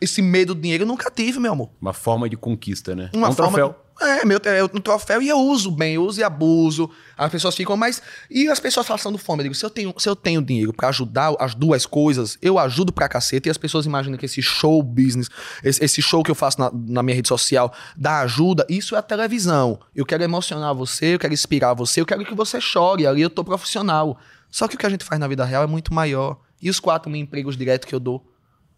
esse 0.00 0.22
medo 0.22 0.54
do 0.54 0.60
dinheiro, 0.60 0.84
eu 0.84 0.88
nunca 0.88 1.10
tive, 1.10 1.40
meu 1.40 1.52
amor. 1.52 1.70
Uma 1.80 1.92
forma 1.92 2.28
de 2.28 2.36
conquista, 2.36 2.94
né? 2.94 3.10
Uma 3.12 3.26
é 3.26 3.30
um 3.30 3.32
forma, 3.32 3.58
troféu. 3.58 3.84
É, 4.00 4.24
meu, 4.24 4.40
é 4.44 4.64
um 4.64 4.80
troféu 4.80 5.22
e 5.22 5.28
eu 5.28 5.38
uso 5.38 5.70
bem, 5.70 5.94
eu 5.94 6.04
uso 6.04 6.20
e 6.20 6.24
abuso. 6.24 6.90
As 7.16 7.30
pessoas 7.30 7.54
ficam, 7.54 7.76
mas. 7.76 8.02
E 8.28 8.48
as 8.48 8.58
pessoas 8.58 8.86
passando 8.86 9.16
fome? 9.18 9.40
Eu 9.40 9.44
digo, 9.44 9.54
se 9.54 9.64
eu 9.64 9.70
tenho, 9.70 9.94
se 9.96 10.08
eu 10.08 10.16
tenho 10.16 10.42
dinheiro 10.42 10.72
para 10.72 10.88
ajudar 10.88 11.34
as 11.38 11.54
duas 11.54 11.86
coisas, 11.86 12.36
eu 12.42 12.58
ajudo 12.58 12.92
pra 12.92 13.08
cacete. 13.08 13.48
E 13.48 13.50
as 13.50 13.58
pessoas 13.58 13.86
imaginam 13.86 14.18
que 14.18 14.26
esse 14.26 14.42
show 14.42 14.82
business, 14.82 15.28
esse, 15.62 15.84
esse 15.84 16.02
show 16.02 16.22
que 16.24 16.30
eu 16.30 16.34
faço 16.34 16.60
na, 16.60 16.70
na, 16.72 17.02
minha 17.02 17.14
rede 17.14 17.28
social, 17.28 17.72
dá 17.96 18.20
ajuda, 18.20 18.66
isso 18.68 18.96
é 18.96 18.98
a 18.98 19.02
televisão. 19.02 19.78
Eu 19.94 20.04
quero 20.04 20.24
emocionar 20.24 20.74
você, 20.74 21.14
eu 21.14 21.18
quero 21.18 21.32
inspirar 21.32 21.74
você, 21.74 22.00
eu 22.00 22.06
quero 22.06 22.24
que 22.24 22.34
você 22.34 22.60
chore. 22.60 23.06
Ali 23.06 23.22
eu 23.22 23.30
tô 23.30 23.44
profissional. 23.44 24.18
Só 24.50 24.66
que 24.66 24.74
o 24.74 24.78
que 24.78 24.86
a 24.86 24.90
gente 24.90 25.04
faz 25.04 25.20
na 25.20 25.28
vida 25.28 25.44
real 25.44 25.62
é 25.62 25.66
muito 25.66 25.94
maior. 25.94 26.38
E 26.64 26.70
os 26.70 26.80
quatro 26.80 27.10
mil 27.10 27.20
empregos 27.20 27.56
diretos 27.56 27.86
que 27.88 27.94
eu 27.94 28.00
dou? 28.00 28.24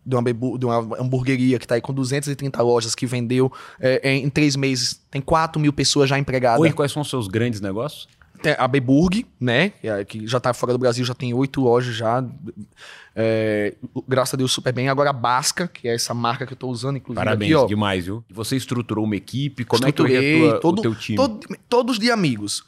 de 0.08 0.14
uma, 0.14 0.22
de 0.32 0.64
uma 0.64 0.76
hamburgueria 1.00 1.58
que 1.58 1.64
está 1.64 1.74
aí 1.74 1.80
com 1.80 1.92
230 1.92 2.62
lojas, 2.62 2.94
que 2.94 3.06
vendeu 3.06 3.50
é, 3.80 4.16
em 4.16 4.30
três 4.30 4.54
meses, 4.54 4.94
tem 5.10 5.20
4 5.20 5.60
mil 5.60 5.72
pessoas 5.72 6.08
já 6.08 6.16
empregadas. 6.16 6.60
Oi, 6.60 6.72
quais 6.72 6.92
são 6.92 7.02
os 7.02 7.10
seus 7.10 7.26
grandes 7.26 7.60
negócios? 7.60 8.06
tem 8.40 8.54
a 8.56 8.68
Beburg, 8.68 9.26
né? 9.40 9.72
é, 9.82 10.04
Que 10.04 10.24
já 10.26 10.38
tá 10.38 10.54
fora 10.54 10.72
do 10.72 10.78
Brasil, 10.78 11.04
já 11.04 11.12
tem 11.14 11.34
oito 11.34 11.60
lojas 11.60 11.96
já. 11.96 12.22
É, 13.14 13.74
graças 14.06 14.34
a 14.34 14.36
Deus, 14.36 14.52
super 14.52 14.72
bem. 14.72 14.88
Agora 14.88 15.10
a 15.10 15.12
Basca, 15.12 15.66
que 15.66 15.88
é 15.88 15.94
essa 15.94 16.12
marca 16.14 16.46
que 16.46 16.52
eu 16.52 16.56
tô 16.56 16.68
usando, 16.68 16.96
inclusive. 16.98 17.24
Parabéns, 17.24 17.56
aqui, 17.56 17.66
demais, 17.68 18.04
viu? 18.04 18.24
Você 18.30 18.56
estruturou 18.56 19.04
uma 19.04 19.16
equipe, 19.16 19.64
como 19.64 19.80
Estruturei 19.80 20.16
é 20.16 20.20
que 20.20 20.44
é 20.44 20.50
tua- 20.50 20.60
todo, 20.60 20.78
o 20.78 20.82
teu 20.82 20.94
time? 20.94 21.16
todo- 21.16 21.40
todos 21.68 21.98
de 21.98 22.10
amigos. 22.10 22.62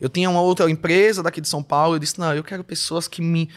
Eu 0.00 0.08
tinha 0.08 0.28
uma 0.28 0.40
outra 0.42 0.70
empresa 0.70 1.22
daqui 1.22 1.40
de 1.40 1.48
São 1.48 1.62
Paulo, 1.62 1.94
eu 1.96 1.98
disse, 1.98 2.18
não, 2.18 2.34
eu 2.34 2.44
quero 2.44 2.62
pessoas 2.62 3.08
que 3.08 3.22
me, 3.22 3.48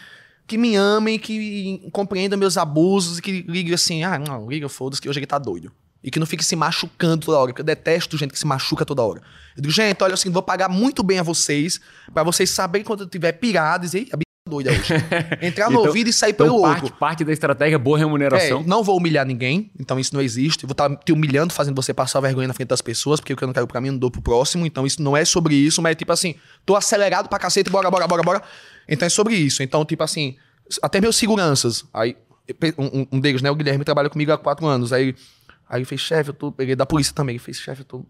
que 0.48 0.56
me 0.56 0.74
amem, 0.74 1.18
que 1.18 1.88
compreendam 1.92 2.38
meus 2.38 2.56
abusos 2.56 3.18
e 3.18 3.22
que 3.22 3.42
liguem 3.46 3.74
assim, 3.74 4.02
ah, 4.02 4.18
não, 4.18 4.48
liga, 4.48 4.66
foda-se, 4.68 5.00
que 5.00 5.08
hoje 5.08 5.18
ele 5.18 5.26
tá 5.26 5.38
doido. 5.38 5.70
E 6.02 6.10
que 6.10 6.18
não 6.18 6.26
fique 6.26 6.44
se 6.44 6.56
machucando 6.56 7.26
toda 7.26 7.38
hora, 7.38 7.48
porque 7.48 7.60
eu 7.60 7.66
detesto 7.66 8.16
gente 8.16 8.32
que 8.32 8.38
se 8.38 8.46
machuca 8.46 8.84
toda 8.84 9.02
hora. 9.02 9.20
Eu 9.54 9.62
digo, 9.62 9.72
gente, 9.72 10.02
olha 10.02 10.14
assim, 10.14 10.30
vou 10.30 10.42
pagar 10.42 10.68
muito 10.68 11.02
bem 11.02 11.18
a 11.18 11.22
vocês, 11.22 11.80
pra 12.14 12.22
vocês 12.22 12.48
saberem 12.48 12.84
quando 12.84 13.02
eu 13.02 13.08
tiver 13.08 13.32
pirado, 13.32 13.84
dizer, 13.84 14.00
"Ih, 14.02 14.08
a 14.12 14.16
b 14.16 14.27
doida 14.48 14.70
hoje. 14.70 14.94
Entrar 15.40 15.66
no 15.70 15.72
Então- 15.78 15.86
ouvido 15.86 16.08
e 16.08 16.12
sair 16.12 16.30
Então, 16.30 16.46
pelo 16.46 16.62
parte, 16.62 16.82
outro. 16.84 16.98
parte 16.98 17.24
da 17.24 17.32
estratégia 17.32 17.76
é 17.76 17.78
boa 17.78 17.96
remuneração. 17.98 18.60
É, 18.60 18.64
não 18.64 18.82
vou 18.82 18.96
humilhar 18.96 19.24
ninguém, 19.26 19.70
então 19.78 19.98
isso 20.00 20.14
não 20.14 20.20
existe. 20.20 20.66
Vou 20.66 20.72
estar 20.72 20.88
te 20.96 21.12
humilhando, 21.12 21.52
fazendo 21.52 21.76
você 21.76 21.94
passar 21.94 22.18
vergonha 22.20 22.48
na 22.48 22.54
frente 22.54 22.68
das 22.68 22.80
pessoas, 22.82 23.20
porque 23.20 23.32
o 23.32 23.36
que 23.36 23.44
eu 23.44 23.46
não 23.46 23.52
quero 23.54 23.66
pra 23.68 23.80
mim, 23.80 23.88
eu 23.88 23.92
não 23.92 23.98
dou 24.00 24.10
pro 24.10 24.20
próximo. 24.22 24.66
Então 24.66 24.84
isso 24.86 25.00
não 25.02 25.16
é 25.16 25.24
sobre 25.24 25.54
isso, 25.54 25.80
mas 25.80 25.92
é 25.92 25.94
tipo 25.94 26.12
assim, 26.12 26.34
tô 26.66 26.74
acelerado 26.74 27.28
pra 27.28 27.38
cacete, 27.38 27.70
bora, 27.70 27.90
bora, 27.90 28.08
bora, 28.08 28.22
bora. 28.22 28.42
Então 28.88 29.06
é 29.06 29.10
sobre 29.10 29.34
isso. 29.34 29.62
Então, 29.62 29.84
tipo 29.84 30.02
assim, 30.02 30.34
até 30.82 31.00
meus 31.00 31.14
seguranças. 31.16 31.84
Aí, 31.94 32.16
um, 32.78 33.06
um- 33.12 33.20
deles, 33.20 33.42
né, 33.42 33.50
o 33.50 33.54
Guilherme, 33.54 33.84
trabalha 33.84 34.08
comigo 34.08 34.32
há 34.32 34.38
quatro 34.38 34.66
anos. 34.66 34.92
Aí, 34.92 35.14
aí 35.68 35.78
ele 35.78 35.84
fez, 35.84 36.00
chefe, 36.00 36.30
eu 36.30 36.34
tô. 36.34 36.50
Peguei 36.50 36.74
da 36.74 36.86
polícia 36.86 37.12
também. 37.14 37.34
Ele 37.34 37.38
fez, 37.38 37.58
chefe, 37.58 37.82
eu 37.82 37.84
tô 37.84 38.04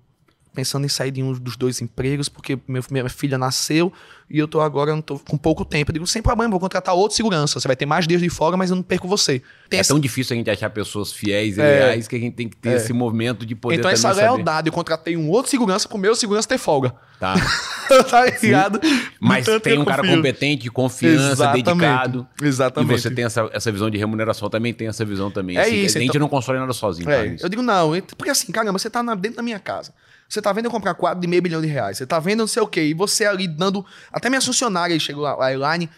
pensando 0.59 0.85
em 0.85 0.89
sair 0.89 1.13
de 1.13 1.23
um 1.23 1.33
dos 1.35 1.57
dois 1.57 1.81
empregos, 1.81 2.29
porque 2.29 2.59
meu- 2.67 2.83
minha 2.91 3.09
filha 3.09 3.39
nasceu 3.39 3.93
e 4.29 4.41
eu 4.41 4.49
tô 4.49 4.61
agora, 4.61 4.91
eu 4.91 5.01
tô 5.01 5.17
com 5.21 5.39
pouco 5.39 5.65
tempo. 5.65 5.91
Eu 5.91 5.95
digo, 5.95 6.07
sem 6.09 6.21
problema, 6.21 6.51
vou 6.51 6.59
contratar 6.59 6.97
outro 6.97 7.17
segurança. 7.17 7.61
Você 7.61 7.69
vai 7.69 7.77
ter 7.77 7.87
mais 7.87 8.09
dias 8.09 8.21
de 8.21 8.29
folga, 8.29 8.57
mas 8.57 8.69
eu 8.71 8.75
não 8.77 8.83
perco 8.83 9.07
você. 9.07 9.41
Tem 9.71 9.79
É 9.79 9.81
essa- 9.81 9.95
tão 9.95 10.01
difícil 10.01 10.35
a 10.35 10.37
gente 10.37 10.51
achar 10.51 10.69
pessoas 10.71 11.13
fiéis 11.13 11.59
e 11.59 11.61
É. 11.61 11.65
leais 11.65 12.09
que 12.09 12.17
a 12.17 12.19
gente 12.19 12.35
tem 12.35 12.49
que 12.49 12.57
ter 12.57 12.71
esse 12.71 12.93
movimento 12.93 13.47
de 13.47 13.55
poder 13.55 13.77
então, 13.77 13.89
essa 13.89 14.09
também 14.09 14.17
saber. 14.17 14.33
lealdade, 14.35 14.67
eu 14.69 14.73
contratei 14.73 15.17
um 15.17 15.31
outro 15.31 15.49
segurança 15.49 15.89
pro 15.89 15.97
meu 15.97 16.17
segurança 16.17 16.49
ter 16.49 16.59
folga. 16.59 16.93
Tá. 17.21 17.35
tá 18.11 18.27
ligado? 18.43 18.81
Mas 19.21 19.45
que 19.47 19.61
tem 19.61 19.79
um 19.79 19.85
cara 19.85 20.03
competente, 20.07 20.65
de 20.65 20.71
confiança, 20.71 21.33
Exatamente. 21.33 21.65
dedicado. 21.67 22.29
Exatamente. 22.43 22.95
E 22.95 23.01
você 23.01 23.11
tem 23.13 23.25
essa, 23.25 23.49
essa 23.53 23.71
visão 23.71 23.89
de 23.89 23.97
remuneração, 23.97 24.51
também 24.51 24.75
tem 24.75 24.89
essa 24.89 25.05
visão 25.05 25.31
também. 25.31 25.57
É 25.57 25.63
assim, 25.63 25.75
isso, 25.85 25.99
A 25.99 26.01
gente 26.01 26.11
então- 26.11 26.21
não 26.21 26.29
constrói 26.29 26.59
nada 26.59 26.73
sozinho. 26.73 27.09
É, 27.11 27.27
isso. 27.29 27.45
eu 27.45 27.49
digo 27.49 27.63
não, 27.63 27.93
porque 28.17 28.31
assim, 28.31 28.51
caramba, 28.51 28.77
você 28.79 28.91
tá 28.91 29.03
na- 29.05 29.15
dentro 29.15 29.37
da 29.37 29.43
minha 29.43 29.59
casa. 29.61 29.93
Você 30.29 30.43
tá 30.43 30.53
vendo 30.53 30.67
eu 30.67 30.71
comprar 30.71 30.95
quadro 30.95 31.21
de 31.21 31.27
meio 31.27 31.41
bilhão 31.41 31.61
de 31.61 31.67
reais. 31.67 31.97
Você 31.97 32.07
tá 32.07 32.19
vendo 32.21 32.41
não 32.41 32.47
sei 32.47 32.63
o 32.63 32.67
quê. 32.67 32.83
E 32.85 32.95
você 32.95 33.25
ali 33.25 33.49
dando. 33.49 33.85
Até 34.13 34.29
minhas 34.29 34.45
funcionárias 34.45 35.01
chegou 35.03 35.23
lá, 35.23 35.37
a 35.43 35.53
Elaine, 35.53 35.89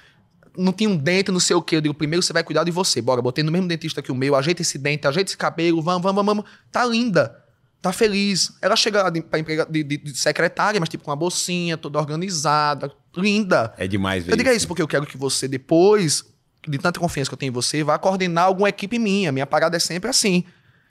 não 0.56 0.72
tinha 0.72 0.88
um 0.88 0.96
dente, 0.96 1.30
não 1.32 1.40
sei 1.40 1.56
o 1.56 1.62
quê. 1.62 1.76
Eu 1.76 1.80
digo, 1.80 1.94
primeiro 1.94 2.22
você 2.22 2.32
vai 2.32 2.44
cuidar 2.44 2.62
de 2.64 2.70
você. 2.70 3.02
Bora, 3.02 3.20
botei 3.20 3.42
no 3.42 3.50
mesmo 3.50 3.66
dentista 3.66 4.00
que 4.00 4.12
o 4.12 4.14
meu, 4.14 4.36
ajeita 4.36 4.62
esse 4.62 4.78
dente, 4.78 5.06
ajeita 5.08 5.30
esse 5.30 5.36
cabelo, 5.36 5.82
vamos, 5.82 6.02
vamos, 6.02 6.24
vamos. 6.24 6.44
Tá 6.70 6.84
linda. 6.84 7.36
Tá 7.82 7.92
feliz. 7.92 8.52
Ela 8.62 8.76
chega 8.76 9.02
lá 9.02 9.10
de, 9.10 9.20
pra 9.22 9.38
emprega, 9.38 9.66
de, 9.68 9.82
de- 9.82 9.96
de 9.96 10.16
secretária, 10.16 10.78
mas 10.78 10.88
tipo 10.88 11.02
com 11.02 11.10
uma 11.10 11.16
bolsinha, 11.16 11.76
toda 11.76 11.98
organizada, 11.98 12.92
linda. 13.16 13.72
É 13.78 13.88
demais 13.88 14.22
ver 14.24 14.32
Eu 14.32 14.36
digo 14.36 14.48
é 14.48 14.54
isso 14.54 14.68
porque 14.68 14.82
eu 14.82 14.86
quero 14.88 15.06
que 15.06 15.16
você 15.16 15.48
depois, 15.48 16.24
de 16.68 16.78
tanta 16.78 17.00
confiança 17.00 17.30
que 17.30 17.34
eu 17.34 17.38
tenho 17.38 17.50
em 17.50 17.54
você, 17.54 17.82
vá 17.82 17.98
coordenar 17.98 18.44
alguma 18.44 18.68
equipe 18.68 18.98
minha. 18.98 19.32
Minha 19.32 19.46
parada 19.46 19.76
é 19.76 19.80
sempre 19.80 20.10
assim. 20.10 20.44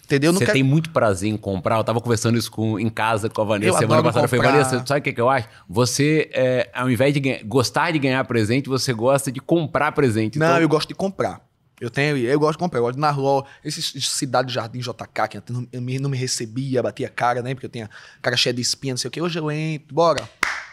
Entendeu? 0.09 0.33
Você 0.33 0.39
quero... 0.39 0.53
tem 0.53 0.63
muito 0.63 0.89
prazer 0.89 1.29
em 1.29 1.37
comprar. 1.37 1.77
Eu 1.77 1.83
tava 1.83 2.01
conversando 2.01 2.35
isso 2.35 2.51
com, 2.51 2.79
em 2.79 2.89
casa 2.89 3.29
com 3.29 3.41
a 3.41 3.45
Vanessa 3.45 3.69
Eu 3.71 3.77
semana 3.77 4.01
passada. 4.01 4.25
Eu 4.25 4.29
falei, 4.29 4.43
comprar. 4.43 4.63
Vanessa, 4.63 4.85
sabe 4.87 4.99
o 5.01 5.03
que, 5.03 5.13
que 5.13 5.21
eu 5.21 5.29
acho? 5.29 5.47
Você, 5.69 6.29
é, 6.33 6.67
ao 6.73 6.89
invés 6.89 7.13
de 7.13 7.19
ganhar- 7.19 7.43
gostar 7.43 7.91
de 7.91 7.99
ganhar 7.99 8.23
presente, 8.25 8.67
você 8.67 8.91
gosta 8.91 9.31
de 9.31 9.39
comprar 9.39 9.91
presente. 9.91 10.39
Não, 10.39 10.47
Então, 10.47 10.61
eu 10.61 10.67
gosto 10.67 10.87
de 10.87 10.95
comprar. 10.95 11.47
Eu 11.79 11.89
tenho, 11.91 12.17
eu 12.17 12.39
gosto 12.39 12.53
de 12.53 12.57
comprar, 12.57 12.79
eu 12.79 12.83
gosto 12.83 12.99
de 12.99 13.07
rua, 13.07 13.45
esse 13.63 13.81
Cidade 14.01 14.51
Jardim 14.51 14.79
JK, 14.79 15.27
que 15.29 15.51
não, 15.53 15.65
não 16.01 16.09
me 16.09 16.17
recebia, 16.17 16.81
batia 16.83 17.07
a 17.07 17.09
cara, 17.09 17.41
né? 17.43 17.53
Porque 17.53 17.67
eu 17.67 17.69
tinha 17.69 17.89
cara 18.21 18.35
cheia 18.35 18.51
de 18.53 18.61
espinha, 18.61 18.93
não 18.93 18.97
sei 18.97 19.07
o 19.07 19.11
quê. 19.11 19.21
Hoje 19.21 19.39
eu 19.39 19.49
entro, 19.51 19.93
bora. 19.95 20.27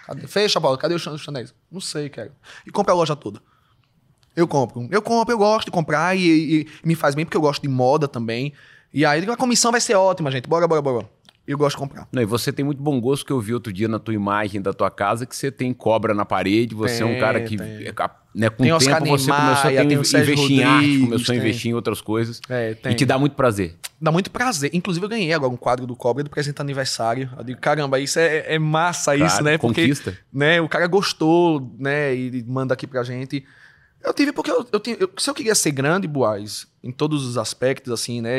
Cadê? 0.06 0.26
Fecha, 0.26 0.60
Paulo, 0.60 0.76
cadê 0.78 0.94
os 0.94 1.02
chanéis? 1.20 1.54
Não 1.70 1.80
sei, 1.80 2.08
cara. 2.08 2.32
E 2.66 2.70
compra 2.70 2.92
a 2.92 2.96
loja 2.96 3.14
toda. 3.14 3.40
Eu 4.34 4.46
compro. 4.48 4.88
Eu 4.90 5.00
compro, 5.00 5.32
eu 5.34 5.38
gosto 5.38 5.66
de 5.66 5.70
comprar 5.70 6.16
e, 6.16 6.20
e- 6.20 6.60
e 6.62 6.68
me 6.86 6.94
faz 6.94 7.14
bem 7.14 7.24
porque 7.24 7.36
eu 7.36 7.40
gosto 7.40 7.62
de 7.62 7.68
moda 7.68 8.06
também. 8.08 8.52
E 8.92 9.04
aí 9.04 9.28
a 9.28 9.36
comissão 9.36 9.70
vai 9.70 9.80
ser 9.80 9.94
ótima, 9.94 10.30
gente. 10.30 10.48
Bora, 10.48 10.66
bora, 10.66 10.80
bora. 10.82 11.16
Eu 11.46 11.56
gosto 11.56 11.76
de 11.76 11.80
comprar. 11.82 12.08
Não, 12.10 12.20
e 12.20 12.24
você 12.24 12.52
tem 12.52 12.64
muito 12.64 12.82
bom 12.82 13.00
gosto 13.00 13.24
que 13.24 13.30
eu 13.32 13.40
vi 13.40 13.54
outro 13.54 13.72
dia 13.72 13.86
na 13.86 14.00
tua 14.00 14.12
imagem 14.12 14.60
da 14.60 14.72
tua 14.72 14.90
casa 14.90 15.24
que 15.24 15.36
você 15.36 15.48
tem 15.48 15.72
cobra 15.72 16.12
na 16.12 16.24
parede, 16.24 16.74
você 16.74 17.04
é 17.04 17.06
um 17.06 17.10
Tem, 17.10 17.20
cara 17.20 17.40
que, 17.40 17.56
tem. 17.56 17.66
é 17.86 17.94
né, 18.34 18.50
com 18.50 18.64
Tem 18.64 18.72
o 18.72 18.78
tempo 18.78 18.80
você 18.80 18.86
Niemeyer, 18.90 19.06
começou 19.08 19.32
a 19.32 19.70
ter, 19.70 19.86
tem 19.86 19.92
investir 20.22 20.50
em 20.50 20.64
arte, 20.64 20.98
começou 21.02 21.22
a 21.22 21.26
tem. 21.26 21.36
investir 21.36 21.70
em 21.70 21.74
outras 21.74 22.00
coisas. 22.00 22.40
É, 22.48 22.72
E 22.72 22.74
tem. 22.74 22.96
te 22.96 23.06
dá 23.06 23.16
muito 23.16 23.36
prazer. 23.36 23.76
Dá 24.00 24.10
muito 24.10 24.28
prazer. 24.28 24.70
Inclusive, 24.74 25.04
eu 25.06 25.08
ganhei 25.08 25.32
agora 25.32 25.52
um 25.52 25.56
quadro 25.56 25.86
do 25.86 25.94
Cobra 25.94 26.24
do 26.24 26.28
presente 26.30 26.60
aniversário. 26.60 27.30
Eu 27.38 27.44
digo, 27.44 27.60
caramba, 27.60 28.00
isso 28.00 28.18
é, 28.18 28.54
é 28.54 28.58
massa, 28.58 29.14
isso, 29.14 29.26
Claro, 29.26 29.44
né? 29.44 29.56
Porque 29.58 29.82
conquista. 29.82 30.18
né, 30.32 30.60
o 30.60 30.68
cara 30.68 30.88
gostou, 30.88 31.72
né? 31.78 32.12
E 32.12 32.44
manda 32.44 32.74
aqui 32.74 32.88
pra 32.88 33.04
gente. 33.04 33.44
Eu 34.06 34.14
tive 34.14 34.32
porque 34.32 34.50
eu, 34.50 34.66
eu, 34.72 34.80
eu- 35.00 35.10
se 35.18 35.28
eu 35.28 35.34
queria 35.34 35.54
ser 35.54 35.72
grande, 35.72 36.06
Boaz, 36.06 36.66
em 36.82 36.92
todos 36.92 37.26
os 37.26 37.36
aspectos, 37.36 37.92
assim, 37.92 38.20
né? 38.20 38.38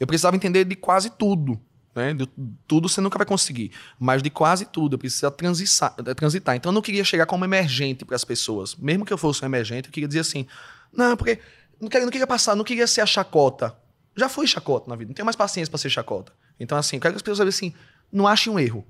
Eu 0.00 0.06
precisava 0.06 0.34
entender 0.34 0.64
de 0.64 0.74
quase 0.74 1.10
tudo. 1.10 1.60
Né? 1.94 2.12
De 2.12 2.28
tudo 2.66 2.88
você 2.88 3.00
nunca 3.00 3.16
vai 3.16 3.24
conseguir. 3.26 3.70
Mas 4.00 4.20
de 4.20 4.28
quase 4.30 4.64
tudo, 4.66 4.94
eu 4.94 4.98
precisava 4.98 5.32
eh, 5.38 6.14
transitar. 6.14 6.56
Então 6.56 6.70
eu 6.70 6.74
não 6.74 6.82
queria 6.82 7.04
chegar 7.04 7.24
como 7.24 7.44
emergente 7.44 8.04
para 8.04 8.16
as 8.16 8.24
pessoas. 8.24 8.74
Mesmo 8.74 9.04
que 9.04 9.12
eu 9.12 9.18
fosse 9.18 9.44
um 9.44 9.46
emergente, 9.46 9.88
eu 9.88 9.92
queria 9.92 10.08
dizer 10.08 10.20
assim: 10.20 10.44
não, 10.92 11.16
porque 11.16 11.38
não 11.80 11.88
queria, 11.88 12.04
não 12.04 12.10
queria 12.10 12.26
passar, 12.26 12.56
não 12.56 12.64
queria 12.64 12.88
ser 12.88 13.00
a 13.00 13.06
chacota. 13.06 13.76
Já 14.16 14.28
fui 14.28 14.46
chacota 14.46 14.88
na 14.90 14.96
vida, 14.96 15.08
não 15.10 15.14
tenho 15.14 15.24
mais 15.26 15.36
paciência 15.36 15.70
para 15.70 15.78
ser 15.78 15.90
chacota. 15.90 16.32
Então, 16.58 16.76
assim, 16.76 16.96
eu 16.96 17.00
quero 17.00 17.14
que 17.14 17.18
as 17.18 17.22
pessoas 17.22 17.38
vejam 17.38 17.48
assim: 17.50 17.74
não 18.12 18.26
achem 18.26 18.52
um 18.52 18.58
erro. 18.58 18.84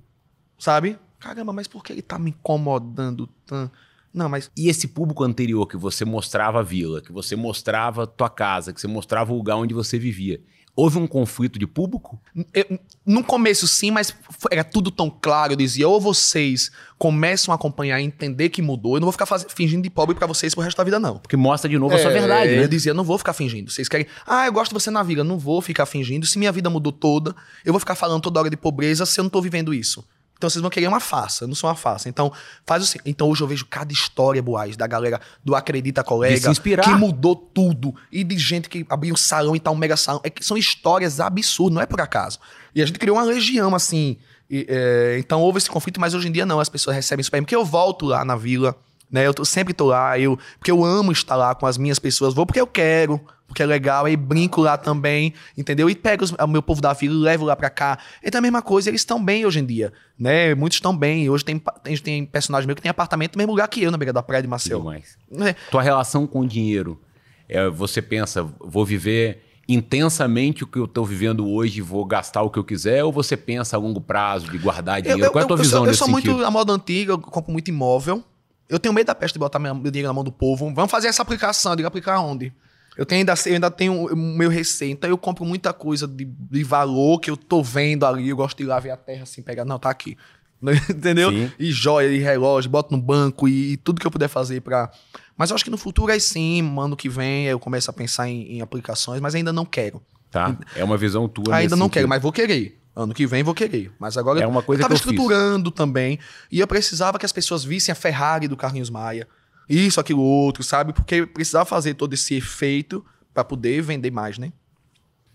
Sabe? 0.59 0.99
Caramba, 1.21 1.53
mas 1.53 1.69
por 1.69 1.85
que 1.85 1.93
ele 1.93 2.03
tá 2.03 2.19
me 2.19 2.31
incomodando 2.31 3.27
tanto? 3.45 3.71
Não, 4.15 4.29
mas 4.29 4.51
E 4.57 4.69
esse 4.69 4.87
público 4.89 5.25
anterior 5.25 5.67
que 5.67 5.77
você 5.77 6.05
mostrava 6.05 6.61
a 6.61 6.63
vila, 6.63 7.03
que 7.03 7.11
você 7.13 7.35
mostrava 7.35 8.05
a 8.05 8.07
tua 8.07 8.31
casa, 8.31 8.73
que 8.73 8.81
você 8.81 8.87
mostrava 8.87 9.33
o 9.33 9.37
lugar 9.37 9.57
onde 9.57 9.75
você 9.75 9.99
vivia, 9.99 10.41
houve 10.77 10.99
um 10.99 11.07
conflito 11.07 11.59
de 11.59 11.67
público? 11.67 12.21
Eu- 12.53 12.79
no 13.07 13.23
começo 13.25 13.67
sim, 13.69 13.91
mas 13.91 14.15
era 14.51 14.63
tudo 14.65 14.91
tão 14.91 15.09
claro. 15.11 15.53
Eu 15.53 15.57
dizia, 15.57 15.89
ou 15.89 16.01
vocês 16.01 16.71
começam 16.99 17.53
a 17.53 17.57
acompanhar 17.57 18.01
e 18.01 18.05
entender 18.05 18.49
que 18.51 18.63
mudou. 18.63 18.97
Eu 18.97 19.01
não 19.01 19.07
vou 19.07 19.13
ficar 19.13 19.27
faz- 19.27 19.47
fingindo 19.55 19.83
de 19.83 19.91
pobre 19.91 20.15
pra 20.15 20.27
vocês 20.27 20.55
pro 20.55 20.63
resto 20.65 20.77
da 20.79 20.85
vida, 20.85 20.99
não. 21.01 21.19
Porque 21.19 21.37
mostra 21.37 21.69
de 21.69 21.79
novo 21.79 21.95
a 21.95 21.99
sua 21.99 22.11
É, 22.11 22.15
verdade, 22.15 22.53
Eu 22.55 22.63
né? 22.63 22.69
dizia, 22.69 22.95
não 22.95 23.05
vou 23.05 23.19
ficar 23.19 23.33
fingindo. 23.33 23.71
Vocês 23.71 23.89
querem. 23.89 24.07
Ah, 24.27 24.47
eu 24.47 24.53
gosto 24.53 24.71
de 24.71 24.75
você 24.81 24.91
na 24.91 25.03
vida. 25.03 25.23
Não 25.25 25.39
vou 25.39 25.61
ficar 25.61 25.87
fingindo. 25.87 26.25
Se 26.27 26.39
minha 26.39 26.51
vida 26.53 26.71
mudou 26.71 26.93
toda, 26.93 27.35
eu 27.65 27.73
vou 27.73 27.81
ficar 27.81 27.95
falando 27.95 28.23
toda 28.23 28.41
hora 28.41 28.51
de 28.51 28.57
pobreza 28.57 29.05
se 29.07 29.19
eu 29.21 29.25
não 29.25 29.31
tô 29.31 29.41
vivendo 29.41 29.73
isso. 29.75 30.05
Então 30.45 30.51
vocês 30.51 30.61
vão 30.61 30.71
querer 30.71 30.87
uma 30.89 31.01
farsa. 31.01 31.45
Eu 31.45 31.49
não 31.49 31.55
sou 31.55 31.71
uma 31.71 31.75
farsa. 31.75 32.09
Então, 32.09 32.31
faz 32.67 32.83
o 32.83 32.87
seguinte. 32.87 33.09
Então 33.11 33.29
hoje 33.31 33.43
eu 33.43 33.47
vejo 33.49 33.65
cada 33.67 33.93
história, 33.93 34.43
Boaz, 34.43 34.77
da 34.77 34.87
galera 34.87 35.19
do 35.43 35.55
Acredita 35.55 36.05
Colega. 36.05 36.35
Que 36.83 36.91
mudou 36.99 37.35
tudo. 37.35 37.95
E 38.13 38.23
de 38.23 38.37
gente 38.39 38.69
que 38.69 38.85
abriu 38.91 39.15
um 39.15 39.17
salão 39.17 39.57
e 39.57 39.61
tá 39.61 39.71
um 39.71 39.77
mega 39.77 39.97
salão. 39.97 40.21
É 40.23 40.29
que 40.29 40.45
são 40.45 40.57
histórias 40.57 41.19
absurdas, 41.19 41.75
não 41.75 41.81
é 41.83 41.87
por 41.87 42.01
acaso. 42.01 42.39
E 42.75 42.83
a 42.83 42.87
gente 42.87 42.99
criou 42.99 43.17
uma 43.17 43.25
legião, 43.25 43.75
assim. 43.75 44.19
E, 44.51 44.67
é, 44.69 45.17
então 45.19 45.41
houve 45.41 45.57
esse 45.59 45.71
conflito, 45.71 45.99
mas 45.99 46.13
hoje 46.13 46.29
em 46.29 46.33
dia 46.33 46.45
não. 46.45 46.61
As 46.61 46.69
pessoas 46.69 46.95
recebem 46.95 47.23
isso 47.23 47.31
pra 47.31 47.41
mim. 47.41 47.45
Porque 47.45 47.57
eu 47.57 47.65
volto 47.65 48.05
lá 48.05 48.23
na 48.25 48.37
vila, 48.37 48.77
né? 49.11 49.27
Eu 49.27 49.33
tô- 49.33 49.45
sempre 49.47 49.73
tô 49.73 49.87
lá, 49.87 50.19
eu, 50.19 50.39
porque 50.59 50.71
eu 50.71 50.85
amo 50.85 51.11
estar 51.11 51.37
lá 51.37 51.55
com 51.55 51.65
as 51.67 51.79
minhas 51.79 51.99
pessoas. 51.99 52.35
Vou 52.35 52.45
porque 52.45 52.61
eu 52.61 52.67
quero, 52.67 53.19
porque 53.55 53.63
é 53.63 53.67
legal. 53.67 54.05
Aí 54.05 54.17
brinco 54.17 54.61
lá 54.61 54.77
também, 54.77 55.33
entendeu? 55.57 55.89
E 55.89 55.95
pego 55.95 56.25
os- 56.25 56.33
o 56.33 56.47
meu 56.49 56.61
povo 56.61 56.81
da 56.83 56.93
vila 56.93 57.15
e 57.15 57.19
levo 57.19 57.45
lá 57.45 57.55
pra 57.55 57.71
cá. 57.71 57.99
Então 58.23 58.39
é 58.39 58.41
a 58.41 58.43
mesma 58.43 58.61
coisa, 58.61 58.91
eles 58.91 59.01
estão 59.01 59.25
bem 59.25 59.47
hoje 59.47 59.61
em 59.61 59.65
dia, 59.65 59.93
né? 60.19 60.55
Muitos 60.57 60.77
estão 60.77 60.95
bem. 60.95 61.31
Hoje 61.31 61.45
tem, 61.45 61.63
tem, 61.83 61.97
tem 61.97 62.27
personagem 62.27 62.67
meu 62.67 62.75
que 62.75 62.83
tem 62.83 62.91
apartamento 62.91 63.37
no 63.37 63.39
mesmo 63.39 63.53
lugar 63.53 63.69
que 63.69 63.81
eu, 63.83 63.91
na 63.93 63.97
beira 63.97 64.13
da 64.13 64.23
praia 64.23 64.43
de 64.43 64.49
Maceió. 64.49 64.79
Demais. 64.79 65.17
É, 65.41 65.53
Tua 65.71 65.83
relação 65.83 66.27
com 66.27 66.41
o 66.41 66.47
dinheiro, 66.47 67.01
é, 67.49 67.69
você 67.69 68.03
pensa, 68.03 68.43
vou 68.61 68.85
viver 68.85 69.41
intensamente 69.69 70.65
o 70.65 70.67
que 70.67 70.79
eu 70.79 70.85
estou 70.85 71.05
vivendo 71.05 71.49
hoje, 71.49 71.81
vou 71.81 72.05
gastar 72.05 72.43
o 72.43 72.51
que 72.51 72.59
eu 72.59 72.65
quiser, 72.65 73.05
ou 73.05 73.13
você 73.13 73.37
pensa 73.37 73.77
a 73.77 73.79
longo 73.81 74.01
prazo 74.01 74.51
de 74.51 74.59
guardar 74.59 75.01
dinheiro? 75.01 75.31
Qual 75.31 75.41
é 75.41 75.45
a 75.45 75.47
tua 75.47 75.55
eu 75.57 75.63
visão 75.63 75.79
sou, 75.81 75.87
eu 75.87 75.91
nesse 75.91 75.99
sou 75.99 76.09
sentido? 76.09 76.33
muito 76.33 76.45
a 76.47 76.51
moda 76.51 76.73
antiga, 76.73 77.13
eu 77.13 77.19
compro 77.19 77.53
muito 77.53 77.69
imóvel. 77.69 78.23
Eu 78.69 78.79
tenho 78.79 78.95
medo 78.95 79.07
da 79.07 79.15
peste 79.15 79.35
de 79.35 79.39
botar 79.39 79.59
meu, 79.59 79.75
meu 79.75 79.91
dinheiro 79.91 80.09
na 80.09 80.13
mão 80.15 80.25
do 80.25 80.33
povo. 80.33 80.73
Vamos 80.75 80.91
fazer 80.91 81.09
essa 81.09 81.21
aplicação. 81.23 81.73
Eu 81.73 81.77
digo, 81.77 81.87
aplicar 81.87 82.19
onde? 82.21 82.51
Eu, 82.97 83.05
tenho 83.05 83.21
ainda, 83.21 83.35
eu 83.47 83.53
ainda 83.55 83.71
tenho 83.71 84.07
o 84.07 84.17
meu 84.17 84.49
receio. 84.49 84.93
Então 84.93 85.09
eu 85.11 85.19
compro 85.19 85.45
muita 85.45 85.73
coisa 85.73 86.07
de, 86.07 86.25
de 86.25 86.63
valor 86.65 87.19
que 87.21 87.31
eu 87.31 87.37
tô 87.37 87.63
vendo 87.63 88.07
ali. 88.07 88.29
Eu 88.29 88.37
gosto 88.37 88.57
de 88.57 88.63
ir 88.65 88.67
lá 88.67 88.79
ver 88.79 88.91
a 88.91 88.97
terra 88.97 89.25
assim, 89.25 89.43
pegar. 89.43 89.65
Não, 89.65 89.79
tá 89.79 89.91
aqui. 89.91 90.17
Entendeu? 90.89 91.31
Sim. 91.31 91.53
E 91.59 91.71
joia, 91.71 92.09
e 92.09 92.19
relógio, 92.19 92.71
boto 92.71 92.97
no 92.97 93.03
banco 93.03 93.47
e, 93.49 93.73
e 93.73 93.77
tudo 93.77 94.01
que 94.01 94.07
eu 94.07 94.11
puder 94.11 94.29
fazer 94.29 94.61
pra. 94.61 94.91
Mas 95.37 95.51
eu 95.51 95.57
acho 95.57 95.65
que 95.65 95.71
no 95.71 95.77
futuro 95.77 96.11
aí 96.13 96.21
sim, 96.21 96.61
ano 96.79 96.97
que 96.97 97.09
vem, 97.09 97.47
eu 97.47 97.59
começo 97.59 97.91
a 97.91 97.93
pensar 97.93 98.29
em, 98.29 98.57
em 98.57 98.61
aplicações, 98.63 99.21
mas 99.21 99.35
ainda 99.35 99.53
não 99.53 99.67
quero. 99.67 100.01
Tá? 100.31 100.57
É 100.75 100.83
uma 100.83 100.97
visão 100.97 101.29
tua 101.29 101.55
ainda 101.55 101.77
não 101.77 101.87
sentido. 101.87 101.93
quero, 101.95 102.09
mas 102.09 102.23
vou 102.23 102.33
querer. 102.33 102.81
Ano 102.97 103.13
que 103.13 103.27
vem 103.27 103.43
vou 103.43 103.55
querer. 103.55 103.91
Mas 103.99 104.17
agora 104.17 104.41
É 104.41 104.47
uma 104.47 104.63
coisa 104.63 104.83
eu 104.83 104.89
tava 104.89 104.95
que 104.95 105.01
eu 105.01 105.03
fiz. 105.03 105.13
estruturando 105.13 105.71
também. 105.73 106.19
E 106.51 106.61
eu 106.61 106.67
precisava 106.67 107.19
que 107.19 107.27
as 107.27 107.33
pessoas 107.33 107.65
vissem 107.65 107.93
a 107.93 107.95
Ferrari 107.97 108.47
do 108.47 108.57
Carlinhos 108.57 108.89
Maia. 108.89 109.27
Isso, 109.69 110.01
aquilo, 110.01 110.21
outro, 110.21 110.63
sabe? 110.63 110.93
Porque 110.93 111.27
precisava 111.27 111.65
fazer 111.65 111.95
todo 111.95 112.13
esse 112.13 112.35
efeito 112.35 113.05
para 113.33 113.45
poder 113.45 113.83
vender 113.83 114.11
mais, 114.11 114.39
né? 114.39 114.53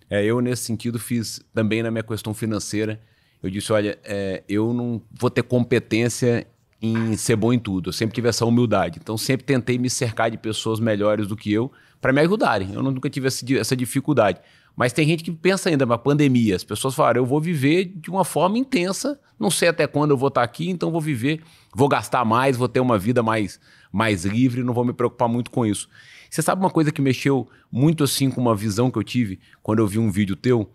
É, 0.09 0.23
eu, 0.23 0.41
nesse 0.41 0.63
sentido, 0.63 0.97
fiz 0.97 1.41
também 1.53 1.83
na 1.83 1.91
minha 1.91 2.03
questão 2.03 2.33
financeira. 2.33 2.99
Eu 3.41 3.49
disse: 3.49 3.71
olha, 3.71 3.97
é, 4.03 4.43
eu 4.49 4.73
não 4.73 5.01
vou 5.11 5.29
ter 5.29 5.43
competência 5.43 6.47
em 6.81 7.15
ser 7.17 7.35
bom 7.35 7.53
em 7.53 7.59
tudo. 7.59 7.89
Eu 7.89 7.93
sempre 7.93 8.15
tive 8.15 8.29
essa 8.29 8.45
humildade. 8.45 8.99
Então, 9.01 9.17
sempre 9.17 9.45
tentei 9.45 9.77
me 9.77 9.89
cercar 9.89 10.31
de 10.31 10.37
pessoas 10.37 10.79
melhores 10.79 11.27
do 11.27 11.35
que 11.35 11.51
eu 11.51 11.71
para 12.01 12.13
me 12.13 12.21
ajudarem. 12.21 12.73
Eu 12.73 12.81
nunca 12.81 13.09
tive 13.09 13.27
essa, 13.27 13.75
dificuldade. 13.75 14.39
Mas 14.75 14.93
tem 14.93 15.05
gente 15.05 15.23
que 15.23 15.31
pensa 15.31 15.69
ainda 15.69 15.85
na 15.85 15.97
pandemia. 15.97 16.55
As 16.55 16.63
pessoas 16.63 16.95
falaram: 16.95 17.21
eu 17.21 17.25
vou 17.25 17.41
viver 17.41 17.85
de 17.85 18.09
uma 18.09 18.23
forma 18.23 18.57
intensa, 18.57 19.19
não 19.37 19.51
sei 19.51 19.67
até 19.67 19.85
quando 19.85 20.11
eu 20.11 20.17
vou 20.17 20.29
estar 20.29 20.41
aqui, 20.41 20.69
então 20.69 20.89
vou 20.89 21.01
viver, 21.01 21.41
vou 21.75 21.89
gastar 21.89 22.23
mais, 22.23 22.55
vou 22.55 22.67
ter 22.67 22.79
uma 22.79 22.97
vida 22.97 23.21
mais, 23.21 23.59
mais 23.91 24.25
livre, 24.25 24.63
não 24.63 24.73
vou 24.73 24.85
me 24.85 24.93
preocupar 24.93 25.27
muito 25.27 25.49
com 25.51 25.65
isso. 25.65 25.89
Você 26.29 26.41
sabe 26.41 26.61
uma 26.61 26.69
coisa 26.69 26.91
que 26.91 27.01
mexeu 27.01 27.47
muito 27.71 28.03
assim 28.03 28.29
com 28.29 28.39
uma 28.39 28.55
visão 28.55 28.91
que 28.91 28.97
eu 28.97 29.03
tive 29.03 29.39
quando 29.63 29.79
eu 29.79 29.87
vi 29.87 29.97
um 29.97 30.11
vídeo 30.11 30.35
teu? 30.35 30.69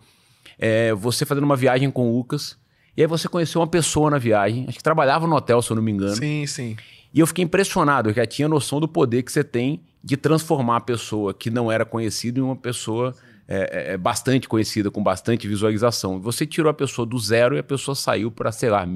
É 0.59 0.92
você 0.94 1.24
fazendo 1.24 1.44
uma 1.44 1.57
viagem 1.57 1.90
com 1.90 2.11
o 2.11 2.16
Lucas, 2.16 2.57
e 2.96 3.03
aí 3.03 3.07
você 3.09 3.29
conheceu 3.29 3.61
uma 3.61 3.66
pessoa 3.66 4.11
na 4.11 4.18
viagem, 4.18 4.66
acho 4.68 4.79
que 4.79 4.83
trabalhava 4.85 5.27
no 5.27 5.35
hotel, 5.35 5.61
se 5.62 5.70
eu 5.70 5.77
não 5.77 5.83
me 5.83 5.92
engano. 5.92 6.14
Sim, 6.16 6.46
sim. 6.46 6.77
E 7.12 7.20
eu 7.20 7.27
fiquei 7.27 7.44
impressionado, 7.44 8.11
eu 8.11 8.14
já 8.14 8.27
tinha 8.27 8.48
noção 8.48 8.81
do 8.81 8.88
poder 8.88 9.22
que 9.22 9.31
você 9.33 9.44
tem 9.44 9.81
de 10.03 10.16
transformar 10.16 10.77
a 10.77 10.81
pessoa 10.81 11.33
que 11.33 11.50
não 11.50 11.70
era 11.70 11.85
conhecida 11.85 12.38
em 12.40 12.42
uma 12.42 12.57
pessoa 12.57 13.14
é, 13.46 13.92
é, 13.92 13.96
bastante 13.96 14.48
conhecida, 14.48 14.90
com 14.90 15.03
bastante 15.03 15.46
visualização. 15.46 16.20
Você 16.20 16.44
tirou 16.46 16.70
a 16.70 16.74
pessoa 16.74 17.07
do 17.07 17.18
zero 17.18 17.55
e 17.57 17.59
a 17.59 17.62
pessoa 17.62 17.94
saiu 17.94 18.31
para, 18.31 18.50
sei 18.50 18.70
lá, 18.70 18.88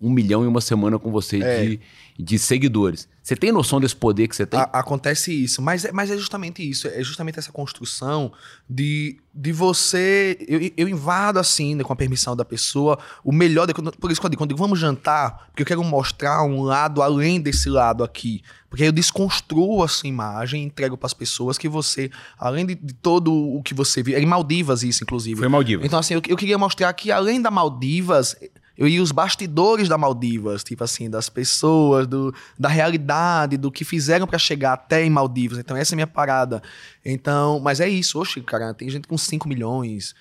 um 0.00 0.10
milhão 0.10 0.44
em 0.44 0.46
uma 0.46 0.60
semana 0.60 0.98
com 0.98 1.10
você 1.10 1.38
É. 1.42 1.64
de, 1.64 1.80
de 2.18 2.38
seguidores. 2.38 3.08
Você 3.30 3.36
tem 3.36 3.52
noção 3.52 3.78
desse 3.80 3.94
poder 3.94 4.26
que 4.26 4.34
você 4.34 4.44
tem? 4.44 4.58
A- 4.58 4.64
acontece 4.72 5.32
isso, 5.32 5.62
mas 5.62 5.84
é, 5.84 5.92
mas 5.92 6.10
é 6.10 6.16
justamente 6.16 6.68
isso, 6.68 6.88
é 6.88 7.00
justamente 7.04 7.38
essa 7.38 7.52
construção 7.52 8.32
de, 8.68 9.18
de 9.32 9.52
você. 9.52 10.36
Eu, 10.48 10.58
eu 10.76 10.88
invado 10.88 11.38
assim, 11.38 11.76
né, 11.76 11.84
com 11.84 11.92
a 11.92 11.96
permissão 11.96 12.34
da 12.34 12.44
pessoa, 12.44 12.98
o 13.22 13.30
melhor. 13.30 13.66
de- 13.68 13.72
quando- 13.74 13.92
por 13.92 14.10
isso, 14.10 14.20
quando 14.20 14.32
eu 14.32 14.36
digo, 14.36 14.40
quando 14.40 14.50
eu 14.50 14.56
digo, 14.56 14.64
vamos 14.66 14.80
jantar, 14.80 15.46
porque 15.46 15.62
eu 15.62 15.66
quero 15.66 15.84
mostrar 15.84 16.42
um 16.42 16.62
lado 16.62 17.02
além 17.02 17.40
desse 17.40 17.68
lado 17.68 18.02
aqui. 18.02 18.42
Porque 18.68 18.82
aí 18.82 18.88
eu 18.88 18.92
desconstruo 18.92 19.82
a 19.84 19.88
sua 19.88 20.08
imagem 20.08 20.62
e 20.62 20.66
entrego 20.66 20.96
para 20.96 21.06
as 21.06 21.14
pessoas 21.14 21.56
que 21.56 21.68
você, 21.68 22.10
além 22.38 22.66
de, 22.66 22.74
de 22.74 22.94
todo 22.94 23.32
o 23.32 23.62
que 23.62 23.74
você 23.74 24.02
viu, 24.02 24.16
é 24.16 24.20
em 24.20 24.26
Maldivas 24.26 24.82
isso, 24.82 25.04
inclusive. 25.04 25.38
Foi 25.38 25.48
Maldivas. 25.48 25.86
Então, 25.86 25.98
assim, 26.00 26.14
eu, 26.14 26.22
eu 26.28 26.36
queria 26.36 26.58
mostrar 26.58 26.92
que 26.94 27.12
além 27.12 27.40
da 27.40 27.50
Maldivas, 27.50 28.34
eu 28.80 28.88
ia 28.88 29.02
os 29.02 29.12
bastidores 29.12 29.90
da 29.90 29.98
Maldivas, 29.98 30.64
tipo 30.64 30.82
assim, 30.82 31.10
das 31.10 31.28
pessoas, 31.28 32.06
do, 32.06 32.34
da 32.58 32.70
realidade, 32.70 33.58
do 33.58 33.70
que 33.70 33.84
fizeram 33.84 34.26
pra 34.26 34.38
chegar 34.38 34.72
até 34.72 35.04
em 35.04 35.10
Maldivas. 35.10 35.58
Então, 35.58 35.76
essa 35.76 35.92
é 35.92 35.94
a 35.94 35.98
minha 35.98 36.06
parada. 36.06 36.62
Então, 37.04 37.60
mas 37.60 37.78
é 37.78 37.86
isso, 37.86 38.18
oxe, 38.18 38.40
cara, 38.40 38.72
tem 38.72 38.88
gente 38.88 39.06
com 39.06 39.18
5 39.18 39.46
milhões, 39.46 40.14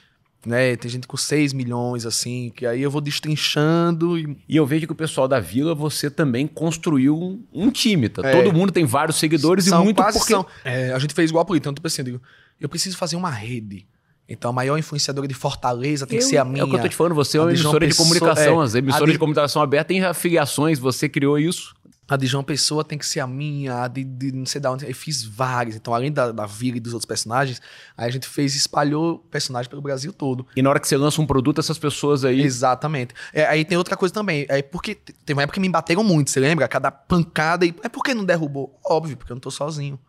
né? 0.45 0.76
Tem 0.76 0.91
gente 0.91 1.08
com 1.08 1.15
6 1.15 1.54
milhões, 1.54 2.06
assim, 2.06 2.52
que 2.54 2.65
aí 2.65 2.82
eu 2.82 2.91
vou 2.91 3.00
destrinchando 3.00 4.19
e 4.19 4.38
E 4.50 4.58
eu 4.58 4.65
vejo 4.65 4.86
que 4.86 4.91
o 4.91 4.95
pessoal 4.95 5.26
da 5.26 5.39
vila, 5.39 5.74
você 5.74 6.10
também 6.12 6.45
construiu 6.45 7.41
um, 7.54 7.72
time, 7.72 8.10
tá? 8.10 8.28
É. 8.28 8.43
Todo 8.43 8.54
mundo 8.54 8.74
tem 8.74 8.84
vários 8.84 9.15
seguidores 9.15 9.67
e 9.67 9.69
são 9.69 9.86
muito 9.86 9.95
quase 9.95 10.17
porque... 10.17 10.34
são. 10.34 10.45
É, 10.65 10.91
a 10.91 11.00
gente 11.00 11.13
fez 11.13 11.30
igual 11.30 11.45
por 11.45 11.54
isso. 11.54 11.62
Então, 11.62 11.74
tipo 11.74 11.88
assim, 11.88 12.02
eu 12.02 12.06
digo, 12.06 12.22
eu 12.60 12.67
preciso 12.67 12.98
fazer 12.98 13.15
uma 13.15 13.30
rede. 13.30 13.88
Então, 14.29 14.51
a 14.51 14.53
maior 14.53 14.77
influenciadora 14.77 15.27
de 15.27 15.33
Fortaleza 15.33 16.05
tem 16.05 16.19
que 16.19 16.23
ser 16.25 16.37
a 16.37 16.45
minha. 16.45 16.61
É 16.61 16.63
o 16.65 16.69
que 16.69 16.75
eu 16.75 16.81
tô 16.81 16.87
te 16.87 16.95
falando, 16.95 17.15
você 17.15 17.37
é 17.37 17.41
uma 17.41 17.47
de 17.47 17.55
emissora 17.55 17.79
de 17.79 17.87
Pessoa- 17.87 18.05
comunicação. 18.07 18.61
é, 18.61 18.65
As 18.65 18.75
emissoras 18.75 19.07
de- 19.07 19.13
de 19.13 19.19
comunicação 19.19 19.61
aberta 19.61 19.87
têm 19.87 20.03
afiliações, 20.03 20.77
você 20.79 21.09
criou 21.09 21.37
isso. 21.39 21.73
A 22.07 22.15
de 22.17 22.25
João 22.25 22.43
Pessoa 22.43 22.83
tem 22.83 22.97
que 22.97 23.05
ser 23.05 23.19
a 23.19 23.27
minha, 23.27 23.83
a 23.83 23.87
de, 23.87 24.03
de 24.03 24.31
não 24.31 24.43
sei 24.43 24.59
da 24.59 24.71
onde. 24.71 24.83
Eu 24.83 24.95
fiz 24.95 25.23
várias. 25.23 25.75
Então, 25.75 25.93
além 25.93 26.11
da, 26.11 26.31
da 26.31 26.47
Vila 26.47 26.77
e 26.77 26.79
dos 26.79 26.91
outros 26.93 27.05
personagens, 27.05 27.61
aí 27.95 28.07
a 28.07 28.11
gente 28.11 28.27
fez, 28.27 28.55
espalhou 28.55 29.19
personagens 29.29 29.67
pelo 29.67 29.79
Brasil 29.79 30.11
todo. 30.11 30.43
E 30.55 30.61
na 30.63 30.71
hora 30.71 30.79
que 30.79 30.87
você 30.87 30.97
lança 30.97 31.21
um 31.21 31.27
produto, 31.27 31.59
essas 31.59 31.77
pessoas 31.77 32.25
aí. 32.25 32.41
Exatamente. 32.41 33.13
É, 33.31 33.45
aí 33.45 33.63
tem 33.63 33.77
outra 33.77 33.95
coisa 33.95 34.11
também. 34.11 34.43
É 34.49 34.59
porque 34.63 34.95
te- 34.95 35.13
teve 35.23 35.37
uma 35.37 35.43
época 35.43 35.53
que 35.55 35.59
me 35.59 35.69
bateram 35.69 36.03
muito, 36.03 36.31
você 36.31 36.39
lembra? 36.39 36.67
Cada 36.67 36.89
pancada. 36.89 37.63
E, 37.63 37.75
é 37.83 37.87
por 37.89 38.03
que 38.03 38.15
não 38.15 38.25
derrubou? 38.25 38.79
Óbvio, 38.83 39.15
porque 39.15 39.31
eu 39.31 39.35
não 39.35 39.41
tô 39.41 39.51
sozinho. 39.51 39.99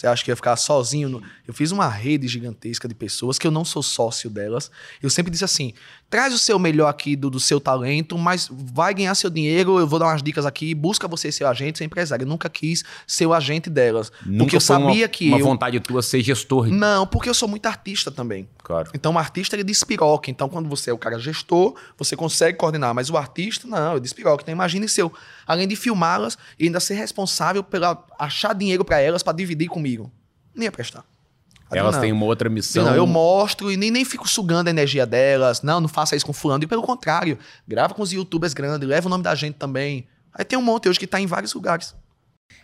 Você 0.00 0.06
acha 0.06 0.24
que 0.24 0.30
ia 0.30 0.36
ficar 0.36 0.56
sozinho? 0.56 1.22
Eu 1.46 1.52
fiz 1.52 1.72
uma 1.72 1.86
rede 1.86 2.26
gigantesca 2.26 2.88
de 2.88 2.94
pessoas 2.94 3.38
que 3.38 3.46
eu 3.46 3.50
não 3.50 3.66
sou 3.66 3.82
sócio 3.82 4.30
delas. 4.30 4.70
Eu 5.02 5.10
sempre 5.10 5.30
disse 5.30 5.44
assim: 5.44 5.74
traz 6.10 6.34
o 6.34 6.38
seu 6.38 6.58
melhor 6.58 6.88
aqui 6.88 7.14
do, 7.14 7.30
do 7.30 7.38
seu 7.38 7.60
talento, 7.60 8.18
mas 8.18 8.48
vai 8.50 8.92
ganhar 8.92 9.14
seu 9.14 9.30
dinheiro. 9.30 9.78
Eu 9.78 9.86
vou 9.86 9.98
dar 9.98 10.06
umas 10.06 10.22
dicas 10.22 10.44
aqui. 10.44 10.74
Busca 10.74 11.06
você 11.06 11.30
ser 11.30 11.44
agente, 11.44 11.78
ser 11.78 11.84
empresário. 11.84 12.24
Eu 12.24 12.28
nunca 12.28 12.50
quis 12.50 12.84
ser 13.06 13.26
o 13.26 13.32
agente 13.32 13.70
delas. 13.70 14.10
Nunca 14.26 14.44
porque 14.44 14.56
eu 14.56 14.60
sabia 14.60 15.04
uma, 15.04 15.08
que 15.08 15.28
uma 15.28 15.38
eu. 15.38 15.44
vontade 15.46 15.78
tua 15.78 16.02
ser 16.02 16.20
gestor. 16.20 16.66
Não, 16.66 17.06
porque 17.06 17.30
eu 17.30 17.34
sou 17.34 17.48
muito 17.48 17.64
artista 17.66 18.10
também. 18.10 18.48
Claro. 18.58 18.90
Então, 18.92 19.14
o 19.14 19.18
artista 19.18 19.54
ele 19.54 19.62
despiroca. 19.62 20.30
Então, 20.30 20.48
quando 20.48 20.68
você 20.68 20.90
é 20.90 20.92
o 20.92 20.98
cara 20.98 21.18
gestor, 21.18 21.76
você 21.96 22.16
consegue 22.16 22.58
coordenar. 22.58 22.92
Mas 22.92 23.08
o 23.08 23.16
artista, 23.16 23.68
não, 23.68 23.92
ele 23.92 24.00
despiroca. 24.00 24.42
Então, 24.42 24.52
imagine 24.52 24.88
se 24.88 25.00
eu, 25.00 25.12
além 25.46 25.68
de 25.68 25.76
filmá-las, 25.76 26.36
e 26.58 26.64
ainda 26.64 26.80
ser 26.80 26.94
responsável 26.94 27.62
pela 27.62 28.04
achar 28.18 28.52
dinheiro 28.52 28.84
para 28.84 29.00
elas 29.00 29.22
para 29.22 29.32
dividir 29.32 29.68
comigo. 29.68 30.10
Nem 30.54 30.64
ia 30.64 30.72
prestar. 30.72 31.04
Elas 31.70 31.94
não. 31.94 32.02
têm 32.02 32.12
uma 32.12 32.26
outra 32.26 32.48
missão. 32.48 32.84
Não, 32.84 32.94
eu 32.94 33.06
mostro 33.06 33.70
e 33.70 33.76
nem, 33.76 33.90
nem 33.90 34.04
fico 34.04 34.28
sugando 34.28 34.68
a 34.68 34.70
energia 34.70 35.06
delas. 35.06 35.62
Não, 35.62 35.80
não 35.80 35.88
faça 35.88 36.16
isso 36.16 36.26
com 36.26 36.32
fulano. 36.32 36.64
E 36.64 36.66
pelo 36.66 36.82
contrário, 36.82 37.38
grava 37.66 37.94
com 37.94 38.02
os 38.02 38.12
youtubers 38.12 38.52
grandes, 38.52 38.88
leva 38.88 39.06
o 39.06 39.10
nome 39.10 39.22
da 39.22 39.34
gente 39.34 39.54
também. 39.54 40.06
Aí 40.34 40.44
tem 40.44 40.58
um 40.58 40.62
monte 40.62 40.88
hoje 40.88 40.98
que 40.98 41.06
tá 41.06 41.20
em 41.20 41.26
vários 41.26 41.54
lugares. 41.54 41.94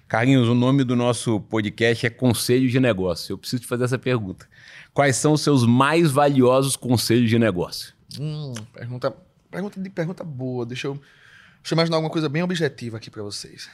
Carlinhos, 0.09 0.49
o 0.49 0.55
nome 0.55 0.85
do 0.85 0.95
nosso 0.95 1.40
podcast 1.40 2.07
é 2.07 2.11
Conselho 2.11 2.69
de 2.69 2.79
Negócio. 2.79 3.33
Eu 3.33 3.38
preciso 3.38 3.62
te 3.62 3.69
fazer 3.69 3.85
essa 3.85 3.99
pergunta. 3.99 4.49
Quais 4.95 5.16
são 5.16 5.33
os 5.33 5.40
seus 5.40 5.66
mais 5.66 6.11
valiosos 6.11 6.77
conselhos 6.77 7.29
de 7.29 7.38
negócio? 7.38 7.92
Hum, 8.19 8.53
pergunta, 8.73 9.14
pergunta 9.51 9.81
de 9.81 9.90
pergunta 9.90 10.25
boa. 10.25 10.64
Deixa 10.64 10.87
eu, 10.87 10.95
deixa 10.95 11.73
eu 11.73 11.77
imaginar 11.77 11.97
alguma 11.97 12.11
coisa 12.11 12.29
bem 12.29 12.42
objetiva 12.42 12.97
aqui 12.97 13.11
para 13.11 13.23
vocês. 13.23 13.69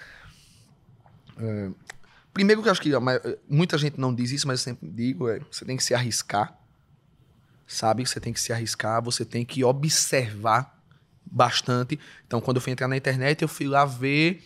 É, 1.38 1.70
primeiro 2.32 2.62
que 2.62 2.68
eu 2.68 2.72
acho 2.72 2.80
que 2.80 2.90
muita 3.48 3.76
gente 3.78 3.98
não 3.98 4.14
diz 4.14 4.30
isso, 4.30 4.46
mas 4.46 4.60
eu 4.60 4.64
sempre 4.64 4.88
digo, 4.88 5.28
é 5.28 5.40
você 5.50 5.64
tem 5.64 5.76
que 5.76 5.84
se 5.84 5.94
arriscar. 5.94 6.58
Sabe? 7.66 8.06
Você 8.06 8.20
tem 8.20 8.32
que 8.32 8.40
se 8.40 8.52
arriscar, 8.52 9.02
você 9.02 9.24
tem 9.24 9.44
que 9.44 9.64
observar 9.64 10.78
bastante. 11.24 11.98
Então, 12.26 12.40
quando 12.40 12.56
eu 12.56 12.60
fui 12.60 12.72
entrar 12.72 12.88
na 12.88 12.96
internet, 12.96 13.40
eu 13.40 13.48
fui 13.48 13.66
lá 13.66 13.84
ver 13.84 14.44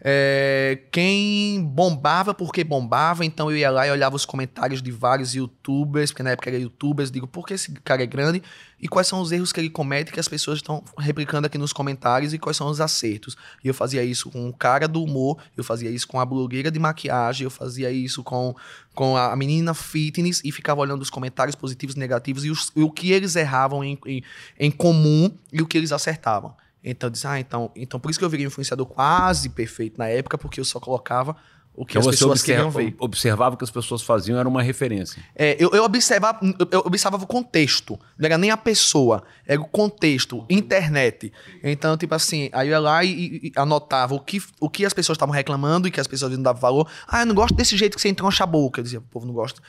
é, 0.00 0.78
quem 0.92 1.64
bombava 1.64 2.34
porque 2.34 2.62
bombava, 2.62 3.24
então 3.24 3.50
eu 3.50 3.56
ia 3.56 3.70
lá 3.70 3.86
e 3.86 3.90
olhava 3.90 4.14
os 4.14 4.26
comentários 4.26 4.82
de 4.82 4.90
vários 4.90 5.34
youtubers, 5.34 6.10
porque 6.10 6.22
na 6.22 6.30
época 6.30 6.50
era 6.50 6.58
youtubers, 6.58 7.10
digo, 7.10 7.26
por 7.26 7.46
que 7.46 7.54
esse 7.54 7.72
cara 7.80 8.02
é 8.02 8.06
grande 8.06 8.42
e 8.78 8.86
quais 8.88 9.06
são 9.06 9.20
os 9.22 9.32
erros 9.32 9.52
que 9.52 9.58
ele 9.60 9.70
comete 9.70 10.12
que 10.12 10.20
as 10.20 10.28
pessoas 10.28 10.58
estão 10.58 10.84
replicando 10.98 11.46
aqui 11.46 11.56
nos 11.56 11.72
comentários 11.72 12.34
e 12.34 12.38
quais 12.38 12.58
são 12.58 12.68
os 12.68 12.78
acertos. 12.80 13.34
E 13.64 13.68
eu 13.68 13.72
fazia 13.74 14.04
isso 14.04 14.30
com 14.30 14.46
o 14.48 14.52
cara 14.52 14.86
do 14.86 15.02
humor, 15.02 15.38
eu 15.56 15.64
fazia 15.64 15.90
isso 15.90 16.06
com 16.06 16.20
a 16.20 16.26
blogueira 16.26 16.70
de 16.70 16.78
maquiagem, 16.78 17.44
eu 17.44 17.50
fazia 17.50 17.90
isso 17.90 18.22
com, 18.22 18.54
com 18.94 19.16
a 19.16 19.34
menina 19.34 19.72
fitness 19.72 20.42
e 20.44 20.52
ficava 20.52 20.80
olhando 20.82 21.00
os 21.00 21.08
comentários 21.10 21.56
positivos 21.56 21.96
e 21.96 21.98
negativos 21.98 22.44
e, 22.44 22.50
os- 22.50 22.70
e 22.76 22.82
o 22.82 22.90
que 22.90 23.12
eles 23.12 23.34
erravam 23.34 23.82
em, 23.82 23.98
em, 24.06 24.22
em 24.60 24.70
comum 24.70 25.34
e 25.50 25.62
o 25.62 25.66
que 25.66 25.78
eles 25.78 25.90
acertavam. 25.90 26.54
Então 26.88 27.08
eu 27.08 27.10
disse, 27.10 27.26
ah, 27.26 27.40
então, 27.40 27.70
então 27.74 27.98
por 27.98 28.10
isso 28.10 28.18
que 28.18 28.24
eu 28.24 28.30
virei 28.30 28.46
influenciador 28.46 28.86
quase 28.86 29.48
perfeito 29.48 29.98
na 29.98 30.06
época, 30.06 30.38
porque 30.38 30.60
eu 30.60 30.64
só 30.64 30.78
colocava 30.78 31.36
o 31.76 31.84
que 31.84 31.98
Então 31.98 32.08
as 32.08 32.16
pessoas 32.16 32.40
observa, 32.40 32.70
queriam 32.70 32.90
ver. 32.90 32.96
observava 32.98 33.54
o 33.54 33.58
que 33.58 33.64
as 33.64 33.70
pessoas 33.70 34.00
faziam, 34.02 34.38
era 34.38 34.48
uma 34.48 34.62
referência. 34.62 35.22
É, 35.34 35.56
eu, 35.62 35.70
eu, 35.72 35.84
observava, 35.84 36.40
eu- 36.70 36.82
observava 36.86 37.22
o 37.24 37.26
contexto. 37.26 37.98
Não 38.18 38.26
era 38.26 38.38
nem 38.38 38.50
a 38.50 38.56
pessoa, 38.56 39.22
era 39.46 39.60
o 39.60 39.64
contexto, 39.66 40.44
internet. 40.48 41.32
Então, 41.62 41.96
tipo 41.96 42.14
assim, 42.14 42.48
aí 42.52 42.68
eu 42.68 42.72
ia 42.72 42.78
lá 42.78 43.04
e, 43.04 43.10
e- 43.48 43.52
anotava 43.56 44.14
o 44.14 44.20
que, 44.20 44.42
o 44.60 44.70
que 44.70 44.84
as 44.86 44.92
pessoas 44.94 45.16
estavam 45.16 45.34
reclamando 45.34 45.86
e 45.86 45.90
que 45.90 46.00
as 46.00 46.06
pessoas 46.06 46.32
não 46.32 46.42
davam 46.42 46.60
valor. 46.60 46.88
Ah, 47.06 47.20
eu 47.22 47.26
não 47.26 47.34
gosto 47.34 47.54
desse 47.54 47.76
jeito 47.76 47.94
que 47.96 48.00
você 48.00 48.08
entroncha 48.08 48.44
a 48.44 48.46
boca. 48.46 48.80
Eu 48.80 48.84
dizia, 48.84 48.98
o 48.98 49.02
povo 49.02 49.26
não 49.26 49.34
gosta. 49.34 49.60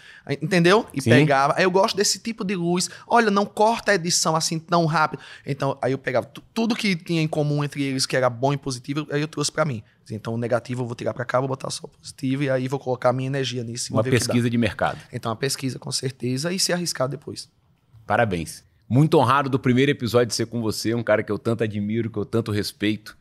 Entendeu? 0.41 0.86
E 0.93 1.02
Sim. 1.02 1.10
pegava. 1.10 1.56
Aí 1.58 1.63
eu 1.63 1.72
gosto 1.72 1.96
desse 1.96 2.20
tipo 2.20 2.43
de 2.46 2.56
luz. 2.56 2.89
Olha, 3.08 3.30
não 3.30 3.46
corta 3.46 3.91
a 3.91 3.96
edição 3.96 4.36
assim 4.36 4.58
tão 4.60 4.86
rápido. 4.86 5.20
Então, 5.46 5.78
aí 5.82 5.91
eu 5.91 5.98
pegava 5.98 6.26
tu- 6.26 6.43
tudo 6.54 6.76
que 6.76 6.96
tinha 6.96 7.22
em 7.22 7.28
comum 7.28 7.63
entre 7.63 7.84
eles, 7.84 8.06
que 8.06 8.15
era 8.15 8.30
bom 8.30 8.54
e 8.54 8.58
positivo, 8.58 9.06
aí 9.12 9.22
eu 9.22 9.28
trouxe 9.28 9.52
pra 9.52 9.65
mim. 9.65 9.84
Então, 10.12 10.34
o 10.34 10.38
negativo 10.38 10.84
eu 10.84 10.86
vou 10.86 10.96
tirar 10.96 11.13
pra 11.13 11.26
cá, 11.26 11.39
vou 11.39 11.50
botar 11.50 11.70
só 11.70 11.86
o 11.86 11.89
positivo, 11.89 12.43
e 12.43 12.50
aí 12.50 12.67
vou 12.67 12.80
colocar 12.80 13.10
a 13.10 13.13
minha 13.13 13.28
energia 13.28 13.63
nisso. 13.63 13.93
Uma 13.93 14.04
pesquisa 14.04 14.50
de 14.50 14.58
mercado. 14.58 15.00
Então, 15.12 15.32
a 15.32 15.36
pesquisa, 15.36 15.78
com 15.78 15.91
certeza, 15.91 16.52
e 16.54 16.60
se 16.60 16.72
arriscar 16.72 17.08
depois. 17.08 17.50
Parabéns. 18.06 18.63
Muito 18.89 19.17
honrado 19.17 19.50
do 19.50 19.60
primeiro 19.60 19.91
episódio 19.91 20.28
de 20.28 20.36
ser 20.36 20.46
com 20.46 20.62
você, 20.62 20.94
um 20.94 21.04
cara 21.04 21.21
que 21.21 21.32
eu 21.32 21.38
tanto 21.38 21.63
admiro, 21.63 22.10
que 22.10 22.17
eu 22.17 22.25
tanto 22.25 22.52
respeito 22.52 23.17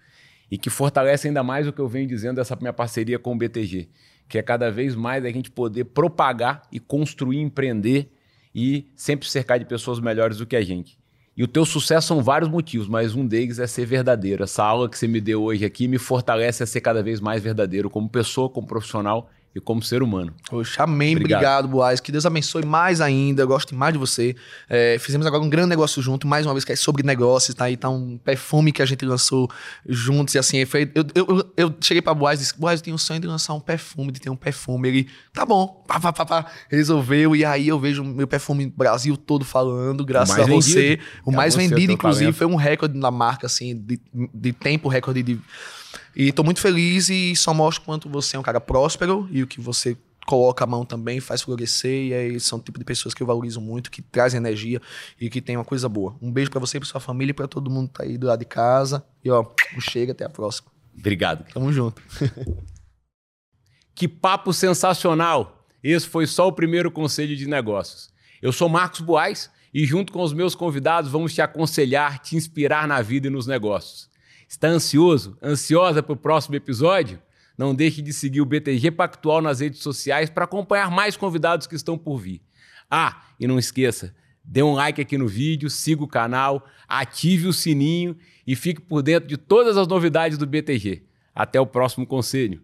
e 0.50 0.56
que 0.56 0.70
fortalece 0.70 1.26
ainda 1.26 1.42
mais 1.42 1.66
o 1.66 1.72
que 1.72 1.80
eu 1.80 1.88
venho 1.88 2.06
dizendo 2.06 2.36
dessa 2.36 2.54
minha 2.56 2.72
parceria 2.72 3.18
com 3.18 3.32
o 3.32 3.36
BTG, 3.36 3.88
que 4.28 4.38
é 4.38 4.42
cada 4.42 4.70
vez 4.70 4.94
mais 4.94 5.24
a 5.24 5.28
gente 5.28 5.50
poder 5.50 5.86
propagar 5.86 6.62
e 6.70 6.78
construir, 6.78 7.40
empreender 7.40 8.12
e 8.54 8.90
sempre 8.94 9.28
cercar 9.28 9.58
de 9.58 9.64
pessoas 9.64 9.98
melhores 9.98 10.38
do 10.38 10.46
que 10.46 10.54
a 10.54 10.62
gente. 10.62 10.96
E 11.36 11.44
o 11.44 11.48
teu 11.48 11.66
sucesso 11.66 12.08
são 12.08 12.22
vários 12.22 12.50
motivos, 12.50 12.88
mas 12.88 13.14
um 13.14 13.26
deles 13.26 13.58
é 13.58 13.66
ser 13.66 13.84
verdadeiro. 13.84 14.44
Essa 14.44 14.64
aula 14.64 14.88
que 14.88 14.96
você 14.96 15.06
me 15.06 15.20
deu 15.20 15.42
hoje 15.42 15.64
aqui 15.66 15.86
me 15.86 15.98
fortalece 15.98 16.62
a 16.62 16.66
ser 16.66 16.80
cada 16.80 17.02
vez 17.02 17.20
mais 17.20 17.42
verdadeiro 17.42 17.90
como 17.90 18.08
pessoa, 18.08 18.48
como 18.48 18.66
profissional 18.66 19.28
e 19.56 19.60
como 19.60 19.82
ser 19.82 20.02
humano. 20.02 20.34
Poxa, 20.50 20.82
amém. 20.82 21.16
Obrigado, 21.16 21.38
Obrigado 21.38 21.68
Boaz. 21.68 21.98
Que 21.98 22.12
Deus 22.12 22.26
abençoe 22.26 22.64
mais 22.64 23.00
ainda. 23.00 23.42
Eu 23.42 23.48
gosto 23.48 23.74
mais 23.74 23.94
de 23.94 23.98
você. 23.98 24.36
É, 24.68 24.98
fizemos 25.00 25.26
agora 25.26 25.42
um 25.42 25.48
grande 25.48 25.70
negócio 25.70 26.02
junto, 26.02 26.26
mais 26.26 26.44
uma 26.44 26.52
vez, 26.52 26.62
que 26.62 26.72
é 26.72 26.76
sobre 26.76 27.02
negócios. 27.02 27.54
Tá 27.54 27.64
aí, 27.64 27.74
tá 27.74 27.88
um 27.88 28.18
perfume 28.18 28.70
que 28.70 28.82
a 28.82 28.86
gente 28.86 29.02
lançou 29.06 29.50
juntos. 29.88 30.34
E 30.34 30.38
assim, 30.38 30.62
foi, 30.66 30.92
eu, 30.94 31.04
eu, 31.14 31.52
eu, 31.56 31.74
cheguei 31.80 32.02
pra 32.02 32.12
Boaz 32.12 32.38
e 32.38 32.42
disse: 32.42 32.60
Boaz, 32.60 32.80
eu 32.80 32.84
tenho 32.84 32.96
um 32.96 32.98
sonho 32.98 33.18
de 33.18 33.26
lançar 33.26 33.54
um 33.54 33.60
perfume, 33.60 34.12
de 34.12 34.20
ter 34.20 34.28
um 34.28 34.36
perfume. 34.36 34.88
Ele, 34.88 35.08
tá 35.32 35.46
bom, 35.46 35.82
pá, 35.88 35.98
pá, 35.98 36.12
pá, 36.12 36.26
pá. 36.26 36.46
resolveu. 36.68 37.34
E 37.34 37.42
aí 37.42 37.68
eu 37.68 37.80
vejo 37.80 38.04
meu 38.04 38.28
perfume 38.28 38.66
no 38.66 38.72
Brasil 38.72 39.16
todo 39.16 39.42
falando, 39.42 40.04
graças 40.04 40.38
a 40.38 40.44
você. 40.44 40.82
Vendido. 40.82 41.02
O 41.24 41.32
mais 41.32 41.56
vendido, 41.56 41.92
inclusive, 41.92 42.32
foi 42.32 42.46
um 42.46 42.56
recorde 42.56 42.98
na 42.98 43.10
marca, 43.10 43.46
assim, 43.46 43.74
de, 43.74 43.98
de 44.34 44.52
tempo, 44.52 44.86
recorde 44.90 45.22
de 45.22 45.40
e 46.16 46.32
tô 46.32 46.42
muito 46.42 46.60
feliz 46.60 47.10
e 47.10 47.36
só 47.36 47.52
mostro 47.52 47.84
quanto 47.84 48.08
você 48.08 48.36
é 48.36 48.38
um 48.38 48.42
cara 48.42 48.58
próspero 48.58 49.28
e 49.30 49.42
o 49.42 49.46
que 49.46 49.60
você 49.60 49.96
coloca 50.26 50.64
a 50.64 50.66
mão 50.66 50.84
também, 50.84 51.20
faz 51.20 51.42
florescer, 51.42 52.06
e 52.06 52.14
aí 52.14 52.40
são 52.40 52.58
o 52.58 52.62
tipo 52.62 52.78
de 52.78 52.84
pessoas 52.84 53.14
que 53.14 53.22
eu 53.22 53.26
valorizo 53.26 53.60
muito, 53.60 53.90
que 53.90 54.02
trazem 54.02 54.38
energia 54.38 54.80
e 55.20 55.30
que 55.30 55.40
tem 55.40 55.56
uma 55.56 55.64
coisa 55.64 55.88
boa. 55.88 56.16
Um 56.20 56.32
beijo 56.32 56.50
para 56.50 56.58
você, 56.58 56.80
para 56.80 56.88
sua 56.88 57.00
família 57.00 57.30
e 57.30 57.34
para 57.34 57.46
todo 57.46 57.70
mundo 57.70 57.88
que 57.88 57.94
tá 57.94 58.02
aí 58.02 58.18
do 58.18 58.26
lado 58.26 58.40
de 58.40 58.44
casa. 58.44 59.04
E 59.24 59.30
ó, 59.30 59.44
chega, 59.78 60.12
até 60.12 60.24
a 60.24 60.28
próxima. 60.28 60.68
Obrigado. 60.98 61.46
Tamo 61.52 61.72
junto. 61.72 62.02
que 63.94 64.08
papo 64.08 64.52
sensacional! 64.52 65.64
Esse 65.82 66.08
foi 66.08 66.26
só 66.26 66.48
o 66.48 66.52
primeiro 66.52 66.90
conselho 66.90 67.36
de 67.36 67.46
negócios. 67.46 68.10
Eu 68.42 68.52
sou 68.52 68.68
Marcos 68.68 69.00
Boaz 69.00 69.50
e 69.72 69.84
junto 69.84 70.12
com 70.12 70.22
os 70.22 70.32
meus 70.32 70.54
convidados 70.54 71.10
vamos 71.10 71.32
te 71.32 71.40
aconselhar, 71.40 72.18
te 72.18 72.34
inspirar 72.34 72.88
na 72.88 73.00
vida 73.00 73.28
e 73.28 73.30
nos 73.30 73.46
negócios. 73.46 74.08
Está 74.48 74.68
ansioso? 74.68 75.36
Ansiosa 75.42 76.02
para 76.02 76.12
o 76.12 76.16
próximo 76.16 76.54
episódio? 76.54 77.20
Não 77.58 77.74
deixe 77.74 78.00
de 78.00 78.12
seguir 78.12 78.40
o 78.40 78.46
BTG 78.46 78.90
Pactual 78.92 79.42
nas 79.42 79.60
redes 79.60 79.80
sociais 79.80 80.30
para 80.30 80.44
acompanhar 80.44 80.90
mais 80.90 81.16
convidados 81.16 81.66
que 81.66 81.74
estão 81.74 81.98
por 81.98 82.18
vir. 82.18 82.40
Ah, 82.90 83.24
e 83.40 83.46
não 83.46 83.58
esqueça, 83.58 84.14
dê 84.44 84.62
um 84.62 84.74
like 84.74 85.00
aqui 85.00 85.18
no 85.18 85.26
vídeo, 85.26 85.68
siga 85.68 86.04
o 86.04 86.08
canal, 86.08 86.64
ative 86.86 87.48
o 87.48 87.52
sininho 87.52 88.16
e 88.46 88.54
fique 88.54 88.80
por 88.80 89.02
dentro 89.02 89.28
de 89.28 89.36
todas 89.36 89.76
as 89.76 89.88
novidades 89.88 90.38
do 90.38 90.46
BTG. 90.46 91.02
Até 91.34 91.60
o 91.60 91.66
próximo 91.66 92.06
conselho. 92.06 92.62